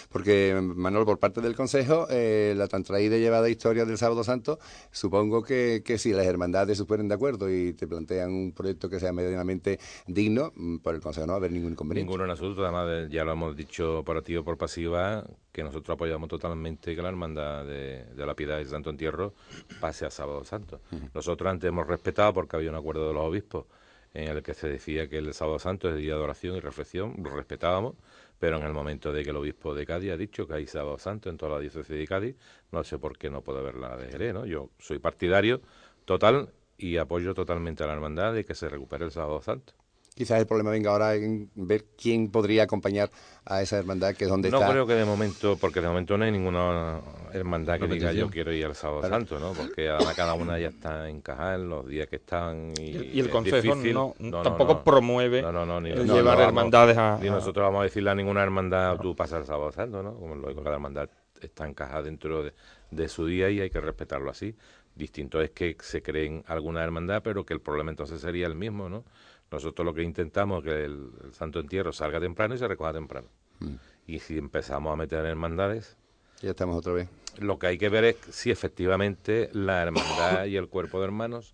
Porque, 0.10 0.60
Manuel, 0.62 1.06
por 1.06 1.20
parte 1.20 1.42
del 1.42 1.56
Consejo, 1.56 2.08
eh, 2.10 2.54
la 2.56 2.68
tan 2.68 2.84
traída 2.84 3.18
y 3.18 3.22
llevada 3.22 3.50
historia 3.50 3.86
del 3.86 3.98
Sábado 3.98 4.24
Santo, 4.24 4.60
supongo 4.92 5.42
que, 5.44 5.82
que 5.84 5.98
si 5.98 6.12
las 6.12 6.26
hermandades 6.26 6.78
se 6.78 6.86
ponen 6.86 7.08
de 7.08 7.16
acuerdo 7.16 7.50
y 7.50 7.74
te 7.74 7.88
plantean 7.88 8.32
un 8.32 8.52
proyecto 8.52 8.90
que 8.90 9.00
sea 9.00 9.12
medianamente 9.14 9.80
digno, 10.06 10.52
mm, 10.56 10.78
por 10.78 10.96
el 10.96 11.02
Consejo 11.02 11.26
no 11.26 11.34
va 11.34 11.38
a 11.38 11.40
haber 11.40 11.52
ningún 11.52 11.72
inconveniente. 11.72 12.06
Ninguno 12.08 12.26
en 12.26 12.32
absoluto, 12.32 12.64
además 12.64 13.10
ya 13.10 13.24
lo 13.24 13.32
hemos 13.32 13.56
dicho 13.56 14.04
por 14.06 14.18
activo 14.18 14.44
por 14.44 14.58
pasiva, 14.58 15.26
que 15.52 15.64
nosotros 15.64 15.96
apoyamos 15.96 16.30
totalmente 16.30 16.96
que 16.96 17.02
la 17.02 17.10
hermandad 17.10 17.66
de, 17.66 18.06
la 18.16 18.36
piedad 18.36 18.58
del 18.58 18.68
Santo 18.68 18.92
Entierro 18.92 19.34
pase 19.80 20.06
a 20.06 20.12
Sábado 20.12 20.44
Santo. 20.44 20.82
Nosotros 21.16 21.50
antes 21.50 21.68
hemos 21.68 21.88
respetado, 21.88 22.32
porque 22.32 22.58
había 22.58 22.70
un 22.70 22.76
acuerdo 22.76 23.08
de 23.08 23.14
los 23.16 23.24
obispos, 23.24 23.66
en 24.14 24.30
el 24.30 24.44
que 24.44 24.54
se 24.54 24.68
decía 24.68 25.08
que 25.08 25.18
el 25.18 25.34
Sábado 25.34 25.60
Santo 25.60 25.90
es 25.90 25.98
día 25.98 26.14
de 26.14 26.20
oración 26.20 26.56
y 26.56 26.60
reflexión, 26.60 27.16
lo 27.24 27.36
respetábamos, 27.36 27.96
pero 28.40 28.58
en 28.58 28.64
el 28.64 28.74
momento 28.74 29.12
de 29.12 29.24
que 29.24 29.30
el 29.32 29.36
obispo 29.38 29.74
de 29.74 29.86
Cádiz 29.86 30.12
ha 30.12 30.18
dicho 30.18 30.48
que 30.48 30.56
hay 30.56 30.68
sábado 30.68 30.98
santo 30.98 31.30
en 31.30 31.38
toda 31.38 31.54
la 31.54 31.60
diócesis 31.60 31.98
de 31.98 32.08
Cádiz, 32.08 32.36
no 32.72 32.84
sé 32.84 33.00
por 33.00 33.18
qué 33.18 33.30
no 33.30 33.42
puede 33.42 33.60
haber 33.60 33.76
la 33.76 33.98
de 33.98 34.10
Jerez, 34.10 34.34
¿no? 34.34 34.46
Yo 34.46 34.70
soy 34.80 35.00
partidario 35.00 35.62
total 36.06 36.54
y 36.78 36.98
apoyo 36.98 37.34
totalmente 37.34 37.84
a 37.84 37.88
la 37.88 37.94
hermandad 37.94 38.34
de 38.34 38.46
que 38.46 38.56
se 38.56 38.70
recupere 38.70 39.06
el 39.06 39.12
sábado 39.12 39.42
santo. 39.42 39.74
Quizás 40.18 40.40
el 40.40 40.48
problema 40.48 40.72
venga 40.72 40.90
ahora 40.90 41.14
en 41.14 41.52
ver 41.54 41.86
quién 41.96 42.32
podría 42.32 42.64
acompañar 42.64 43.12
a 43.46 43.62
esa 43.62 43.78
hermandad 43.78 44.16
que 44.16 44.24
es 44.24 44.30
donde 44.32 44.50
no 44.50 44.58
está. 44.58 44.66
No 44.66 44.74
creo 44.74 44.88
que 44.88 44.96
de 44.96 45.06
momento, 45.06 45.58
porque 45.62 45.80
de 45.80 45.88
momento 45.88 46.18
no 46.18 46.26
hay 46.26 46.32
ninguna 46.32 47.02
hermandad 47.32 47.80
que 47.80 47.86
diga 47.86 48.12
yo 48.14 48.28
quiero 48.28 48.52
ir 48.52 48.66
al 48.66 48.74
sábado 48.74 49.08
santo, 49.08 49.38
¿no? 49.38 49.54
Porque 49.54 49.96
cada 50.16 50.34
una 50.34 50.58
ya 50.58 50.70
está 50.70 51.08
encajada 51.08 51.54
en 51.54 51.70
los 51.70 51.88
días 51.88 52.08
que 52.08 52.16
están 52.16 52.74
y, 52.80 52.98
y 53.14 53.20
el 53.20 53.30
consejo 53.30 53.76
no, 53.76 54.42
tampoco 54.42 54.84
promueve 54.84 55.42
el 55.42 56.08
llevar 56.08 56.42
hermandades 56.42 56.98
a, 56.98 57.20
y 57.22 57.30
nosotros 57.30 57.64
vamos 57.64 57.82
a 57.82 57.84
decirle 57.84 58.10
a 58.10 58.16
ninguna 58.16 58.42
hermandad 58.42 58.98
tú 58.98 59.16
pasas 59.16 59.42
el 59.42 59.46
sábado 59.46 59.72
santo, 59.72 60.02
¿no? 60.02 60.16
Como 60.16 60.34
lo 60.34 60.48
digo, 60.48 60.64
cada 60.64 60.78
hermandad 60.78 61.10
está 61.40 61.68
encajada 61.68 62.02
dentro 62.02 62.44
de, 62.44 62.54
de 62.90 63.08
su 63.08 63.28
día 63.28 63.52
y 63.52 63.62
hay 63.62 63.70
que 63.70 63.80
respetarlo 63.80 64.32
así. 64.32 64.56
Distinto 64.98 65.40
es 65.42 65.52
que 65.52 65.78
se 65.80 66.02
creen 66.02 66.44
alguna 66.48 66.84
hermandad, 66.84 67.22
pero 67.24 67.46
que 67.46 67.54
el 67.54 67.62
problema 67.62 67.92
entonces 67.92 68.20
sería 68.20 68.48
el 68.48 68.56
mismo, 68.56 68.90
¿no? 68.90 69.04
Nosotros 69.52 69.86
lo 69.86 69.94
que 69.94 70.02
intentamos 70.02 70.66
es 70.66 70.72
que 70.72 70.86
el, 70.86 71.12
Santo 71.32 71.60
Entierro 71.60 71.94
salga 71.94 72.20
temprano 72.20 72.56
y 72.56 72.58
se 72.58 72.68
recoja 72.68 72.94
temprano. 72.94 73.28
Mm. 73.60 73.76
Y 74.08 74.20
si 74.20 74.38
empezamos 74.38 74.92
a 74.92 74.96
meter 74.96 75.24
hermandades... 75.26 75.98
Ya 76.42 76.50
estamos 76.50 76.76
otra 76.78 76.94
vez. 76.94 77.10
Lo 77.38 77.60
que 77.60 77.68
hay 77.68 77.78
que 77.78 77.90
ver 77.90 78.06
es 78.06 78.16
si 78.32 78.50
efectivamente 78.50 79.50
la 79.54 79.84
hermandad 79.84 80.46
y 80.46 80.58
el 80.58 80.68
cuerpo 80.68 81.00
de 81.00 81.06
hermanos 81.06 81.54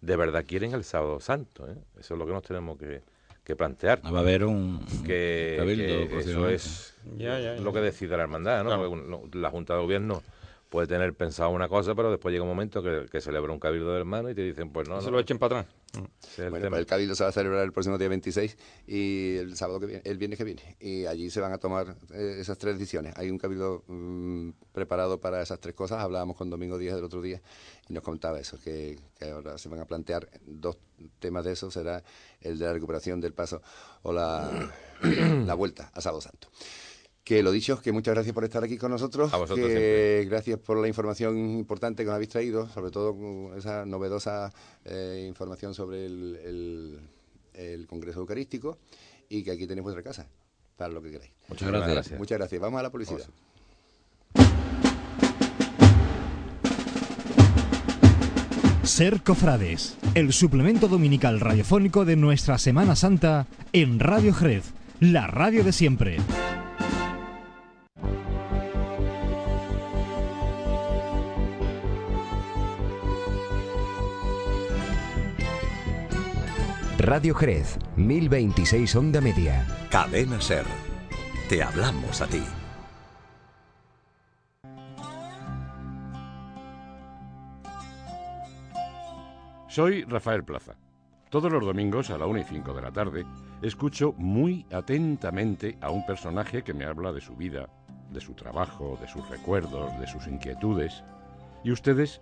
de 0.00 0.16
verdad 0.16 0.44
quieren 0.46 0.72
el 0.72 0.84
sábado 0.84 1.18
santo. 1.18 1.68
¿eh? 1.68 1.76
Eso 1.98 2.14
es 2.14 2.18
lo 2.18 2.26
que 2.26 2.32
nos 2.32 2.42
tenemos 2.42 2.78
que, 2.78 3.02
plantear. 3.56 4.00
Va 4.04 4.18
a 4.18 4.22
haber 4.22 4.44
un, 4.44 4.84
que, 5.04 5.56
eso 6.18 6.48
es 6.48 6.94
lo 7.60 7.72
que 7.72 7.80
decide 7.80 8.16
la 8.16 8.22
hermandad, 8.22 8.62
¿no? 8.62 9.20
La 9.32 9.50
Junta 9.50 9.74
de 9.74 9.80
Gobierno 9.80 10.22
puede 10.74 10.88
tener 10.88 11.14
pensado 11.14 11.50
una 11.50 11.68
cosa, 11.68 11.94
pero 11.94 12.10
después 12.10 12.32
llega 12.32 12.42
un 12.42 12.48
momento 12.48 12.82
que, 12.82 13.20
celebra 13.20 13.52
un 13.52 13.60
cabildo 13.60 13.92
de 13.92 14.00
hermanos 14.00 14.32
y 14.32 14.34
te 14.34 14.42
dicen, 14.42 14.72
pues 14.72 14.88
no. 14.88 15.00
Se 15.00 15.08
lo 15.08 15.20
echen 15.20 15.38
para 15.38 15.60
atrás. 15.60 15.74
el 16.36 16.50
bueno, 16.50 16.68
pues 16.68 16.80
el 16.80 16.86
cabildo 16.86 17.14
se 17.14 17.22
va 17.22 17.30
a 17.30 17.32
celebrar 17.32 17.62
el 17.62 17.70
próximo 17.70 17.96
día 17.96 18.08
26 18.08 18.58
y 18.88 19.36
el 19.36 19.56
sábado 19.56 19.78
que 19.78 19.86
viene, 19.86 20.02
el 20.04 20.18
viernes 20.18 20.36
que 20.36 20.42
viene. 20.42 20.76
Y 20.80 21.06
allí 21.06 21.30
se 21.30 21.40
van 21.40 21.52
a 21.52 21.58
tomar 21.58 21.94
eh, 22.12 22.38
esas 22.40 22.58
tres 22.58 22.76
decisiones. 22.76 23.16
Hay 23.16 23.30
un 23.30 23.38
cabildo 23.38 23.84
mm, 23.86 24.50
preparado 24.72 25.20
para 25.20 25.40
esas 25.40 25.60
tres 25.60 25.76
cosas. 25.76 26.02
Hablábamos 26.02 26.36
con 26.36 26.50
Domingo 26.50 26.76
Díaz 26.76 26.96
del 26.96 27.04
otro 27.04 27.22
día 27.22 27.40
y 27.88 27.92
nos 27.92 28.02
contaba 28.02 28.40
eso, 28.40 28.58
que, 28.58 28.98
ahora 29.32 29.56
se 29.58 29.68
van 29.68 29.78
a 29.78 29.84
plantear 29.84 30.28
dos 30.44 30.76
temas 31.20 31.44
de 31.44 31.52
eso. 31.52 31.70
Será 31.70 32.02
el 32.40 32.58
de 32.58 32.64
la 32.66 32.72
recuperación 32.72 33.20
del 33.20 33.32
paso 33.32 33.62
o 34.02 34.12
la, 34.12 34.50
la 35.46 35.54
vuelta 35.54 35.92
a 35.94 36.00
Sábado 36.00 36.20
Santo. 36.20 36.48
Que 37.24 37.42
lo 37.42 37.52
dicho, 37.52 37.80
que 37.80 37.90
muchas 37.90 38.14
gracias 38.14 38.34
por 38.34 38.44
estar 38.44 38.62
aquí 38.62 38.76
con 38.76 38.90
nosotros. 38.90 39.32
A 39.32 39.38
vosotros 39.38 39.66
que 39.66 40.26
Gracias 40.28 40.58
por 40.58 40.78
la 40.78 40.88
información 40.88 41.38
importante 41.38 42.02
que 42.02 42.06
nos 42.06 42.16
habéis 42.16 42.28
traído, 42.28 42.68
sobre 42.68 42.90
todo 42.90 43.56
esa 43.56 43.86
novedosa 43.86 44.52
eh, 44.84 45.24
información 45.26 45.74
sobre 45.74 46.04
el, 46.04 47.00
Congreso 47.88 48.20
Eucarístico 48.20 48.78
y 49.28 49.42
que 49.42 49.52
aquí 49.52 49.66
tenéis 49.66 49.84
vuestra 49.84 50.02
casa 50.02 50.26
para 50.76 50.92
lo 50.92 51.00
que 51.00 51.12
queráis. 51.12 51.32
Muchas 51.48 51.70
gracias. 51.70 52.18
Muchas 52.18 52.38
gracias. 52.38 52.60
Vamos 52.60 52.80
a 52.80 52.82
la 52.82 52.90
publicidad. 52.90 53.26
Ser 58.82 59.22
Cofrades, 59.22 59.96
el 60.14 60.32
suplemento 60.34 60.88
dominical 60.88 61.40
radiofónico 61.40 62.04
de 62.04 62.16
nuestra 62.16 62.58
Semana 62.58 62.94
Santa 62.94 63.46
en 63.72 63.98
Radio 63.98 64.34
Jerez, 64.34 64.74
la 65.00 65.26
radio 65.26 65.64
de 65.64 65.72
siempre. 65.72 66.18
Radio 77.14 77.32
Jerez, 77.32 77.78
1026 77.94 78.96
Onda 78.96 79.20
Media. 79.20 79.64
Cadena 79.88 80.40
Ser. 80.40 80.66
Te 81.48 81.62
hablamos 81.62 82.20
a 82.20 82.26
ti. 82.26 82.42
Soy 89.68 90.02
Rafael 90.02 90.42
Plaza. 90.42 90.74
Todos 91.30 91.52
los 91.52 91.64
domingos 91.64 92.10
a 92.10 92.18
la 92.18 92.26
1 92.26 92.40
y 92.40 92.42
5 92.42 92.74
de 92.74 92.82
la 92.82 92.90
tarde 92.90 93.24
escucho 93.62 94.12
muy 94.18 94.66
atentamente 94.72 95.78
a 95.82 95.90
un 95.90 96.04
personaje 96.04 96.64
que 96.64 96.74
me 96.74 96.84
habla 96.84 97.12
de 97.12 97.20
su 97.20 97.36
vida, 97.36 97.68
de 98.10 98.20
su 98.20 98.34
trabajo, 98.34 98.98
de 99.00 99.06
sus 99.06 99.28
recuerdos, 99.28 99.96
de 100.00 100.08
sus 100.08 100.26
inquietudes. 100.26 101.04
Y 101.62 101.70
ustedes, 101.70 102.20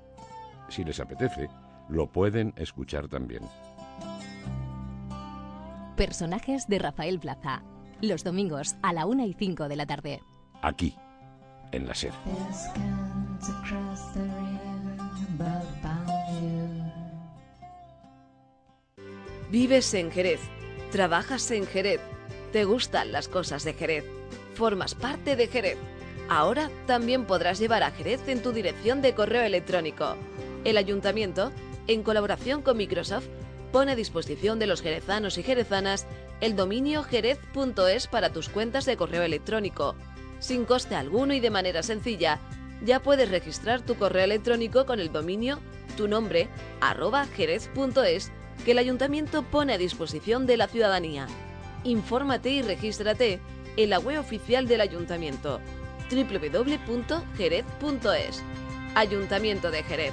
si 0.69 0.85
les 0.85 1.01
apetece, 1.01 1.49
lo 1.89 2.13
pueden 2.13 2.53
escuchar 2.57 3.09
también. 3.09 3.43
Personajes 5.97 6.69
de 6.69 6.79
Rafael 6.79 7.19
Plaza. 7.21 7.63
Los 8.01 8.25
domingos 8.25 8.77
a 8.83 8.95
la 8.95 9.05
1 9.05 9.27
y 9.27 9.35
5 9.35 9.69
de 9.69 9.77
la 9.77 9.85
tarde. 9.85 10.23
Aquí, 10.63 10.97
en 11.71 11.87
la 11.87 11.95
SER. 11.95 12.13
Vives 19.51 19.93
en 19.93 20.11
Jerez. 20.11 20.41
Trabajas 20.93 21.51
en 21.51 21.67
Jerez. 21.67 22.01
Te 22.53 22.65
gustan 22.65 23.13
las 23.13 23.29
cosas 23.29 23.63
de 23.65 23.75
Jerez. 23.75 24.07
Formas 24.55 24.95
parte 24.95 25.37
de 25.37 25.47
Jerez. 25.47 25.77
Ahora 26.31 26.71
también 26.87 27.27
podrás 27.27 27.59
llevar 27.59 27.83
a 27.83 27.91
Jerez 27.91 28.27
en 28.29 28.41
tu 28.41 28.53
dirección 28.53 29.03
de 29.03 29.15
correo 29.15 29.43
electrónico. 29.43 30.17
El 30.65 30.79
ayuntamiento, 30.79 31.53
en 31.87 32.03
colaboración 32.03 32.63
con 32.63 32.79
Microsoft, 32.79 33.27
pone 33.73 33.93
a 33.93 33.97
disposición 33.97 34.59
de 34.59 34.67
los 34.67 34.83
jerezanos 34.83 35.39
y 35.39 35.43
jerezanas 35.43 36.07
el 36.41 36.55
dominio 36.55 37.03
jerez.es 37.03 38.07
para 38.07 38.33
tus 38.33 38.49
cuentas 38.49 38.85
de 38.85 38.97
correo 38.97 39.23
electrónico. 39.23 39.97
Sin 40.39 40.65
coste 40.65 40.95
alguno 40.95 41.35
y 41.35 41.41
de 41.41 41.51
manera 41.51 41.83
sencilla, 41.83 42.39
ya 42.85 43.01
puedes 43.01 43.31
registrar 43.31 43.81
tu 43.81 43.97
correo 43.97 44.25
electrónico 44.25 44.87
con 44.87 45.01
el 45.01 45.13
dominio 45.13 45.61
tu 45.97 46.09
nombre 46.09 46.49
arroba 46.81 47.27
jerez.es 47.27 48.33
que 48.65 48.73
el 48.73 48.79
ayuntamiento 48.79 49.43
pone 49.43 49.75
a 49.75 49.79
disposición 49.79 50.47
de 50.47 50.57
la 50.57 50.67
ciudadanía. 50.69 51.27
Infórmate 51.85 52.51
y 52.51 52.63
regístrate 52.63 53.41
en 53.77 53.91
la 53.91 53.99
web 53.99 54.19
oficial 54.21 54.67
del 54.69 54.81
ayuntamiento 54.81 55.61
www.jerez.es. 56.11 56.83
Ayuntamiento 58.95 59.71
de 59.71 59.83
Jerez. 59.83 60.13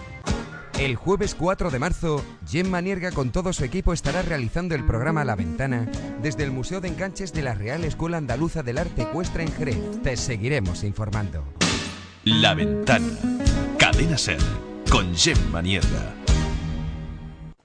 El 0.80 0.96
jueves 0.96 1.36
4 1.36 1.72
de 1.72 1.80
marzo, 1.80 2.24
Gemma 2.48 2.80
Nierga 2.80 3.12
con 3.12 3.32
todo 3.32 3.52
su 3.52 3.66
equipo 3.66 3.92
estará 3.92 4.22
realizando 4.22 4.76
el 4.76 4.86
programa 4.86 5.26
La 5.26 5.36
Ventana 5.36 5.90
desde 6.22 6.46
el 6.46 6.52
Museo 6.52 6.80
de 6.80 6.88
Enganches 6.88 7.34
de 7.34 7.42
la 7.42 7.54
Real 7.54 7.84
Escuela 7.84 8.16
Andaluza 8.16 8.64
del 8.64 8.78
Arte 8.78 9.02
Ecuestre 9.02 9.44
en 9.44 9.52
Jerez. 9.52 10.02
Te 10.02 10.16
seguiremos 10.16 10.86
informando. 10.86 11.44
La 12.24 12.54
Ventana. 12.54 13.10
Cadena 13.78 14.18
Ser. 14.18 14.40
Con 14.90 15.14
Gemma 15.14 15.62
Nierga. 15.62 16.16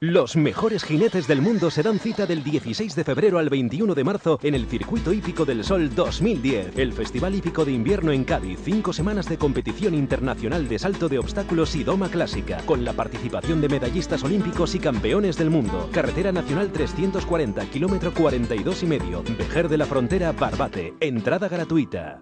Los 0.06 0.36
mejores 0.36 0.84
jinetes 0.84 1.26
del 1.26 1.40
mundo 1.40 1.70
se 1.70 1.82
dan 1.82 1.98
cita 1.98 2.26
del 2.26 2.44
16 2.44 2.94
de 2.94 3.04
febrero 3.04 3.38
al 3.38 3.48
21 3.48 3.94
de 3.94 4.04
marzo 4.04 4.38
en 4.42 4.54
el 4.54 4.66
Circuito 4.66 5.14
Hípico 5.14 5.46
del 5.46 5.64
Sol 5.64 5.94
2010, 5.94 6.76
el 6.76 6.92
Festival 6.92 7.34
Hípico 7.34 7.64
de 7.64 7.72
Invierno 7.72 8.12
en 8.12 8.24
Cádiz. 8.24 8.58
Cinco 8.62 8.92
semanas 8.92 9.30
de 9.30 9.38
competición 9.38 9.94
internacional 9.94 10.68
de 10.68 10.78
salto 10.78 11.08
de 11.08 11.18
obstáculos 11.18 11.74
y 11.74 11.84
doma 11.84 12.10
clásica, 12.10 12.58
con 12.66 12.84
la 12.84 12.92
participación 12.92 13.62
de 13.62 13.70
medallistas 13.70 14.22
olímpicos 14.24 14.74
y 14.74 14.78
campeones 14.78 15.38
del 15.38 15.48
mundo. 15.48 15.88
Carretera 15.90 16.32
Nacional 16.32 16.70
340, 16.70 17.64
kilómetro 17.70 18.12
42 18.12 18.82
y 18.82 18.86
medio, 18.86 19.24
Vejer 19.38 19.70
de 19.70 19.78
la 19.78 19.86
Frontera, 19.86 20.32
Barbate. 20.32 20.92
Entrada 21.00 21.48
gratuita. 21.48 22.20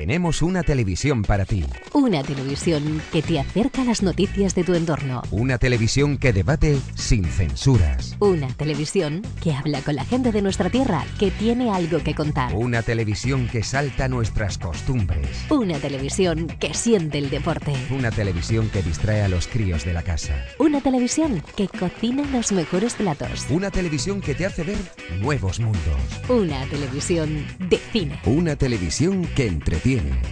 Tenemos 0.00 0.40
una 0.40 0.62
televisión 0.62 1.20
para 1.20 1.44
ti. 1.44 1.62
Una 1.92 2.22
televisión 2.22 3.02
que 3.12 3.20
te 3.20 3.38
acerca 3.38 3.82
a 3.82 3.84
las 3.84 4.02
noticias 4.02 4.54
de 4.54 4.64
tu 4.64 4.72
entorno. 4.72 5.20
Una 5.30 5.58
televisión 5.58 6.16
que 6.16 6.32
debate 6.32 6.78
sin 6.94 7.22
censuras. 7.26 8.16
Una 8.18 8.48
televisión 8.48 9.20
que 9.42 9.52
habla 9.52 9.82
con 9.82 9.96
la 9.96 10.06
gente 10.06 10.32
de 10.32 10.40
nuestra 10.40 10.70
tierra, 10.70 11.04
que 11.18 11.30
tiene 11.30 11.70
algo 11.70 11.98
que 11.98 12.14
contar. 12.14 12.54
Una 12.54 12.80
televisión 12.80 13.46
que 13.46 13.62
salta 13.62 14.08
nuestras 14.08 14.56
costumbres. 14.56 15.28
Una 15.50 15.76
televisión 15.76 16.46
que 16.46 16.72
siente 16.72 17.18
el 17.18 17.28
deporte. 17.28 17.74
Una 17.90 18.10
televisión 18.10 18.70
que 18.70 18.82
distrae 18.82 19.20
a 19.20 19.28
los 19.28 19.48
críos 19.48 19.84
de 19.84 19.92
la 19.92 20.02
casa. 20.02 20.46
Una 20.58 20.80
televisión 20.80 21.42
que 21.56 21.68
cocina 21.68 22.22
los 22.32 22.52
mejores 22.52 22.94
platos. 22.94 23.44
Una 23.50 23.70
televisión 23.70 24.22
que 24.22 24.34
te 24.34 24.46
hace 24.46 24.62
ver 24.62 24.78
nuevos 25.20 25.60
mundos. 25.60 26.00
Una 26.30 26.64
televisión 26.70 27.44
de 27.68 27.76
cine. 27.76 28.18
Una 28.24 28.56
televisión 28.56 29.26
que 29.36 29.46
entretiene. 29.46 29.89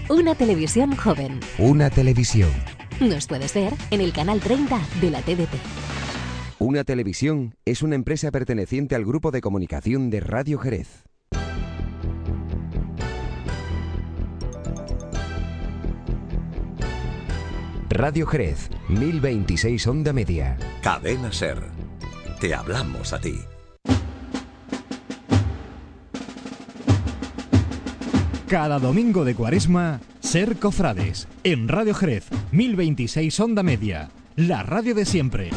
Una 0.08 0.34
televisión 0.34 0.94
joven. 0.94 1.40
Una 1.58 1.90
televisión. 1.90 2.50
Nos 3.00 3.26
puedes 3.26 3.54
ver 3.54 3.72
en 3.90 4.00
el 4.00 4.12
canal 4.12 4.40
30 4.40 4.80
de 5.00 5.10
la 5.10 5.20
TDT. 5.20 5.54
Una 6.60 6.84
televisión 6.84 7.56
es 7.64 7.82
una 7.82 7.94
empresa 7.96 8.30
perteneciente 8.30 8.94
al 8.94 9.04
grupo 9.04 9.30
de 9.30 9.40
comunicación 9.40 10.10
de 10.10 10.20
Radio 10.20 10.58
Jerez. 10.58 11.04
Radio 17.90 18.26
Jerez, 18.26 18.70
1026 18.88 19.86
onda 19.88 20.12
media. 20.12 20.56
Cadena 20.82 21.32
Ser. 21.32 21.62
Te 22.40 22.54
hablamos 22.54 23.12
a 23.12 23.20
ti. 23.20 23.40
Cada 28.48 28.78
domingo 28.78 29.26
de 29.26 29.34
cuaresma, 29.34 30.00
Ser 30.20 30.56
Cofrades, 30.56 31.28
en 31.44 31.68
Radio 31.68 31.92
Jerez, 31.92 32.24
1026 32.50 33.38
onda 33.40 33.62
media, 33.62 34.08
la 34.36 34.62
radio 34.62 34.94
de 34.94 35.04
siempre. 35.04 35.50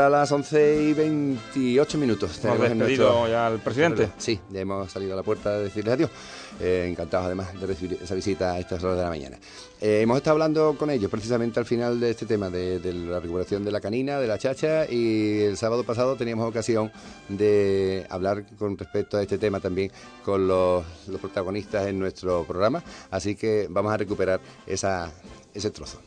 De 0.00 0.06
vuelta 0.06 0.16
a 0.16 0.20
las 0.20 0.32
11 0.32 0.82
y 0.82 0.92
28 0.94 1.98
minutos. 1.98 2.30
Hemos 2.42 2.56
Tenemos 2.58 2.78
despedido 2.78 3.04
nuestro- 3.10 3.28
ya 3.30 3.46
al 3.48 3.58
presidente. 3.60 4.08
Sí, 4.16 4.40
ya 4.50 4.60
hemos 4.60 4.90
salido 4.90 5.12
a 5.12 5.16
la 5.16 5.22
puerta 5.22 5.58
de 5.58 5.64
decirles 5.64 5.92
adiós. 5.94 6.10
Eh, 6.58 6.86
encantados 6.90 7.26
además 7.26 7.58
de 7.60 7.66
recibir 7.66 7.98
esa 8.02 8.14
visita 8.14 8.52
a 8.52 8.58
estas 8.58 8.82
horas 8.82 8.96
de 8.96 9.02
la 9.02 9.08
mañana. 9.10 9.38
Eh, 9.80 10.00
hemos 10.02 10.16
estado 10.16 10.32
hablando 10.34 10.74
con 10.78 10.88
ellos 10.90 11.10
precisamente 11.10 11.60
al 11.60 11.66
final 11.66 12.00
de 12.00 12.10
este 12.10 12.24
tema, 12.24 12.48
de, 12.48 12.78
de 12.80 12.92
la 12.94 13.20
recuperación 13.20 13.62
de 13.62 13.72
la 13.72 13.80
canina, 13.80 14.18
de 14.18 14.26
la 14.26 14.38
chacha, 14.38 14.86
y 14.90 15.40
el 15.40 15.56
sábado 15.58 15.84
pasado 15.84 16.16
teníamos 16.16 16.48
ocasión 16.48 16.90
de 17.28 18.06
hablar 18.08 18.44
con 18.58 18.76
respecto 18.78 19.18
a 19.18 19.22
este 19.22 19.36
tema 19.38 19.60
también 19.60 19.90
con 20.24 20.46
los, 20.48 20.84
los 21.08 21.20
protagonistas 21.20 21.86
en 21.88 21.98
nuestro 21.98 22.44
programa, 22.44 22.82
así 23.10 23.34
que 23.36 23.66
vamos 23.70 23.92
a 23.92 23.96
recuperar 23.98 24.40
esa, 24.66 25.10
ese 25.54 25.70
trozo. 25.70 25.98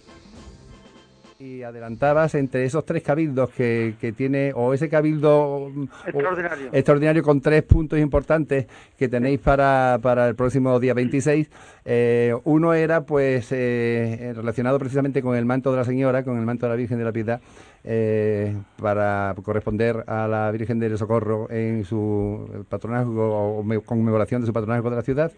Y 1.43 1.62
adelantabas 1.62 2.36
entre 2.36 2.63
esos 2.63 2.86
tres 2.86 3.03
cabildos 3.03 3.49
que, 3.49 3.95
que 3.99 4.13
tiene, 4.13 4.53
o 4.56 4.73
ese 4.73 4.88
cabildo 4.88 5.69
mm, 5.75 5.82
o- 5.84 6.08
Extraordinario. 6.08 6.69
extraordinario 6.71 7.21
con 7.21 7.41
tres 7.41 7.63
puntos 7.63 7.99
importantes 7.99 8.65
que 8.97 9.10
tenéis 9.10 9.41
para, 9.41 9.99
para 10.01 10.29
el 10.29 10.36
próximo 10.36 10.79
día 10.79 10.93
26. 10.93 11.49
eh, 11.84 12.34
uno 12.45 12.73
era 12.73 13.01
pues 13.06 13.47
eh, 13.51 14.32
relacionado 14.34 14.79
precisamente 14.79 15.21
con 15.21 15.36
el 15.36 15.43
manto 15.45 15.71
de 15.71 15.77
la 15.79 15.84
Señora, 15.84 16.23
con 16.23 16.38
el 16.39 16.45
manto 16.45 16.65
de 16.65 16.69
la 16.69 16.75
Virgen 16.77 16.97
de 16.97 17.03
la 17.03 17.12
Piedad, 17.12 17.41
eh, 17.84 18.56
para 18.82 19.36
corresponder 19.43 20.01
a 20.08 20.29
la 20.29 20.49
Virgen 20.49 20.79
del 20.79 20.97
Socorro 20.97 21.51
en 21.51 21.84
su 21.84 22.65
patronazgo 22.69 23.58
o 23.58 23.63
me- 23.63 23.82
conmemoración 23.82 24.39
de 24.39 24.47
su 24.47 24.53
patronazgo 24.53 24.89
de 24.91 24.95
la 24.95 25.01
ciudad. 25.01 25.32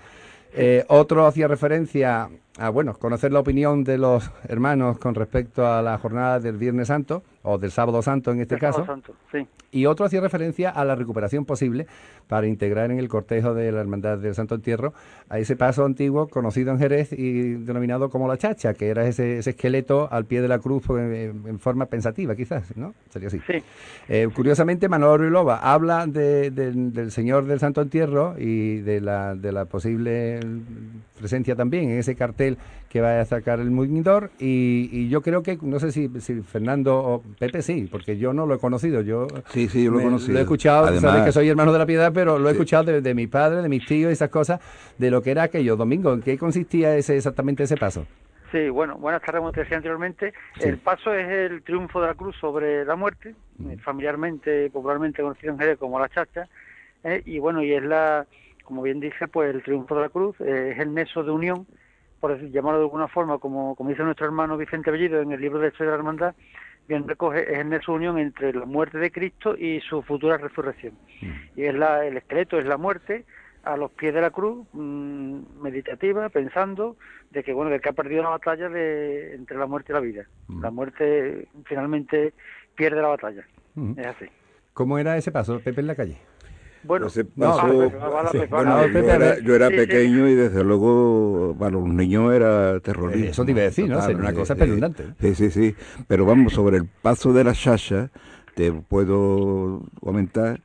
Otro 0.87 1.25
hacía 1.25 1.47
referencia 1.47 2.29
a, 2.57 2.69
bueno, 2.69 2.93
conocer 2.97 3.31
la 3.31 3.39
opinión 3.39 3.83
de 3.83 3.97
los 3.97 4.31
hermanos 4.47 4.97
con 4.97 5.15
respecto 5.15 5.67
a 5.67 5.81
la 5.81 5.97
jornada 5.97 6.39
del 6.39 6.57
Viernes 6.57 6.87
Santo, 6.87 7.23
o 7.45 7.57
del 7.57 7.71
Sábado 7.71 8.01
Santo 8.01 8.31
en 8.31 8.41
este 8.41 8.55
El 8.55 8.61
Sábado 8.61 8.77
caso. 8.79 8.91
Santo, 8.91 9.13
sí. 9.31 9.47
Y 9.71 9.85
otro 9.87 10.05
hacía 10.05 10.21
referencia 10.21 10.69
a 10.69 10.85
la 10.85 10.95
recuperación 10.95 11.45
posible 11.45 11.85
para 12.27 12.47
integrar 12.47 12.91
en 12.91 12.99
el 12.99 13.07
cortejo 13.09 13.53
de 13.53 13.71
la 13.71 13.81
Hermandad 13.81 14.17
del 14.17 14.33
Santo 14.33 14.55
Entierro 14.55 14.93
a 15.29 15.37
ese 15.39 15.55
paso 15.55 15.83
antiguo 15.85 16.27
conocido 16.27 16.71
en 16.71 16.79
Jerez 16.79 17.11
y 17.11 17.53
denominado 17.55 18.09
como 18.09 18.27
la 18.27 18.37
chacha, 18.37 18.73
que 18.73 18.87
era 18.87 19.05
ese, 19.07 19.39
ese 19.39 19.49
esqueleto 19.51 20.07
al 20.11 20.25
pie 20.25 20.41
de 20.41 20.47
la 20.47 20.59
cruz 20.59 20.83
pues, 20.87 21.03
en, 21.03 21.43
en 21.47 21.59
forma 21.59 21.85
pensativa, 21.87 22.35
quizás, 22.35 22.75
¿no? 22.77 22.93
Sería 23.09 23.27
así. 23.27 23.39
Eh, 24.07 24.27
curiosamente, 24.33 24.87
Manolo 24.89 25.17
Ruilova 25.17 25.57
habla 25.57 26.07
de- 26.07 26.51
del- 26.51 26.93
del 26.93 27.11
Señor 27.11 27.45
del 27.45 27.59
Santo 27.59 27.81
Entierro 27.81 28.35
y 28.39 28.77
de 28.79 29.01
la, 29.01 29.35
de 29.35 29.51
la 29.51 29.65
posible 29.65 30.39
presencia 31.19 31.55
también 31.55 31.89
en 31.91 31.99
ese 31.99 32.15
cartel 32.15 32.57
que 32.95 33.01
va 33.01 33.19
a 33.19 33.25
sacar 33.25 33.59
el 33.59 33.71
Muñidor 33.71 34.31
y, 34.39 34.87
y 34.89 35.09
yo 35.09 35.21
creo 35.21 35.43
que, 35.43 35.57
no 35.61 35.81
sé 35.81 35.91
si, 35.91 36.07
si 36.21 36.35
Fernando 36.43 36.97
o 36.97 37.21
Pepe 37.37 37.61
sí, 37.61 37.89
porque 37.91 38.17
yo 38.17 38.31
no 38.31 38.45
lo 38.45 38.55
he 38.55 38.57
conocido, 38.57 39.01
yo, 39.01 39.27
Sí, 39.49 39.67
sí, 39.67 39.83
yo 39.83 39.91
lo 39.91 39.99
he 39.99 40.03
conocido. 40.03 40.31
Lo 40.31 40.39
he 40.39 40.43
escuchado, 40.43 40.85
Además- 40.85 41.01
sabes 41.01 41.25
que 41.25 41.31
soy 41.33 41.49
hermano 41.49 41.73
de 41.73 41.79
la 41.79 41.85
piedad, 41.85 42.13
pero 42.13 42.39
lo 42.39 42.47
he 42.47 42.53
Sí. 42.53 42.55
escuchado 42.55 42.85
de, 42.85 43.01
de 43.01 43.13
mi 43.13 43.27
padre, 43.27 43.61
de 43.61 43.67
mis 43.67 43.85
tíos 43.85 44.11
y 44.11 44.13
esas 44.13 44.29
cosas, 44.29 44.61
de 44.97 45.11
lo 45.11 45.21
que 45.21 45.31
era 45.31 45.43
aquello. 45.43 45.75
Domingo, 45.75 46.13
¿en 46.13 46.21
qué 46.21 46.37
consistía 46.37 46.95
ese 46.95 47.17
exactamente 47.17 47.63
ese 47.63 47.75
paso? 47.75 48.07
Sí, 48.53 48.69
bueno, 48.69 48.95
buenas 48.95 49.21
tardes, 49.21 49.39
como 49.39 49.51
te 49.51 49.59
decía 49.59 49.75
anteriormente. 49.75 50.33
El 50.61 50.77
paso 50.77 51.13
es 51.13 51.27
el 51.29 51.63
triunfo 51.63 51.99
de 51.99 52.07
la 52.07 52.13
cruz 52.13 52.37
sobre 52.39 52.85
la 52.85 52.95
muerte, 52.95 53.35
eh, 53.69 53.75
familiarmente, 53.83 54.69
popularmente 54.69 55.21
conocido 55.21 55.51
en 55.51 55.59
Jerez 55.59 55.77
como 55.77 55.99
la 55.99 56.07
chacha, 56.07 56.47
eh, 57.03 57.21
y 57.25 57.39
bueno, 57.39 57.61
y 57.61 57.73
es 57.73 57.83
la, 57.83 58.25
como 58.63 58.83
bien 58.83 59.01
dice, 59.01 59.27
pues 59.27 59.53
el 59.53 59.63
triunfo 59.63 59.95
de 59.95 60.01
la 60.01 60.07
cruz 60.07 60.37
eh, 60.39 60.71
es 60.73 60.79
el 60.79 60.93
nexo 60.93 61.25
de 61.25 61.31
unión, 61.31 61.67
por 62.25 62.33
decir, 62.33 62.51
llamarlo 62.51 62.79
de 62.79 62.85
alguna 62.85 63.07
forma, 63.07 63.37
como, 63.37 63.75
como 63.75 63.91
dice 63.91 64.01
nuestro 64.01 64.25
hermano 64.25 64.57
Vicente 64.57 64.89
Bellido 64.89 65.21
en 65.21 65.31
el 65.31 65.39
libro 65.39 65.59
de 65.59 65.67
Historia 65.67 65.91
de 65.91 65.97
la 65.97 65.99
Hermandad, 65.99 66.35
bien 66.87 67.07
recoge, 67.07 67.53
es 67.53 67.63
nexo 67.63 67.91
de 67.91 67.97
unión 67.97 68.17
entre 68.17 68.51
la 68.51 68.65
muerte 68.65 68.97
de 68.97 69.11
Cristo 69.11 69.55
y 69.55 69.79
su 69.81 70.01
futura 70.01 70.39
resurrección. 70.39 70.95
Y 71.55 71.65
es 71.65 71.75
la, 71.75 72.03
el 72.03 72.17
esqueleto, 72.17 72.57
es 72.57 72.65
la 72.65 72.77
muerte, 72.77 73.25
a 73.63 73.77
los 73.77 73.91
pies 73.91 74.11
de 74.11 74.21
la 74.21 74.31
cruz, 74.31 74.65
mm, 74.73 75.61
meditativa, 75.61 76.29
pensando 76.29 76.97
de 77.29 77.43
que 77.43 77.53
bueno, 77.53 77.69
de 77.69 77.79
que 77.79 77.89
ha 77.89 77.93
perdido 77.93 78.23
la 78.23 78.29
batalla 78.29 78.69
de 78.69 79.35
entre 79.35 79.59
la 79.59 79.67
muerte 79.67 79.91
y 79.91 79.93
la 79.93 79.99
vida. 79.99 80.25
La 80.59 80.71
muerte 80.71 81.47
finalmente 81.65 82.33
pierde 82.73 83.03
la 83.03 83.09
batalla. 83.09 83.45
Ujú. 83.75 83.93
Es 83.99 84.07
así. 84.07 84.25
¿Cómo 84.73 84.97
era 84.97 85.15
ese 85.15 85.31
paso, 85.31 85.59
Pepe 85.59 85.81
en 85.81 85.87
la 85.87 85.95
calle? 85.95 86.17
Bueno, 86.85 87.05
no, 87.05 87.09
sí, 88.31 88.39
yo 88.49 88.99
era, 88.99 89.17
ver. 89.17 89.43
yo 89.43 89.55
era 89.55 89.67
Sí, 89.67 89.73
sí. 89.73 89.79
pequeño 89.79 90.27
y 90.29 90.35
desde 90.35 90.63
luego 90.63 91.55
para 91.57 91.71
los 91.71 91.87
niños 91.87 92.33
era 92.33 92.79
terrorífico. 92.79 93.31
Eso 93.31 93.45
te 93.45 93.51
iba 93.51 93.61
a 93.61 93.63
decir, 93.65 93.89
¿no? 93.89 93.99
Una 94.05 94.33
cosa 94.33 94.53
espeluznante. 94.53 95.03
Sí, 95.19 95.35
sí, 95.35 95.51
sí. 95.51 95.75
Pero 96.07 96.25
vamos, 96.25 96.53
sobre 96.53 96.77
el 96.77 96.85
paso 96.85 97.33
de 97.33 97.43
la 97.43 97.53
Shasha, 97.53 98.11
te 98.55 98.71
puedo 98.71 99.83
comentar 99.99 100.61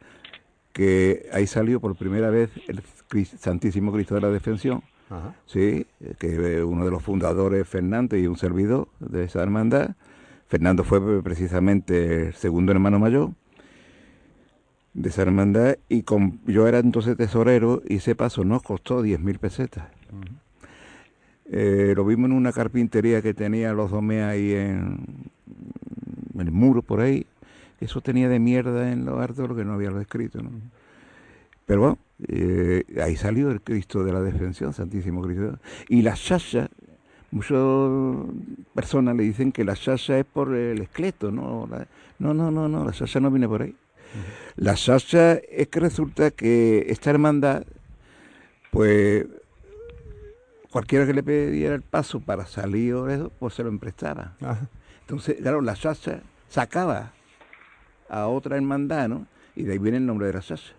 que 0.72 1.28
ahí 1.32 1.46
salió 1.46 1.80
por 1.80 1.96
primera 1.96 2.30
vez 2.30 2.50
el 2.68 2.82
Santísimo 3.38 3.92
Cristo 3.92 4.14
de 4.14 4.20
la 4.20 4.30
Defensión. 4.30 4.82
Ajá. 5.08 5.34
Sí, 5.46 5.86
que 6.18 6.58
eh, 6.58 6.62
uno 6.62 6.84
de 6.84 6.90
los 6.92 7.02
fundadores, 7.02 7.66
Fernando, 7.66 8.16
y 8.16 8.26
un 8.28 8.36
servidor 8.36 8.88
de 9.00 9.24
esa 9.24 9.42
hermandad. 9.42 9.96
Fernando 10.46 10.84
fue 10.84 11.22
precisamente 11.22 12.28
el 12.28 12.34
segundo 12.34 12.72
hermano 12.72 12.98
mayor 12.98 13.30
de 14.94 15.08
esa 15.08 15.22
hermandad 15.22 15.76
y 15.88 16.02
con, 16.02 16.40
yo 16.46 16.66
era 16.66 16.78
entonces 16.78 17.16
tesorero 17.16 17.82
y 17.88 17.96
ese 17.96 18.14
paso 18.14 18.44
nos 18.44 18.62
costó 18.62 19.04
10.000 19.04 19.38
pesetas. 19.38 19.88
Eh, 21.52 21.94
lo 21.96 22.04
vimos 22.04 22.30
en 22.30 22.36
una 22.36 22.52
carpintería 22.52 23.22
que 23.22 23.34
tenía 23.34 23.72
los 23.72 23.90
domés 23.90 24.22
ahí 24.22 24.52
en, 24.52 25.30
el 26.38 26.50
muro 26.50 26.82
por 26.82 27.00
ahí. 27.00 27.26
Eso 27.80 28.00
tenía 28.00 28.28
de 28.28 28.38
mierda 28.38 28.92
en 28.92 29.04
lo 29.04 29.18
harto 29.20 29.46
lo 29.46 29.56
que 29.56 29.64
no 29.64 29.74
había 29.74 29.90
lo 29.90 30.00
escrito. 30.00 30.42
¿no? 30.42 30.50
Pero 31.66 31.80
bueno, 31.80 31.98
eh, 32.28 32.84
ahí 33.02 33.16
salió 33.16 33.50
el 33.50 33.60
Cristo 33.62 34.04
de 34.04 34.12
la 34.12 34.20
Defensión, 34.20 34.72
Santísimo 34.72 35.22
Cristo. 35.22 35.58
Y 35.88 36.02
la 36.02 36.14
Shasha, 36.14 36.68
muchas 37.30 37.58
personas 38.74 39.16
le 39.16 39.22
dicen 39.24 39.52
que 39.52 39.64
la 39.64 39.74
Shasha 39.74 40.18
es 40.18 40.24
por 40.24 40.54
el 40.54 40.82
esqueleto, 40.82 41.30
¿no? 41.30 41.68
No, 42.18 42.34
no, 42.34 42.50
no, 42.50 42.68
no, 42.68 42.84
la 42.84 42.92
Shasha 42.92 43.20
no 43.20 43.30
viene 43.30 43.48
por 43.48 43.62
ahí. 43.62 43.74
La 44.56 44.74
Shasha 44.74 45.34
es 45.34 45.68
que 45.68 45.80
resulta 45.80 46.30
que 46.30 46.86
esta 46.88 47.10
hermandad, 47.10 47.64
pues 48.70 49.26
cualquiera 50.70 51.06
que 51.06 51.14
le 51.14 51.22
pidiera 51.22 51.74
el 51.74 51.82
paso 51.82 52.20
para 52.20 52.46
salir 52.46 52.94
o 52.94 53.08
eso, 53.08 53.30
pues 53.38 53.54
se 53.54 53.62
lo 53.62 53.68
emprestaba. 53.68 54.36
Entonces, 55.00 55.36
claro, 55.40 55.60
la 55.60 55.74
Shasha 55.74 56.20
sacaba 56.48 57.12
a 58.08 58.26
otra 58.26 58.56
hermandad, 58.56 59.08
¿no? 59.08 59.26
Y 59.60 59.64
de 59.64 59.72
ahí 59.72 59.78
viene 59.78 59.98
el 59.98 60.06
nombre 60.06 60.26
de 60.26 60.32
la 60.32 60.40
Shasha. 60.40 60.74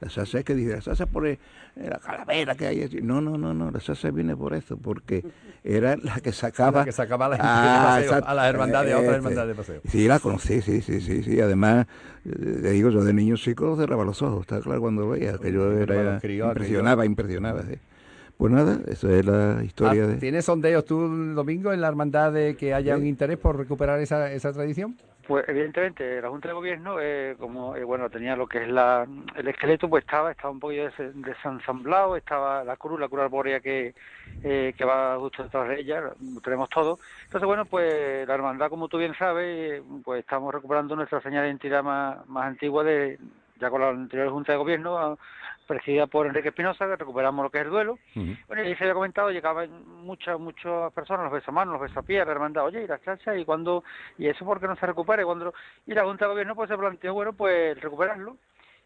La 0.00 0.08
Shasha 0.08 0.38
es 0.38 0.44
que 0.44 0.54
dice, 0.54 0.72
la 0.72 0.78
Shasha 0.80 1.06
por 1.06 1.26
el- 1.26 1.38
la 1.76 1.98
calavera 1.98 2.54
que 2.54 2.66
hay 2.66 2.82
allí. 2.82 3.00
No, 3.02 3.20
no, 3.20 3.36
no, 3.38 3.52
no, 3.54 3.70
la 3.70 3.78
Shasha 3.78 4.10
viene 4.10 4.36
por 4.36 4.54
eso, 4.54 4.76
porque 4.76 5.24
era 5.62 5.96
la 5.96 6.20
que 6.20 6.32
sacaba... 6.32 6.80
La 6.80 6.84
que 6.84 6.92
sacaba 6.92 7.26
a 7.26 7.28
la 7.30 7.36
gente 7.36 7.48
de 7.48 7.84
paseo, 7.84 8.02
exacto. 8.04 8.28
a 8.28 8.34
las 8.34 8.48
hermandades, 8.48 8.92
a 8.94 8.96
otras 8.98 9.06
Este, 9.08 9.16
hermandades 9.16 9.48
de 9.48 9.54
paseo. 9.62 9.80
Sí, 9.88 10.08
la 10.08 10.18
conocí, 10.18 10.60
sí, 10.62 10.80
sí, 10.80 11.00
sí, 11.00 11.22
sí. 11.22 11.40
Además, 11.40 11.86
eh, 12.24 12.58
te 12.62 12.70
digo, 12.70 12.90
yo 12.90 13.04
de 13.04 13.12
niño 13.12 13.36
chico 13.36 13.76
cerraba 13.76 14.04
los 14.04 14.20
ojos, 14.22 14.40
está 14.42 14.60
claro 14.60 14.80
cuando 14.80 15.02
lo 15.02 15.10
veía, 15.10 15.36
que 15.38 15.52
yo 15.52 15.70
era... 15.72 16.18
crió, 16.20 16.46
impresionaba, 16.48 17.04
impresionaba, 17.06 17.62
sí. 17.62 17.74
Pues 18.36 18.52
nada, 18.54 18.80
eso 18.88 19.10
es 19.10 19.24
la 19.26 19.62
historia 19.62 20.04
Ah, 20.04 20.06
de... 20.06 20.16
¿Tienes 20.16 20.46
sondeos 20.46 20.86
tú, 20.86 20.98
Domingo, 21.34 21.74
en 21.74 21.82
la 21.82 21.88
hermandad 21.88 22.32
de 22.32 22.56
que 22.56 22.72
haya 22.72 22.96
un 22.96 23.06
interés 23.06 23.36
por 23.36 23.56
recuperar 23.58 24.00
esa, 24.00 24.32
esa 24.32 24.50
tradición? 24.52 24.96
Pues 25.30 25.48
evidentemente 25.48 26.20
la 26.20 26.28
Junta 26.28 26.48
de 26.48 26.54
Gobierno, 26.54 26.96
eh, 27.00 27.36
como 27.38 27.76
eh, 27.76 27.84
bueno 27.84 28.10
tenía 28.10 28.34
lo 28.34 28.48
que 28.48 28.64
es 28.64 28.68
la, 28.68 29.06
el 29.36 29.46
esqueleto, 29.46 29.88
pues 29.88 30.02
estaba 30.02 30.32
estaba 30.32 30.50
un 30.50 30.58
poquillo 30.58 30.90
des- 30.90 31.22
desensamblado, 31.22 32.16
estaba 32.16 32.64
la 32.64 32.76
cruz, 32.76 32.98
la 32.98 33.08
cruz 33.08 33.22
arbórea 33.22 33.60
que, 33.60 33.94
eh, 34.42 34.74
que 34.76 34.84
va 34.84 35.16
justo 35.20 35.44
detrás 35.44 35.68
de 35.68 35.78
ella, 35.78 36.02
tenemos 36.42 36.68
todo. 36.68 36.98
Entonces 37.26 37.46
bueno, 37.46 37.64
pues 37.66 38.26
la 38.26 38.34
hermandad, 38.34 38.70
como 38.70 38.88
tú 38.88 38.98
bien 38.98 39.14
sabes, 39.16 39.80
pues 40.02 40.18
estamos 40.18 40.52
recuperando 40.52 40.96
nuestra 40.96 41.20
señal 41.20 41.42
de 41.44 41.50
identidad 41.50 41.84
más, 41.84 42.26
más 42.28 42.46
antigua 42.46 42.82
de 42.82 43.16
ya 43.60 43.70
con 43.70 43.82
la 43.82 43.90
anterior 43.90 44.30
Junta 44.30 44.50
de 44.50 44.58
Gobierno, 44.58 45.16
presidida 45.70 46.08
por 46.08 46.26
Enrique 46.26 46.48
Espinosa, 46.48 46.84
que 46.84 46.96
recuperamos 46.96 47.44
lo 47.44 47.50
que 47.50 47.58
es 47.58 47.64
el 47.64 47.70
duelo. 47.70 47.96
Bueno, 48.48 48.64
y 48.64 48.74
se 48.74 48.82
había 48.82 48.94
comentado, 48.94 49.30
llegaban 49.30 49.70
muchas, 50.02 50.36
muchas 50.40 50.92
personas, 50.92 51.26
los 51.26 51.32
besamanos, 51.32 51.74
los 51.74 51.82
besapiés, 51.82 52.26
la 52.26 52.32
hermandad, 52.32 52.64
oye, 52.64 52.82
y 52.82 52.88
la 52.88 53.00
chacha, 53.00 53.36
y 53.36 53.44
cuando, 53.44 53.84
y 54.18 54.26
eso 54.26 54.44
por 54.44 54.58
qué 54.58 54.66
no 54.66 54.74
se 54.74 54.84
recupere, 54.84 55.24
cuando, 55.24 55.54
y 55.86 55.94
la 55.94 56.02
Junta 56.02 56.24
de 56.24 56.32
Gobierno 56.32 56.56
pues 56.56 56.68
se 56.68 56.76
planteó, 56.76 57.14
bueno, 57.14 57.34
pues 57.34 57.80
recuperarlo, 57.80 58.36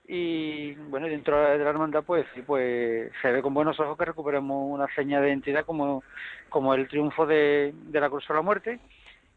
y 0.06 0.74
bueno, 0.90 1.06
dentro 1.06 1.40
de 1.40 1.56
la 1.56 1.70
hermandad 1.70 2.04
pues 2.04 2.26
sí, 2.34 2.42
pues 2.42 3.10
se 3.22 3.32
ve 3.32 3.40
con 3.40 3.54
buenos 3.54 3.80
ojos 3.80 3.96
que 3.96 4.04
recuperemos 4.04 4.70
una 4.70 4.86
seña 4.94 5.22
de 5.22 5.28
identidad 5.28 5.64
como, 5.64 6.04
como 6.50 6.74
el 6.74 6.86
triunfo 6.86 7.24
de, 7.24 7.72
de 7.74 8.00
la 8.00 8.10
Cruz 8.10 8.28
de 8.28 8.34
la 8.34 8.42
Muerte, 8.42 8.78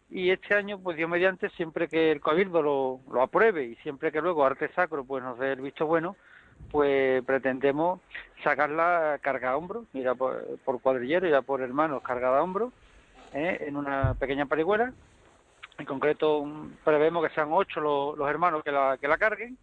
y 0.10 0.31
este 0.31 0.53
año, 0.53 0.79
pues 0.79 0.97
Dios 0.97 1.10
mediante, 1.10 1.49
siempre 1.51 1.88
que 1.88 2.12
el 2.12 2.19
Cabildo 2.19 2.62
lo, 2.62 2.99
lo 3.10 3.21
apruebe 3.21 3.63
y 3.63 3.75
siempre 3.77 4.12
que 4.12 4.19
luego 4.19 4.45
Arte 4.45 4.69
Sacro 4.75 5.05
pues 5.05 5.23
nos 5.23 5.39
dé 5.39 5.53
el 5.53 5.62
visto 5.62 5.86
bueno, 5.86 6.17
pues 6.72 7.24
pretendemos 7.24 8.00
sacarla 8.43 9.20
carga 9.22 9.52
a 9.52 9.58
hombro, 9.58 9.86
mira 9.93 10.15
por, 10.15 10.58
por 10.63 10.82
cuadrillero, 10.82 11.28
ya 11.28 11.41
por 11.41 11.62
hermanos 11.62 12.04
cargada 12.04 12.39
a 12.39 12.43
hombro, 12.43 12.72
¿eh? 13.34 13.65
en 13.67 13.76
una 13.76 14.13
pequeña 14.15 14.46
parihuela. 14.46 14.93
En 15.78 15.86
concreto 15.86 16.43
mm, 16.43 16.78
prevemos 16.84 17.28
que 17.28 17.34
sean 17.34 17.50
ocho 17.52 17.80
los, 17.80 18.17
los 18.17 18.30
hermanos 18.30 18.63
que 18.63 18.72
la, 18.72 18.98
que 19.00 19.08
la 19.08 19.17
carguen 19.17 19.58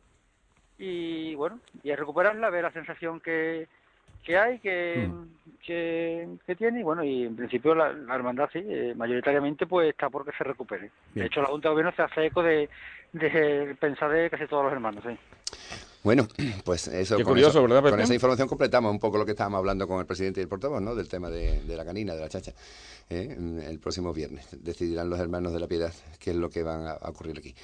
y 0.79 1.35
bueno, 1.35 1.61
y 1.83 1.91
es 1.91 1.99
recuperarla, 1.99 2.51
ver 2.51 2.63
la 2.65 2.73
sensación 2.73 3.21
que, 3.21 3.69
que 4.25 4.39
hay, 4.39 4.59
que, 4.59 5.09
que, 5.65 6.29
que 6.47 6.57
tiene 6.57 6.81
y 6.81 6.83
bueno, 6.83 7.05
y 7.05 7.25
en 7.25 7.37
principio 7.37 7.75
la, 7.75 7.93
la 7.93 8.15
hermandad 8.15 8.49
sí, 8.53 8.61
eh, 8.65 8.95
mayoritariamente 8.97 9.67
pues 9.67 9.91
está 9.91 10.11
porque 10.11 10.33
se 10.37 10.45
recupere. 10.45 10.91
Bien. 11.13 11.25
De 11.25 11.27
hecho 11.27 11.43
la 11.43 11.49
Junta 11.49 11.69
de 11.69 11.73
Gobierno 11.73 11.93
se 11.95 12.03
hace 12.03 12.27
eco 12.27 12.43
de, 12.43 12.69
de 13.13 13.77
pensar 13.79 14.11
de 14.11 14.31
casi 14.31 14.47
todos 14.47 14.65
los 14.65 14.73
hermanos, 14.73 15.05
sí. 15.07 15.17
Bueno, 16.05 16.29
pues 16.65 16.87
eso, 16.89 17.17
Qué 17.17 17.25
con, 17.25 17.33
curioso, 17.33 17.59
eso- 17.59 17.63
¿verdad, 17.63 17.91
con 17.91 18.01
esa 18.01 18.15
información 18.15 18.47
completamos 18.47 18.93
un 18.93 19.01
poco 19.01 19.19
lo 19.19 19.25
que 19.25 19.33
estábamos 19.33 19.59
hablando 19.59 19.89
con 19.89 19.99
el 19.99 20.07
presidente 20.07 20.41
y 20.41 20.43
el 20.43 20.49
portavoz, 20.49 20.81
¿no? 20.81 20.95
Del 20.95 21.09
tema 21.09 21.31
de, 21.31 21.63
de 21.63 21.77
la 21.77 21.85
canina, 21.85 22.15
de 22.15 22.21
la 22.21 22.29
chacha. 22.29 22.53
¿eh? 23.11 23.37
El 23.67 23.79
próximo 23.81 24.13
viernes 24.13 24.47
decidirán 24.53 25.11
los 25.11 25.19
hermanos 25.19 25.53
de 25.53 25.61
la 25.61 25.67
piedad 25.67 25.93
qué 26.19 26.31
es 26.31 26.37
lo 26.37 26.49
que 26.51 26.63
van 26.63 26.87
a, 26.87 26.93
a 26.93 27.09
ocurrir 27.11 27.39
aquí. 27.39 27.55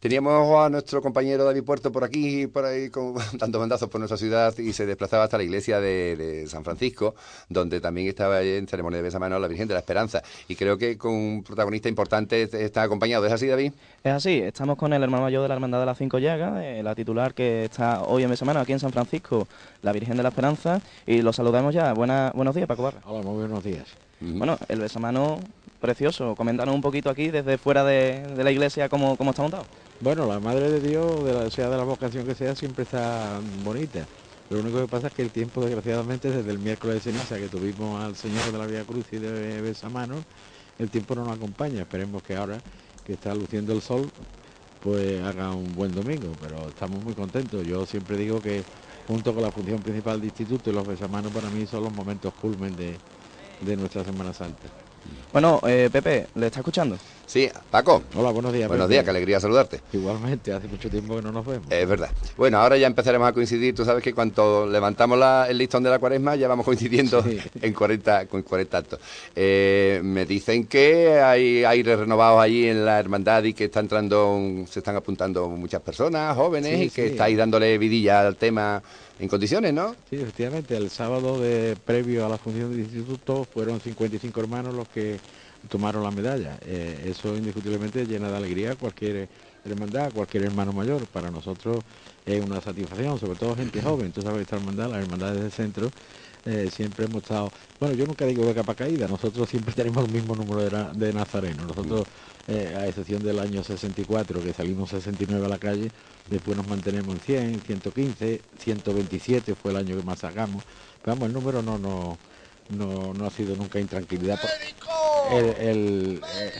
Teníamos 0.00 0.56
a 0.56 0.70
nuestro 0.70 1.02
compañero 1.02 1.42
David 1.42 1.64
Puerto 1.64 1.90
por 1.90 2.04
aquí, 2.04 2.46
por 2.46 2.64
ahí, 2.64 2.88
con, 2.88 3.14
dando 3.32 3.58
bandazos 3.58 3.88
por 3.88 3.98
nuestra 4.00 4.16
ciudad 4.16 4.56
y 4.56 4.72
se 4.72 4.86
desplazaba 4.86 5.24
hasta 5.24 5.38
la 5.38 5.42
iglesia 5.42 5.80
de, 5.80 6.14
de 6.14 6.46
San 6.46 6.62
Francisco, 6.62 7.16
donde 7.48 7.80
también 7.80 8.06
estaba 8.06 8.40
en 8.42 8.68
ceremonia 8.68 8.98
de 8.98 9.02
besamano 9.02 9.40
la 9.40 9.48
Virgen 9.48 9.66
de 9.66 9.74
la 9.74 9.80
Esperanza. 9.80 10.22
Y 10.46 10.54
creo 10.54 10.78
que 10.78 10.96
con 10.96 11.12
un 11.12 11.42
protagonista 11.42 11.88
importante 11.88 12.42
está 12.42 12.82
acompañado. 12.82 13.26
¿Es 13.26 13.32
así, 13.32 13.48
David? 13.48 13.72
Es 14.04 14.12
así, 14.12 14.38
estamos 14.38 14.78
con 14.78 14.92
el 14.92 15.02
hermano 15.02 15.24
mayor 15.24 15.42
de 15.42 15.48
la 15.48 15.54
Hermandad 15.54 15.80
de 15.80 15.86
las 15.86 15.98
Cinco 15.98 16.20
Llagas, 16.20 16.62
eh, 16.62 16.80
la 16.84 16.94
titular 16.94 17.34
que 17.34 17.64
está 17.64 18.04
hoy 18.04 18.22
en 18.22 18.36
semana 18.36 18.60
aquí 18.60 18.72
en 18.72 18.78
San 18.78 18.92
Francisco, 18.92 19.48
la 19.82 19.90
Virgen 19.90 20.16
de 20.16 20.22
la 20.22 20.28
Esperanza, 20.28 20.80
y 21.08 21.22
lo 21.22 21.32
saludamos 21.32 21.74
ya. 21.74 21.92
Buena, 21.92 22.30
buenos 22.36 22.54
días, 22.54 22.68
Paco 22.68 22.84
Barra. 22.84 23.00
Hola, 23.04 23.24
muy 23.24 23.40
buenos 23.40 23.64
días. 23.64 23.88
Bueno, 24.20 24.58
el 24.68 24.80
besamano 24.80 25.40
precioso, 25.80 26.34
coméntanos 26.34 26.74
un 26.74 26.80
poquito 26.80 27.10
aquí 27.10 27.28
desde 27.28 27.58
fuera 27.58 27.84
de, 27.84 28.34
la 28.36 28.50
iglesia 28.50 28.88
cómo, 28.88 29.16
cómo 29.16 29.30
está 29.30 29.42
montado. 29.42 29.64
Bueno, 30.00 30.26
la 30.26 30.38
Madre 30.38 30.70
de 30.70 30.80
Dios, 30.80 31.24
de 31.24 31.34
la, 31.34 31.50
sea 31.50 31.68
de 31.68 31.76
la 31.76 31.84
vocación 31.84 32.24
que 32.26 32.34
sea, 32.34 32.54
siempre 32.54 32.84
está 32.84 33.40
bonita. 33.64 34.06
Lo 34.50 34.60
único 34.60 34.80
que 34.80 34.86
pasa 34.86 35.08
es 35.08 35.12
que 35.12 35.22
el 35.22 35.30
tiempo, 35.30 35.60
desgraciadamente, 35.60 36.30
desde 36.30 36.50
el 36.50 36.58
miércoles 36.58 36.96
de 36.96 37.12
ceniza 37.12 37.36
que 37.36 37.48
tuvimos 37.48 38.02
al 38.02 38.16
Señor 38.16 38.50
de 38.50 38.58
la 38.58 38.66
Vía 38.66 38.84
Cruz 38.84 39.04
y 39.12 39.18
de 39.18 39.60
Besamano, 39.60 40.16
el 40.78 40.88
tiempo 40.88 41.14
no 41.14 41.24
nos 41.24 41.36
acompaña. 41.36 41.82
Esperemos 41.82 42.22
que 42.22 42.36
ahora, 42.36 42.58
que 43.04 43.14
está 43.14 43.34
luciendo 43.34 43.72
el 43.72 43.82
sol, 43.82 44.10
pues 44.82 45.20
haga 45.22 45.50
un 45.50 45.74
buen 45.74 45.92
domingo, 45.92 46.32
pero 46.40 46.68
estamos 46.68 47.02
muy 47.04 47.14
contentos. 47.14 47.66
Yo 47.66 47.84
siempre 47.84 48.16
digo 48.16 48.40
que 48.40 48.62
junto 49.06 49.34
con 49.34 49.42
la 49.42 49.50
función 49.50 49.80
principal 49.80 50.20
de 50.20 50.28
instituto 50.28 50.70
y 50.70 50.72
los 50.72 50.86
besamanos 50.86 51.32
para 51.32 51.50
mí 51.50 51.66
son 51.66 51.82
los 51.82 51.92
momentos 51.92 52.32
culmen 52.34 52.74
de, 52.76 52.96
de 53.60 53.76
nuestra 53.76 54.04
Semana 54.04 54.32
Santa. 54.32 54.68
Bueno, 55.32 55.60
eh, 55.66 55.88
Pepe, 55.92 56.26
¿le 56.34 56.46
está 56.46 56.60
escuchando? 56.60 56.96
Sí, 57.28 57.46
Paco. 57.70 58.02
Hola, 58.16 58.30
buenos 58.30 58.54
días. 58.54 58.68
Buenos 58.68 58.88
días, 58.88 59.04
qué 59.04 59.10
alegría 59.10 59.38
saludarte. 59.38 59.80
Igualmente, 59.92 60.50
hace 60.50 60.66
mucho 60.66 60.88
tiempo 60.88 61.14
que 61.16 61.20
no 61.20 61.30
nos 61.30 61.44
vemos. 61.44 61.66
Es 61.70 61.86
verdad. 61.86 62.08
Bueno, 62.38 62.56
ahora 62.58 62.78
ya 62.78 62.86
empezaremos 62.86 63.28
a 63.28 63.34
coincidir. 63.34 63.74
Tú 63.74 63.84
sabes 63.84 64.02
que 64.02 64.14
cuando 64.14 64.66
levantamos 64.66 65.18
la- 65.18 65.46
el 65.46 65.58
listón 65.58 65.82
de 65.82 65.90
la 65.90 65.98
cuaresma 65.98 66.36
ya 66.36 66.48
vamos 66.48 66.64
coincidiendo 66.64 67.22
en 67.60 67.74
40, 67.74 68.24
con 68.28 68.40
40 68.40 68.78
actos. 68.78 69.00
Eh, 69.36 70.00
me 70.02 70.24
dicen 70.24 70.66
que 70.68 71.20
hay 71.20 71.64
aires 71.64 71.98
renovados 71.98 72.40
allí 72.40 72.66
en 72.66 72.86
la 72.86 72.98
hermandad 72.98 73.44
y 73.44 73.52
que 73.52 73.64
está 73.64 73.80
entrando, 73.80 74.32
un- 74.32 74.66
se 74.66 74.78
están 74.78 74.96
apuntando 74.96 75.50
muchas 75.50 75.82
personas, 75.82 76.34
jóvenes, 76.34 76.78
Sí, 76.78 76.84
y 76.86 76.90
que 76.90 77.02
sí. 77.08 77.10
estáis 77.12 77.36
dándole 77.36 77.76
vidilla 77.76 78.26
al 78.26 78.36
tema 78.36 78.82
en 79.20 79.28
condiciones, 79.28 79.74
¿no? 79.74 79.94
Sí, 80.08 80.16
efectivamente, 80.16 80.74
el 80.78 80.88
sábado 80.88 81.38
de 81.38 81.76
previo 81.84 82.24
a 82.24 82.30
la 82.30 82.38
función 82.38 82.70
del 82.70 82.80
instituto 82.80 83.44
fueron 83.52 83.80
55 83.80 84.40
hermanos 84.40 84.74
los 84.74 84.88
que 84.88 85.18
tomaron 85.68 86.02
la 86.02 86.10
medalla. 86.10 86.58
Eh, 86.62 87.10
eso 87.10 87.36
indiscutiblemente 87.36 88.06
llena 88.06 88.30
de 88.30 88.36
alegría 88.36 88.72
a 88.72 88.76
cualquier 88.76 89.28
hermandad, 89.64 90.06
a 90.06 90.10
cualquier 90.10 90.44
hermano 90.44 90.72
mayor. 90.72 91.06
Para 91.06 91.30
nosotros 91.30 91.78
es 92.24 92.44
una 92.44 92.60
satisfacción, 92.60 93.18
sobre 93.18 93.38
todo 93.38 93.56
gente 93.56 93.82
joven. 93.82 94.12
Tú 94.12 94.22
sabes 94.22 94.42
esta 94.42 94.56
hermandad, 94.56 94.90
las 94.90 95.02
hermandades 95.02 95.40
del 95.40 95.52
centro, 95.52 95.90
eh, 96.44 96.70
siempre 96.72 97.06
hemos 97.06 97.22
estado, 97.22 97.50
bueno, 97.80 97.94
yo 97.94 98.06
nunca 98.06 98.24
digo 98.24 98.44
de 98.46 98.54
capa 98.54 98.74
caída, 98.74 99.08
nosotros 99.08 99.48
siempre 99.48 99.74
tenemos 99.76 100.06
el 100.06 100.12
mismo 100.12 100.34
número 100.34 100.62
de, 100.62 101.06
de 101.06 101.12
nazarenos. 101.12 101.66
Nosotros, 101.66 102.06
eh, 102.46 102.74
a 102.76 102.86
excepción 102.86 103.22
del 103.22 103.38
año 103.38 103.62
64, 103.62 104.42
que 104.42 104.52
salimos 104.52 104.90
69 104.90 105.44
a 105.44 105.48
la 105.48 105.58
calle, 105.58 105.90
después 106.30 106.56
nos 106.56 106.66
mantenemos 106.66 107.14
en 107.14 107.20
100, 107.20 107.60
115, 107.62 108.42
127 108.58 109.54
fue 109.54 109.72
el 109.72 109.78
año 109.78 109.96
que 109.96 110.02
más 110.02 110.20
sacamos. 110.20 110.64
Pero 111.02 111.16
vamos, 111.16 111.28
el 111.28 111.34
número 111.34 111.62
no, 111.62 111.78
no, 111.78 112.18
no, 112.70 113.14
no 113.14 113.26
ha 113.26 113.30
sido 113.30 113.56
nunca 113.56 113.78
intranquilidad. 113.80 114.38
El, 115.32 115.44
el, 115.68 116.20
eh, 116.40 116.52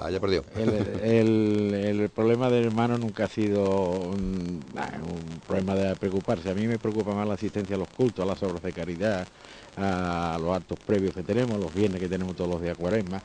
Vaya 0.00 0.18
por 0.20 0.30
Dios. 0.30 0.44
el, 0.56 0.70
el- 0.74 1.74
el 1.74 2.08
problema 2.10 2.50
del 2.50 2.64
hermano 2.64 2.98
nunca 2.98 3.24
ha 3.24 3.28
sido 3.28 3.90
un 4.10 5.40
problema 5.46 5.74
de 5.76 5.94
preocuparse. 5.96 6.50
A 6.50 6.54
mí 6.54 6.66
me 6.66 6.78
preocupa 6.78 7.12
más 7.14 7.26
la 7.28 7.34
asistencia 7.34 7.76
a 7.76 7.78
los 7.78 7.88
cultos, 7.88 8.24
a 8.24 8.26
las 8.26 8.42
obras 8.42 8.62
de 8.62 8.72
caridad, 8.72 9.28
a 9.76 10.36
los 10.40 10.54
actos 10.56 10.78
previos 10.84 11.14
que 11.14 11.22
tenemos, 11.22 11.60
los 11.60 11.72
viernes 11.72 12.00
que 12.00 12.08
tenemos 12.08 12.34
todos 12.36 12.50
los 12.50 12.60
días 12.62 12.76
cuaresma, 12.76 13.22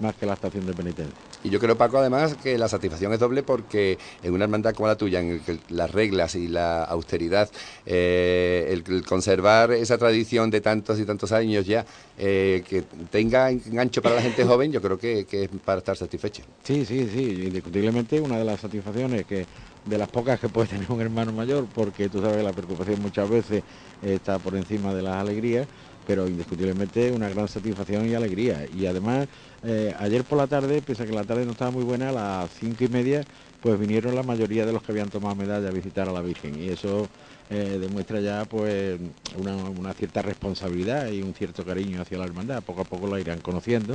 más 0.00 0.14
que 0.14 0.26
la 0.26 0.34
estación 0.34 0.66
de 0.66 0.72
penitencia. 0.72 1.14
Y 1.42 1.48
yo 1.48 1.58
creo, 1.58 1.76
Paco, 1.76 1.98
además, 1.98 2.34
que 2.42 2.58
la 2.58 2.68
satisfacción 2.68 3.12
es 3.12 3.18
doble 3.18 3.42
porque 3.42 3.98
en 4.22 4.32
una 4.34 4.44
hermandad 4.44 4.74
como 4.74 4.88
la 4.88 4.96
tuya, 4.96 5.20
en 5.20 5.30
el 5.30 5.40
que 5.40 5.58
las 5.70 5.90
reglas 5.90 6.34
y 6.34 6.48
la 6.48 6.84
austeridad, 6.84 7.48
eh, 7.86 8.68
el, 8.70 8.84
el 8.94 9.04
conservar 9.04 9.72
esa 9.72 9.96
tradición 9.96 10.50
de 10.50 10.60
tantos 10.60 10.98
y 10.98 11.04
tantos 11.04 11.32
años 11.32 11.64
ya, 11.66 11.86
eh, 12.18 12.62
que 12.68 12.82
tenga 13.10 13.50
engancho 13.50 14.02
para 14.02 14.16
la 14.16 14.22
gente 14.22 14.44
joven, 14.44 14.70
yo 14.70 14.82
creo 14.82 14.98
que, 14.98 15.24
que 15.24 15.44
es 15.44 15.50
para 15.64 15.78
estar 15.78 15.96
satisfecho. 15.96 16.42
Sí, 16.64 16.84
sí, 16.84 17.08
sí, 17.12 17.44
indiscutiblemente 17.46 18.20
una 18.20 18.38
de 18.38 18.44
las 18.44 18.60
satisfacciones 18.60 19.24
que 19.24 19.46
de 19.86 19.96
las 19.96 20.08
pocas 20.08 20.38
que 20.38 20.48
puede 20.48 20.68
tener 20.68 20.90
un 20.90 21.00
hermano 21.00 21.32
mayor, 21.32 21.66
porque 21.74 22.08
tú 22.10 22.20
sabes 22.20 22.38
que 22.38 22.42
la 22.42 22.52
preocupación 22.52 23.00
muchas 23.00 23.28
veces 23.28 23.62
está 24.02 24.38
por 24.38 24.54
encima 24.54 24.92
de 24.92 25.02
las 25.02 25.14
alegrías, 25.14 25.66
pero 26.10 26.28
indiscutiblemente 26.28 27.12
una 27.12 27.28
gran 27.28 27.46
satisfacción 27.46 28.04
y 28.08 28.14
alegría. 28.14 28.66
Y 28.76 28.84
además, 28.86 29.28
eh, 29.62 29.94
ayer 29.96 30.24
por 30.24 30.38
la 30.38 30.48
tarde, 30.48 30.82
pese 30.82 31.04
a 31.04 31.06
que 31.06 31.12
la 31.12 31.22
tarde 31.22 31.44
no 31.44 31.52
estaba 31.52 31.70
muy 31.70 31.84
buena, 31.84 32.08
a 32.08 32.12
las 32.12 32.50
cinco 32.50 32.82
y 32.82 32.88
media, 32.88 33.24
pues 33.62 33.78
vinieron 33.78 34.16
la 34.16 34.24
mayoría 34.24 34.66
de 34.66 34.72
los 34.72 34.82
que 34.82 34.90
habían 34.90 35.08
tomado 35.08 35.36
medalla 35.36 35.68
a 35.68 35.70
visitar 35.70 36.08
a 36.08 36.12
la 36.12 36.20
Virgen. 36.20 36.60
Y 36.60 36.68
eso 36.68 37.06
eh, 37.48 37.78
demuestra 37.80 38.18
ya 38.18 38.44
pues 38.44 38.98
una, 39.38 39.54
una 39.54 39.94
cierta 39.94 40.20
responsabilidad 40.20 41.08
y 41.12 41.22
un 41.22 41.32
cierto 41.32 41.64
cariño 41.64 42.02
hacia 42.02 42.18
la 42.18 42.24
hermandad. 42.24 42.60
Poco 42.64 42.80
a 42.80 42.84
poco 42.86 43.06
la 43.06 43.20
irán 43.20 43.38
conociendo. 43.38 43.94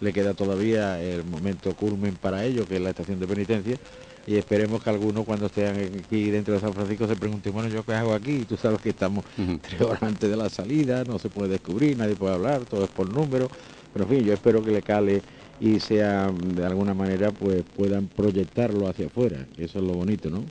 Le 0.00 0.12
queda 0.12 0.34
todavía 0.34 1.00
el 1.00 1.24
momento 1.24 1.72
culmen 1.72 2.16
para 2.16 2.44
ello, 2.44 2.68
que 2.68 2.76
es 2.76 2.82
la 2.82 2.90
estación 2.90 3.18
de 3.18 3.26
penitencia. 3.26 3.78
Y 4.26 4.36
esperemos 4.36 4.82
que 4.82 4.90
algunos 4.90 5.24
cuando 5.24 5.46
estén 5.46 6.02
aquí 6.04 6.30
dentro 6.30 6.54
de 6.54 6.60
San 6.60 6.74
Francisco 6.74 7.06
se 7.06 7.14
pregunten, 7.16 7.52
bueno, 7.52 7.68
¿yo 7.68 7.84
qué 7.84 7.92
hago 7.94 8.12
aquí? 8.12 8.44
Tú 8.48 8.56
sabes 8.56 8.80
que 8.80 8.90
estamos 8.90 9.24
tres 9.62 9.80
horas 9.80 10.02
antes 10.02 10.28
de 10.28 10.36
la 10.36 10.48
salida, 10.48 11.04
no 11.04 11.18
se 11.18 11.28
puede 11.28 11.50
descubrir, 11.50 11.96
nadie 11.96 12.16
puede 12.16 12.34
hablar, 12.34 12.64
todo 12.64 12.84
es 12.84 12.90
por 12.90 13.08
número. 13.08 13.48
Pero 13.92 14.04
en 14.04 14.10
fin, 14.10 14.24
yo 14.24 14.34
espero 14.34 14.64
que 14.64 14.72
le 14.72 14.82
cale 14.82 15.22
y 15.58 15.80
sea 15.80 16.30
de 16.54 16.66
alguna 16.66 16.92
manera 16.92 17.30
pues 17.30 17.62
puedan 17.76 18.08
proyectarlo 18.08 18.88
hacia 18.88 19.06
afuera, 19.06 19.46
que 19.56 19.64
eso 19.64 19.78
es 19.78 19.84
lo 19.86 19.94
bonito, 19.94 20.28
¿no? 20.28 20.42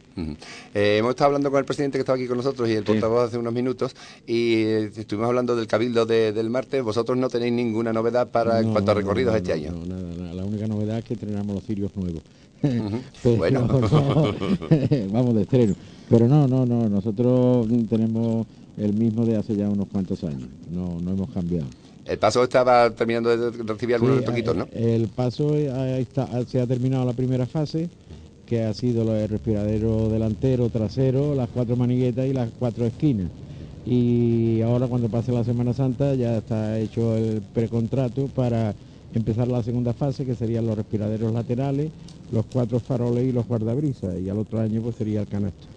Eh, 0.73 0.97
hemos 0.97 1.11
estado 1.11 1.27
hablando 1.27 1.51
con 1.51 1.59
el 1.59 1.65
presidente 1.65 1.97
que 1.97 2.01
estaba 2.01 2.15
aquí 2.17 2.27
con 2.27 2.37
nosotros 2.37 2.67
y 2.67 2.71
el 2.73 2.83
portavoz 2.83 3.27
hace 3.27 3.37
unos 3.37 3.53
minutos 3.53 3.95
y 4.25 4.63
eh, 4.63 4.91
estuvimos 4.95 5.27
hablando 5.27 5.55
del 5.55 5.67
cabildo 5.67 6.07
de- 6.07 6.31
del 6.33 6.49
martes. 6.49 6.81
Vosotros 6.81 7.17
no 7.19 7.29
tenéis 7.29 7.53
ninguna 7.53 7.93
novedad 7.93 8.31
para 8.31 8.59
en 8.61 8.71
cuanto 8.71 8.91
a 8.91 8.93
recorridos 8.95 9.33
no, 9.33 9.37
este 9.37 9.53
año. 9.53 9.73
no, 9.73 9.85
nada, 9.85 10.15
nada. 10.17 10.33
La 10.33 10.43
que 11.03 11.13
estrenamos 11.15 11.55
los 11.55 11.63
cirios 11.65 11.91
nuevos. 11.95 12.21
Pero 12.61 13.37
Bueno. 13.37 13.67
no, 13.67 13.79
vamos 15.11 15.35
de 15.35 15.41
estreno. 15.43 15.75
Pero 16.09 16.27
no, 16.27 16.47
no, 16.47 16.65
no, 16.65 16.87
nosotros 16.89 17.67
tenemos 17.89 18.45
el 18.77 18.93
mismo 18.93 19.25
de 19.25 19.37
hace 19.37 19.55
ya 19.55 19.69
unos 19.69 19.87
cuantos 19.87 20.23
años, 20.23 20.47
no, 20.71 20.99
no 20.99 21.11
hemos 21.11 21.29
cambiado. 21.31 21.67
El 22.05 22.17
paso 22.19 22.43
estaba 22.43 22.89
terminando 22.91 23.35
de 23.35 23.63
recibir 23.63 23.95
algunos 23.95 24.17
Sí, 24.17 24.21
retoquitos, 24.21 24.55
¿no? 24.55 24.67
El 24.73 25.07
paso 25.07 25.55
eh, 25.55 25.99
está- 26.01 26.27
se 26.45 26.59
ha 26.61 26.67
terminado 26.67 27.03
la 27.05 27.13
primera 27.13 27.45
fase, 27.47 27.89
que 28.45 28.61
ha 28.63 28.73
sido 28.75 29.05
del 29.05 29.27
respiradero 29.27 30.09
delantero, 30.09 30.69
trasero, 30.69 31.33
las 31.33 31.49
cuatro 31.49 31.75
maniguetas 31.75 32.27
y 32.27 32.33
las 32.33 32.49
cuatro 32.59 32.85
esquinas. 32.85 33.31
Y 33.87 34.61
ahora 34.61 34.87
cuando 34.87 35.09
pase 35.09 35.31
la 35.31 35.43
Semana 35.43 35.73
Santa 35.73 36.13
ya 36.15 36.37
está 36.37 36.77
hecho 36.79 37.15
el 37.17 37.41
precontrato 37.41 38.27
para 38.35 38.73
empezar 39.19 39.47
la 39.47 39.63
segunda 39.63 39.93
fase, 39.93 40.25
que 40.25 40.35
serían 40.35 40.65
los 40.67 40.75
respiraderos 40.75 41.31
laterales, 41.33 41.91
los 42.31 42.45
cuatro 42.51 42.79
faroles 42.79 43.23
y 43.25 43.31
los 43.31 43.47
guardabrisas. 43.47 44.15
Y 44.19 44.29
al 44.29 44.37
otro 44.39 44.59
año 44.59 44.81
pues 44.81 44.95
sería 44.95 45.21
el 45.21 45.27
canasto. 45.27 45.67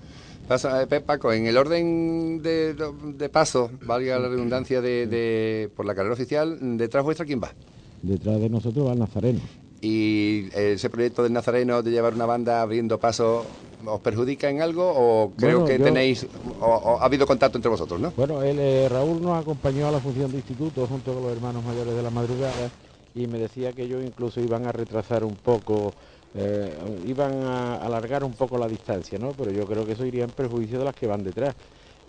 Pasa, 0.47 0.83
eh, 0.83 1.01
Paco, 1.01 1.33
en 1.33 1.47
el 1.47 1.57
orden 1.59 2.43
de, 2.43 2.75
de 2.75 3.29
paso, 3.29 3.71
valga 3.83 4.19
la 4.19 4.29
redundancia, 4.29 4.81
de, 4.81 5.07
de- 5.07 5.69
por 5.77 5.85
la 5.85 5.95
carrera 5.95 6.15
oficial, 6.15 6.59
detrás 6.79 7.05
vuestra, 7.05 7.27
¿quién 7.27 7.41
va? 7.43 7.53
Detrás 8.01 8.41
de 8.41 8.49
nosotros 8.49 8.87
va 8.87 8.93
el 8.95 8.99
nazareno. 8.99 9.41
¿Y 9.81 10.49
eh, 10.55 10.73
ese 10.73 10.89
proyecto 10.91 11.23
del 11.23 11.33
Nazareno 11.33 11.83
de 11.83 11.91
llevar 11.93 12.15
una 12.15 12.27
banda 12.27 12.63
abriendo 12.63 12.99
paso 12.99 13.45
os 13.87 14.01
perjudica 14.01 14.51
en 14.51 14.61
algo 14.61 14.83
o 14.93 15.31
creo 15.37 15.61
Bueno, 15.61 15.65
que 15.67 15.79
yo- 15.79 15.85
tenéis, 15.85 16.27
o, 16.61 16.67
o 16.67 17.01
ha 17.01 17.05
habido 17.05 17.27
contacto 17.27 17.59
entre 17.59 17.71
vosotros, 17.71 18.01
¿no? 18.01 18.13
Bueno, 18.17 18.43
él, 18.43 18.59
eh, 18.59 18.89
Raúl 18.89 19.23
nos 19.23 19.41
acompañó 19.41 19.87
a 19.87 19.93
la 19.93 20.01
función 20.01 20.33
de 20.33 20.39
instituto 20.39 20.85
junto 20.89 21.15
con 21.15 21.23
los 21.23 21.33
hermanos 21.33 21.63
mayores 21.65 21.95
de 21.95 22.03
la 22.03 22.11
madrugada 22.11 22.71
y 23.15 23.27
me 23.27 23.39
decía 23.39 23.73
que 23.73 23.83
ellos 23.83 24.03
incluso 24.05 24.41
iban 24.41 24.67
a 24.67 24.73
retrasar 24.73 25.25
un 25.25 25.35
poco, 25.37 25.93
eh, 26.35 26.73
iban 27.07 27.33
a 27.45 27.77
alargar 27.77 28.25
un 28.25 28.33
poco 28.33 28.59
la 28.59 28.69
distancia, 28.69 29.19
¿no? 29.19 29.33
Pero 29.33 29.51
yo 29.51 29.67
creo 29.67 29.85
que 29.87 29.93
eso 29.93 30.05
iría 30.05 30.25
en 30.25 30.31
perjuicio 30.31 30.79
de 30.79 30.85
las 30.85 30.95
que 30.95 31.07
van 31.07 31.25
detrás. 31.25 31.55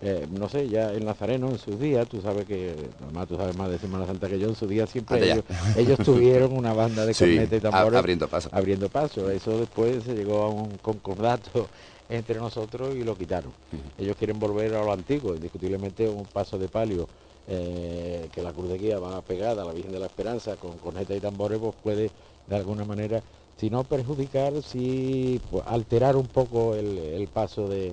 Eh, 0.02 0.26
no 0.32 0.48
sé, 0.48 0.66
ya 0.68 0.92
el 0.92 1.04
Nazareno 1.04 1.50
en 1.50 1.58
sus 1.58 1.78
días, 1.78 2.08
tú 2.08 2.22
sabes 2.22 2.46
que, 2.46 2.74
además 3.04 3.28
tú 3.28 3.36
sabes 3.36 3.54
más 3.54 3.70
de 3.70 3.78
Semana 3.78 4.06
Santa 4.06 4.28
que 4.28 4.38
yo, 4.38 4.48
en 4.48 4.54
sus 4.54 4.68
días 4.68 4.88
siempre 4.88 5.18
ellos, 5.30 5.44
ellos 5.76 5.98
tuvieron 6.04 6.56
una 6.56 6.72
banda 6.72 7.04
de 7.04 7.12
Sí, 7.12 7.24
cornetas 7.24 7.58
y 7.58 7.60
tambores. 7.60 7.98
abriendo 7.98 8.26
paso. 8.28 8.48
Abriendo 8.52 8.88
paso. 8.88 9.30
Eso 9.30 9.58
después 9.58 10.02
se 10.04 10.14
llegó 10.14 10.42
a 10.42 10.48
un 10.48 10.78
concordato 10.78 11.68
entre 12.08 12.36
nosotros 12.38 12.94
y 12.96 13.04
lo 13.04 13.14
quitaron. 13.16 13.52
Ellos 13.98 14.16
quieren 14.16 14.40
volver 14.40 14.74
a 14.74 14.82
lo 14.82 14.92
antiguo, 14.92 15.34
indiscutiblemente 15.34 16.08
un 16.08 16.24
paso 16.24 16.58
de 16.58 16.68
palio 16.68 17.06
eh, 17.50 18.28
que 18.32 18.42
la 18.42 18.52
cruz 18.52 18.68
de 18.68 18.78
guía 18.78 18.98
va 18.98 19.20
pegada 19.22 19.62
a 19.62 19.64
la 19.66 19.72
Virgen 19.72 19.92
de 19.92 19.98
la 19.98 20.06
Esperanza 20.06 20.56
con 20.56 20.78
corneta 20.78 21.14
y 21.14 21.20
tambores, 21.20 21.58
pues 21.58 21.74
puede 21.82 22.10
de 22.46 22.56
alguna 22.56 22.84
manera, 22.84 23.20
si 23.56 23.68
no 23.68 23.84
perjudicar, 23.84 24.52
sí 24.62 25.40
pues, 25.50 25.64
alterar 25.66 26.16
un 26.16 26.26
poco 26.26 26.74
el, 26.74 26.96
el 26.96 27.28
paso 27.28 27.68
de, 27.68 27.92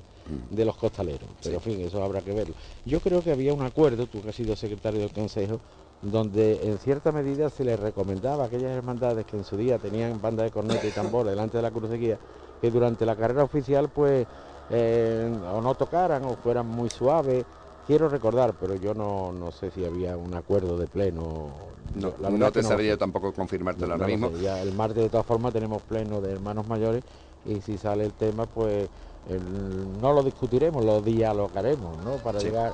de 0.52 0.66
los 0.66 0.78
costaleros. 0.78 1.28
Pero 1.44 1.56
en 1.56 1.62
fin, 1.62 1.82
eso 1.82 2.02
habrá 2.04 2.22
que 2.22 2.34
verlo. 2.34 2.54
Yo 2.86 3.00
creo 3.00 3.22
que 3.22 3.32
había 3.32 3.54
un 3.54 3.64
acuerdo, 3.64 4.06
tú 4.06 4.22
que 4.22 4.30
has 4.30 4.36
sido 4.36 4.56
secretario 4.56 5.02
del 5.02 5.12
Consejo, 5.12 5.60
donde 6.02 6.60
en 6.64 6.78
cierta 6.78 7.12
medida 7.12 7.50
se 7.50 7.64
les 7.64 7.80
recomendaba 7.80 8.44
a 8.44 8.48
aquellas 8.48 8.72
hermandades 8.72 9.26
que 9.26 9.38
en 9.38 9.44
su 9.44 9.58
día 9.58 9.80
tenían 9.80 10.22
banda 10.22 10.44
de 10.44 10.52
corneta 10.52 10.86
y 10.86 10.92
tambor 10.92 11.26
delante 11.26 11.58
de 11.58 11.64
la 11.64 11.72
cruz 11.72 11.90
de 11.90 11.98
guía, 11.98 12.20
que 12.62 12.70
durante 12.70 13.06
la 13.06 13.16
carrera 13.16 13.44
oficial 13.44 13.90
pues 13.90 14.28
eh, 14.70 15.32
o 15.54 15.62
no 15.62 15.74
tocaran 15.74 16.24
o 16.26 16.36
fueran 16.36 16.68
muy 16.68 16.90
suaves. 16.90 17.44
Quiero 17.88 18.10
recordar, 18.10 18.54
pero 18.60 18.76
yo 18.76 18.94
no, 18.94 19.32
no 19.32 19.50
sé 19.52 19.72
si 19.72 19.86
había 19.86 20.18
un 20.18 20.34
acuerdo 20.36 20.78
de 20.78 20.88
pleno. 20.88 21.54
No, 21.96 22.14
La 22.20 22.30
no 22.30 22.52
te 22.52 22.62
sabría 22.62 22.94
sé. 22.94 22.98
tampoco 22.98 23.32
confirmártelo 23.32 23.88
No 23.88 23.94
ahora 23.94 24.08
mismo. 24.08 24.30
sé, 24.30 24.42
ya 24.44 24.62
el 24.62 24.74
martes 24.74 25.04
de 25.04 25.10
todas 25.10 25.26
formas 25.26 25.54
tenemos 25.54 25.82
pleno 25.84 26.20
de 26.20 26.34
hermanos 26.34 26.68
mayores 26.68 27.02
y 27.46 27.62
si 27.62 27.78
sale 27.78 28.04
el 28.04 28.12
tema 28.12 28.46
pues 28.46 28.90
el- 29.30 30.02
no 30.02 30.12
lo 30.12 30.22
discutiremos, 30.22 30.84
lo 30.84 31.02
dialogaremos, 31.02 31.98
¿no? 32.04 32.12
Para 32.18 32.40
Sí. 32.42 32.48
llegar, 32.48 32.74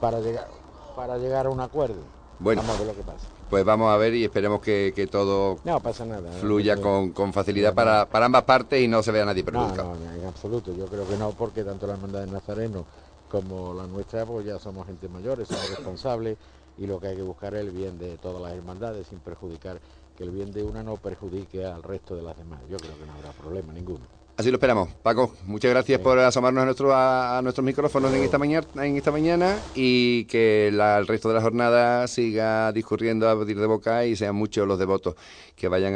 para 0.00 0.20
llegar, 0.20 0.48
para 0.96 1.18
llegar 1.18 1.46
a 1.46 1.50
un 1.50 1.60
acuerdo. 1.60 2.00
Bueno. 2.38 2.62
Vamos 2.62 2.76
a 2.76 2.78
ver 2.84 2.88
lo 2.88 2.96
que 2.96 3.02
pasa. 3.02 3.26
Pues 3.50 3.64
vamos 3.66 3.92
a 3.92 3.96
ver 3.98 4.14
y 4.14 4.24
esperemos 4.24 4.60
que, 4.60 4.92
que 4.96 5.06
todo 5.06 5.58
No 5.62 5.78
pasa 5.80 6.06
nada. 6.06 6.32
fluya 6.40 6.74
No, 6.76 6.82
con, 6.82 7.10
con 7.12 7.32
facilidad 7.34 7.74
para, 7.74 8.06
para 8.06 8.26
ambas 8.26 8.44
partes 8.44 8.82
y 8.82 8.88
no 8.88 9.02
se 9.02 9.12
vea 9.12 9.26
nadie 9.26 9.44
perjudicado. 9.44 9.94
no, 9.94 9.94
no, 10.06 10.12
en 10.12 10.26
absoluto. 10.26 10.72
Yo 10.72 10.86
creo 10.86 11.06
que 11.06 11.16
no, 11.18 11.30
porque 11.32 11.62
tanto 11.62 11.86
la 11.86 11.92
hermandad 11.94 12.20
de 12.22 12.28
Nazareno 12.28 12.86
como 13.34 13.74
la 13.74 13.88
nuestra, 13.88 14.24
pues 14.24 14.46
ya 14.46 14.60
somos 14.60 14.86
gente 14.86 15.08
mayores, 15.08 15.48
somos 15.48 15.68
responsables 15.68 16.38
y 16.78 16.86
lo 16.86 17.00
que 17.00 17.08
hay 17.08 17.16
que 17.16 17.22
buscar 17.22 17.52
es 17.56 17.62
el 17.62 17.72
bien 17.72 17.98
de 17.98 18.16
todas 18.18 18.40
las 18.40 18.52
hermandades 18.52 19.08
sin 19.08 19.18
perjudicar, 19.18 19.80
que 20.16 20.22
el 20.22 20.30
bien 20.30 20.52
de 20.52 20.62
una 20.62 20.84
no 20.84 20.96
perjudique 20.96 21.66
al 21.66 21.82
resto 21.82 22.14
de 22.14 22.22
las 22.22 22.36
demás. 22.36 22.60
Yo 22.70 22.76
creo 22.76 22.96
que 22.96 23.04
no 23.04 23.12
habrá 23.12 23.32
problema 23.32 23.72
ninguno. 23.72 24.04
Así 24.36 24.50
lo 24.50 24.56
esperamos. 24.56 24.88
Paco, 25.02 25.32
muchas 25.46 25.70
gracias 25.70 26.00
por 26.00 26.18
asomarnos 26.18 26.62
a, 26.62 26.64
nuestro, 26.64 26.92
a, 26.92 27.40
nuestros 27.42 27.64
micrófonos 27.64 28.12
en 28.12 28.22
esta, 28.22 28.38
mañana, 28.38 28.66
en 28.84 28.96
esta 28.96 29.12
mañana 29.12 29.56
y 29.76 30.24
que 30.24 30.68
el 30.68 31.06
resto 31.06 31.28
de 31.28 31.34
la 31.34 31.40
jornada 31.40 32.06
siga 32.08 32.72
discurriendo 32.72 33.28
a 33.28 33.38
pedir 33.38 33.60
de 33.60 33.66
boca 33.66 34.06
y 34.06 34.16
sean 34.16 34.34
muchos 34.34 34.66
los 34.66 34.78
devotos 34.78 35.14
que 35.54 35.68
vayan 35.68 35.94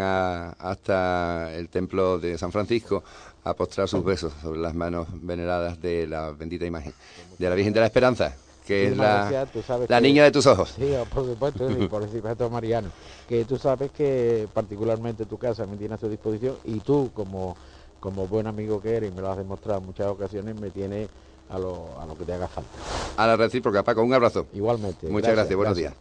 hasta 0.59 1.53
el 1.55 1.69
templo 1.69 2.21
de 2.21 2.39
San 2.39 2.53
Francisco 2.53 3.03
a 3.45 3.55
postrar 3.55 3.89
sus 3.89 4.05
besos 4.05 4.33
sobre 4.43 4.61
las 4.61 4.75
manos 4.75 5.09
veneradas 5.13 5.81
de 5.81 6.07
la 6.07 6.31
bendita 6.31 6.67
imagen 6.67 6.93
de 7.39 7.49
la 7.49 7.55
Virgen 7.55 7.73
de 7.73 7.81
la 7.81 7.87
Esperanza 7.87 8.35
que 8.67 8.89
es 8.89 8.97
la, 8.99 9.49
la 9.89 10.01
niña 10.01 10.25
de 10.25 10.31
tus 10.31 10.47
ojos. 10.47 10.75
Sí, 10.77 10.93
por 11.15 11.25
supuesto, 11.25 11.71
y 11.71 11.89
por 11.89 12.03
supuesto 12.13 12.51
Mariano, 12.51 12.91
que 13.27 13.47
tú 13.47 13.57
sabes 13.57 13.91
que 13.91 14.47
particularmente 14.53 15.25
tu 15.25 15.39
casa 15.39 15.65
me 15.65 15.79
tiene 15.79 15.95
a 15.95 15.99
su 15.99 16.07
disposición 16.07 16.57
y 16.65 16.81
tú 16.81 17.11
como 17.15 17.57
como 17.99 18.27
buen 18.29 18.47
amigo 18.47 18.81
que 18.81 18.97
eres 18.97 19.11
y 19.11 19.15
me 19.15 19.23
lo 19.23 19.31
has 19.31 19.39
demostrado 19.39 19.81
en 19.81 19.87
muchas 19.87 20.07
ocasiones, 20.07 20.55
me 20.61 20.71
tiene 20.71 21.09
a 21.49 21.59
lo, 21.59 22.01
a 22.01 22.07
lo 22.07 22.17
que 22.17 22.25
te 22.25 22.33
haga 22.33 22.47
falta. 22.47 22.71
A 23.17 23.27
la 23.27 23.37
recíproca, 23.37 23.83
Paco, 23.83 24.03
un 24.03 24.15
abrazo. 24.15 24.47
Igualmente. 24.53 25.09
Muchas 25.09 25.33
gracias, 25.33 25.57
buenos 25.57 25.77
días. 25.77 25.95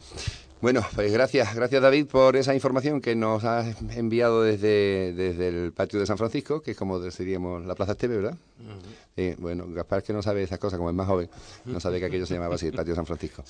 Bueno, 0.59 0.83
pues 0.95 1.13
gracias, 1.13 1.53
gracias 1.53 1.81
David 1.81 2.07
por 2.07 2.35
esa 2.35 2.55
información 2.55 2.99
que 2.99 3.15
nos 3.15 3.43
has 3.43 3.75
enviado 3.95 4.41
desde, 4.41 5.13
desde 5.13 5.49
el 5.49 5.71
patio 5.71 5.99
de 5.99 6.07
San 6.07 6.17
Francisco, 6.17 6.61
que 6.61 6.71
es 6.71 6.77
como 6.77 6.99
deciríamos 6.99 7.65
la 7.65 7.75
Plaza 7.75 7.91
Esteve, 7.91 8.17
¿verdad? 8.17 8.37
Bueno, 9.37 9.65
Gaspar 9.69 10.03
que 10.03 10.13
no 10.13 10.21
sabe 10.21 10.43
esas 10.43 10.59
cosas, 10.59 10.77
como 10.77 10.89
es 10.89 10.95
más 10.95 11.07
joven, 11.07 11.29
no 11.65 11.79
sabe 11.79 11.99
que 11.99 12.05
aquello 12.05 12.25
se 12.25 12.35
llamaba 12.35 12.55
así, 12.55 12.67
el 12.67 12.73
patio 12.73 12.95
San 12.95 13.05
Francisco. 13.05 13.43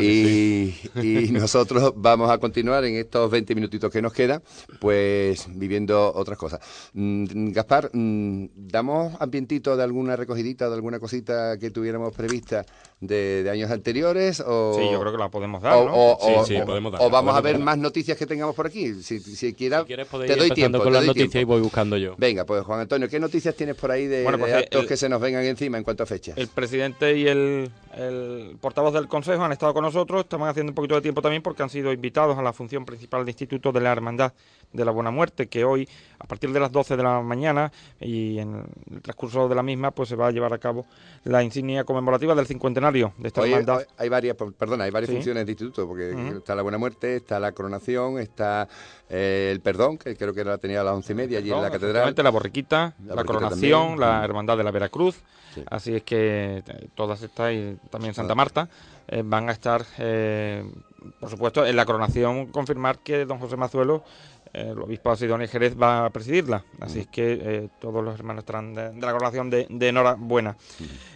y, 0.00 0.74
y 1.02 1.28
nosotros 1.32 1.92
vamos 1.96 2.30
a 2.30 2.38
continuar 2.38 2.84
en 2.84 2.96
estos 2.96 3.30
20 3.30 3.54
minutitos 3.54 3.90
que 3.90 4.02
nos 4.02 4.12
quedan, 4.12 4.42
pues 4.80 5.46
viviendo 5.48 6.12
otras 6.14 6.38
cosas. 6.38 6.60
Mm, 6.92 7.50
Gaspar, 7.52 7.90
mm, 7.92 8.46
¿damos 8.54 9.14
ambientito 9.20 9.76
de 9.76 9.82
alguna 9.82 10.16
recogidita, 10.16 10.68
de 10.68 10.74
alguna 10.74 10.98
cosita 10.98 11.58
que 11.58 11.70
tuviéramos 11.70 12.14
prevista 12.14 12.64
de, 13.00 13.48
años 13.50 13.70
anteriores? 13.70 14.40
O, 14.40 14.74
sí, 14.76 14.88
yo 14.90 15.00
creo 15.00 15.12
que 15.12 15.18
la 15.18 15.30
podemos 15.30 15.62
dar, 15.62 15.84
¿no? 15.84 15.92
O, 15.94 17.10
vamos 17.10 17.36
a 17.36 17.40
ver 17.40 17.58
más 17.58 17.78
noticias 17.78 18.16
que 18.16 18.26
tengamos 18.26 18.54
por 18.54 18.66
aquí. 18.66 18.94
Si, 19.02 19.20
si, 19.20 19.54
quieras, 19.54 19.86
te 19.86 20.36
doy 20.36 20.50
tiempo. 20.50 20.82
con 20.82 20.92
las 20.92 21.04
noticias 21.04 21.42
y 21.42 21.44
voy 21.44 21.60
buscando 21.60 21.96
yo. 21.96 22.14
Venga, 22.18 22.44
pues 22.44 22.64
Juan 22.64 22.80
Antonio, 22.80 23.08
¿qué 23.08 23.20
noticias 23.20 23.54
tienes 23.54 23.76
por 23.76 23.90
ahí 23.90 24.06
de, 24.06 24.15
pues, 24.24 24.52
actos 24.52 24.86
que 24.86 24.96
se 24.96 25.08
nos 25.08 25.20
vengan 25.20 25.44
encima 25.44 25.78
en 25.78 25.84
cuanto 25.84 26.02
a 26.02 26.06
fechas? 26.06 26.36
El 26.38 26.48
presidente 26.48 27.16
y 27.16 27.26
el, 27.26 27.70
el, 27.96 28.56
portavoz 28.60 28.94
del 28.94 29.08
Consejo 29.08 29.42
han 29.42 29.52
estado 29.52 29.74
con 29.74 29.82
nosotros, 29.82 30.22
estamos 30.22 30.48
haciendo 30.48 30.70
un 30.70 30.74
poquito 30.74 30.94
de 30.94 31.02
tiempo 31.02 31.22
también 31.22 31.42
porque 31.42 31.62
han 31.62 31.70
sido 31.70 31.92
invitados 31.92 32.38
a 32.38 32.42
la 32.42 32.52
función 32.52 32.84
principal 32.84 33.22
del 33.22 33.30
Instituto 33.30 33.72
de 33.72 33.80
la 33.80 33.92
Hermandad 33.92 34.32
de 34.76 34.84
la 34.84 34.92
Buena 34.92 35.10
Muerte, 35.10 35.48
que 35.48 35.64
hoy, 35.64 35.88
a 36.18 36.26
partir 36.26 36.52
de 36.52 36.60
las 36.60 36.70
12 36.70 36.96
de 36.96 37.02
la 37.02 37.20
mañana 37.20 37.72
y 38.00 38.38
en 38.38 38.64
el 38.90 39.02
transcurso 39.02 39.48
de 39.48 39.54
la 39.54 39.62
misma, 39.62 39.90
pues 39.90 40.08
se 40.08 40.16
va 40.16 40.28
a 40.28 40.30
llevar 40.30 40.52
a 40.52 40.58
cabo 40.58 40.86
la 41.24 41.42
insignia 41.42 41.84
conmemorativa 41.84 42.34
del 42.34 42.46
cincuentenario 42.46 43.12
de 43.18 43.28
esta 43.28 43.44
hermandad. 43.44 43.86
Hay 43.98 44.08
varias, 44.08 44.36
perdona, 44.36 44.84
hay 44.84 44.90
varias 44.90 45.10
funciones 45.10 45.46
de 45.46 45.52
instituto, 45.52 45.86
porque 45.86 46.12
está 46.36 46.54
la 46.54 46.62
Buena 46.62 46.78
Muerte, 46.78 47.16
está 47.16 47.40
la 47.40 47.52
coronación, 47.52 48.18
está 48.18 48.68
eh, 49.08 49.50
el 49.52 49.60
perdón, 49.60 49.98
que 49.98 50.16
creo 50.16 50.34
que 50.34 50.44
la 50.44 50.58
tenía 50.58 50.80
a 50.80 50.84
las 50.84 50.94
once 50.94 51.12
y 51.12 51.16
media 51.16 51.38
allí 51.38 51.52
en 51.52 51.62
la 51.62 51.70
catedral. 51.70 52.14
La 52.16 52.30
borriquita, 52.30 52.94
la, 53.04 53.24
coronación, 53.24 54.00
la 54.00 54.24
hermandad 54.24 54.56
de 54.56 54.64
la 54.64 54.70
Veracruz. 54.70 55.22
Así 55.70 55.94
es 55.94 56.02
que 56.02 56.62
eh, 56.66 56.88
todas 56.94 57.22
estas, 57.22 57.52
y 57.52 57.78
también 57.88 58.14
Santa 58.14 58.34
Marta, 58.34 58.68
eh, 59.08 59.22
van 59.24 59.48
a 59.48 59.52
estar, 59.52 59.84
por 61.20 61.30
supuesto, 61.30 61.64
en 61.64 61.76
la 61.76 61.86
coronación 61.86 62.46
confirmar 62.46 62.98
que 62.98 63.24
don 63.24 63.38
José 63.38 63.56
Mazuelo 63.56 64.02
el 64.52 64.78
obispo 64.78 65.10
de 65.10 65.16
Sidonia 65.16 65.48
Jerez 65.48 65.76
va 65.80 66.06
a 66.06 66.10
presidirla. 66.10 66.64
Así 66.80 67.00
es 67.00 67.06
que 67.06 67.38
eh, 67.40 67.68
todos 67.80 68.02
los 68.04 68.14
hermanos 68.14 68.42
estarán 68.42 68.74
de, 68.74 68.92
la 68.94 69.12
coronación 69.12 69.50
de, 69.50 69.66
enhorabuena. 69.80 70.56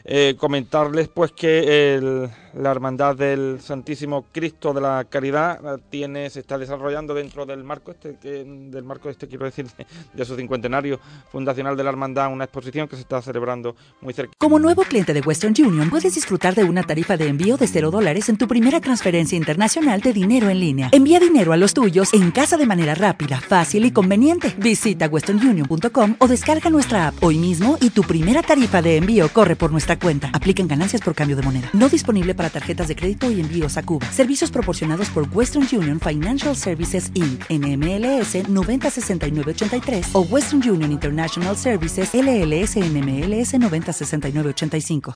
Eh, 0.05 0.37
comentarles 0.39 1.09
pues 1.09 1.33
que 1.33 2.21
la 2.55 2.71
hermandad 2.71 3.17
del 3.17 3.61
Santísimo 3.61 4.27
Cristo 4.33 4.73
de 4.73 4.81
la 4.81 5.05
Caridad 5.09 5.61
eh, 5.65 5.81
tiene 5.91 6.31
se 6.31 6.41
está 6.41 6.59
desarrollando 6.59 7.15
dentro 7.15 7.47
del 7.47 7.65
marco 7.65 7.93
este 7.93 8.15
del 8.45 8.85
marco 8.85 9.09
este 9.09 9.29
quiero 9.29 9.45
decir 9.45 9.67
de, 10.13 10.25
su 10.25 10.37
cincuentenario 10.37 10.99
fundacional 11.31 11.77
de 11.77 11.85
la 11.85 11.91
hermandad 11.91 12.33
una 12.33 12.45
exposición 12.45 12.89
que 12.89 12.97
se 12.97 13.03
está 13.03 13.23
celebrando 13.23 13.77
muy 14.01 14.15
cerca. 14.15 14.33
Como 14.39 14.59
nuevo 14.59 14.83
cliente 14.83 15.15
de 15.15 15.21
Western 15.21 15.55
Union 15.59 15.91
puedes 15.91 16.15
disfrutar 16.15 16.55
de 16.55 16.65
una 16.65 16.83
tarifa 16.83 17.17
de 17.17 17.29
envío 17.29 17.57
de 17.57 17.67
cero 17.67 17.91
dólares 17.91 18.29
en 18.29 18.37
tu 18.37 18.49
primera 18.49 18.81
transferencia 18.81 19.37
internacional 19.37 20.01
de 20.01 20.13
dinero 20.13 20.49
en 20.49 20.61
línea. 20.61 20.89
Envía 20.93 21.21
dinero 21.21 21.53
a 21.53 21.57
los 21.57 21.75
tuyos 21.75 22.13
en 22.15 22.31
casa 22.31 22.57
de 22.57 22.67
manera 22.67 22.95
rápida 22.95 23.41
fácil 23.41 23.85
y 23.85 23.93
conveniente. 23.93 24.55
Visita 24.59 25.07
westernunion.com 25.07 26.17
o 26.19 26.29
descarga 26.29 26.71
nuestra 26.71 27.09
app 27.09 27.23
hoy 27.23 27.39
mismo 27.39 27.79
y 27.81 27.91
tu 27.91 28.03
primera 28.03 28.43
tarifa 28.43 28.83
de 28.83 28.97
envío 28.97 29.29
corre 29.29 29.57
por 29.57 29.73
nuestra 29.73 29.99
cuenta. 29.99 30.31
Aplican 30.33 30.69
ganancias 30.69 31.03
por 31.03 31.15
cambio 31.15 31.37
de 31.37 31.43
moneda. 31.43 31.71
No 31.73 31.89
disponible 31.89 32.35
para 32.41 32.49
tarjetas 32.49 32.89
de 32.89 32.97
crédito 32.97 33.31
y 33.31 33.39
envíos 33.39 33.77
a 33.77 33.83
Cuba. 33.83 34.11
Servicios 34.11 34.51
proporcionados 34.51 35.11
por 35.11 35.29
Western 35.31 35.67
Union 35.77 36.01
Financial 36.01 36.57
Services 36.57 37.11
Inc. 37.13 37.45
NMLS 37.51 38.49
906983 38.49 40.09
o 40.15 40.23
Western 40.23 40.67
Union 40.67 40.91
International 40.91 41.55
Services 41.55 42.09
LLS 42.15 42.77
NMLS 42.77 43.59
906985. 43.59 45.09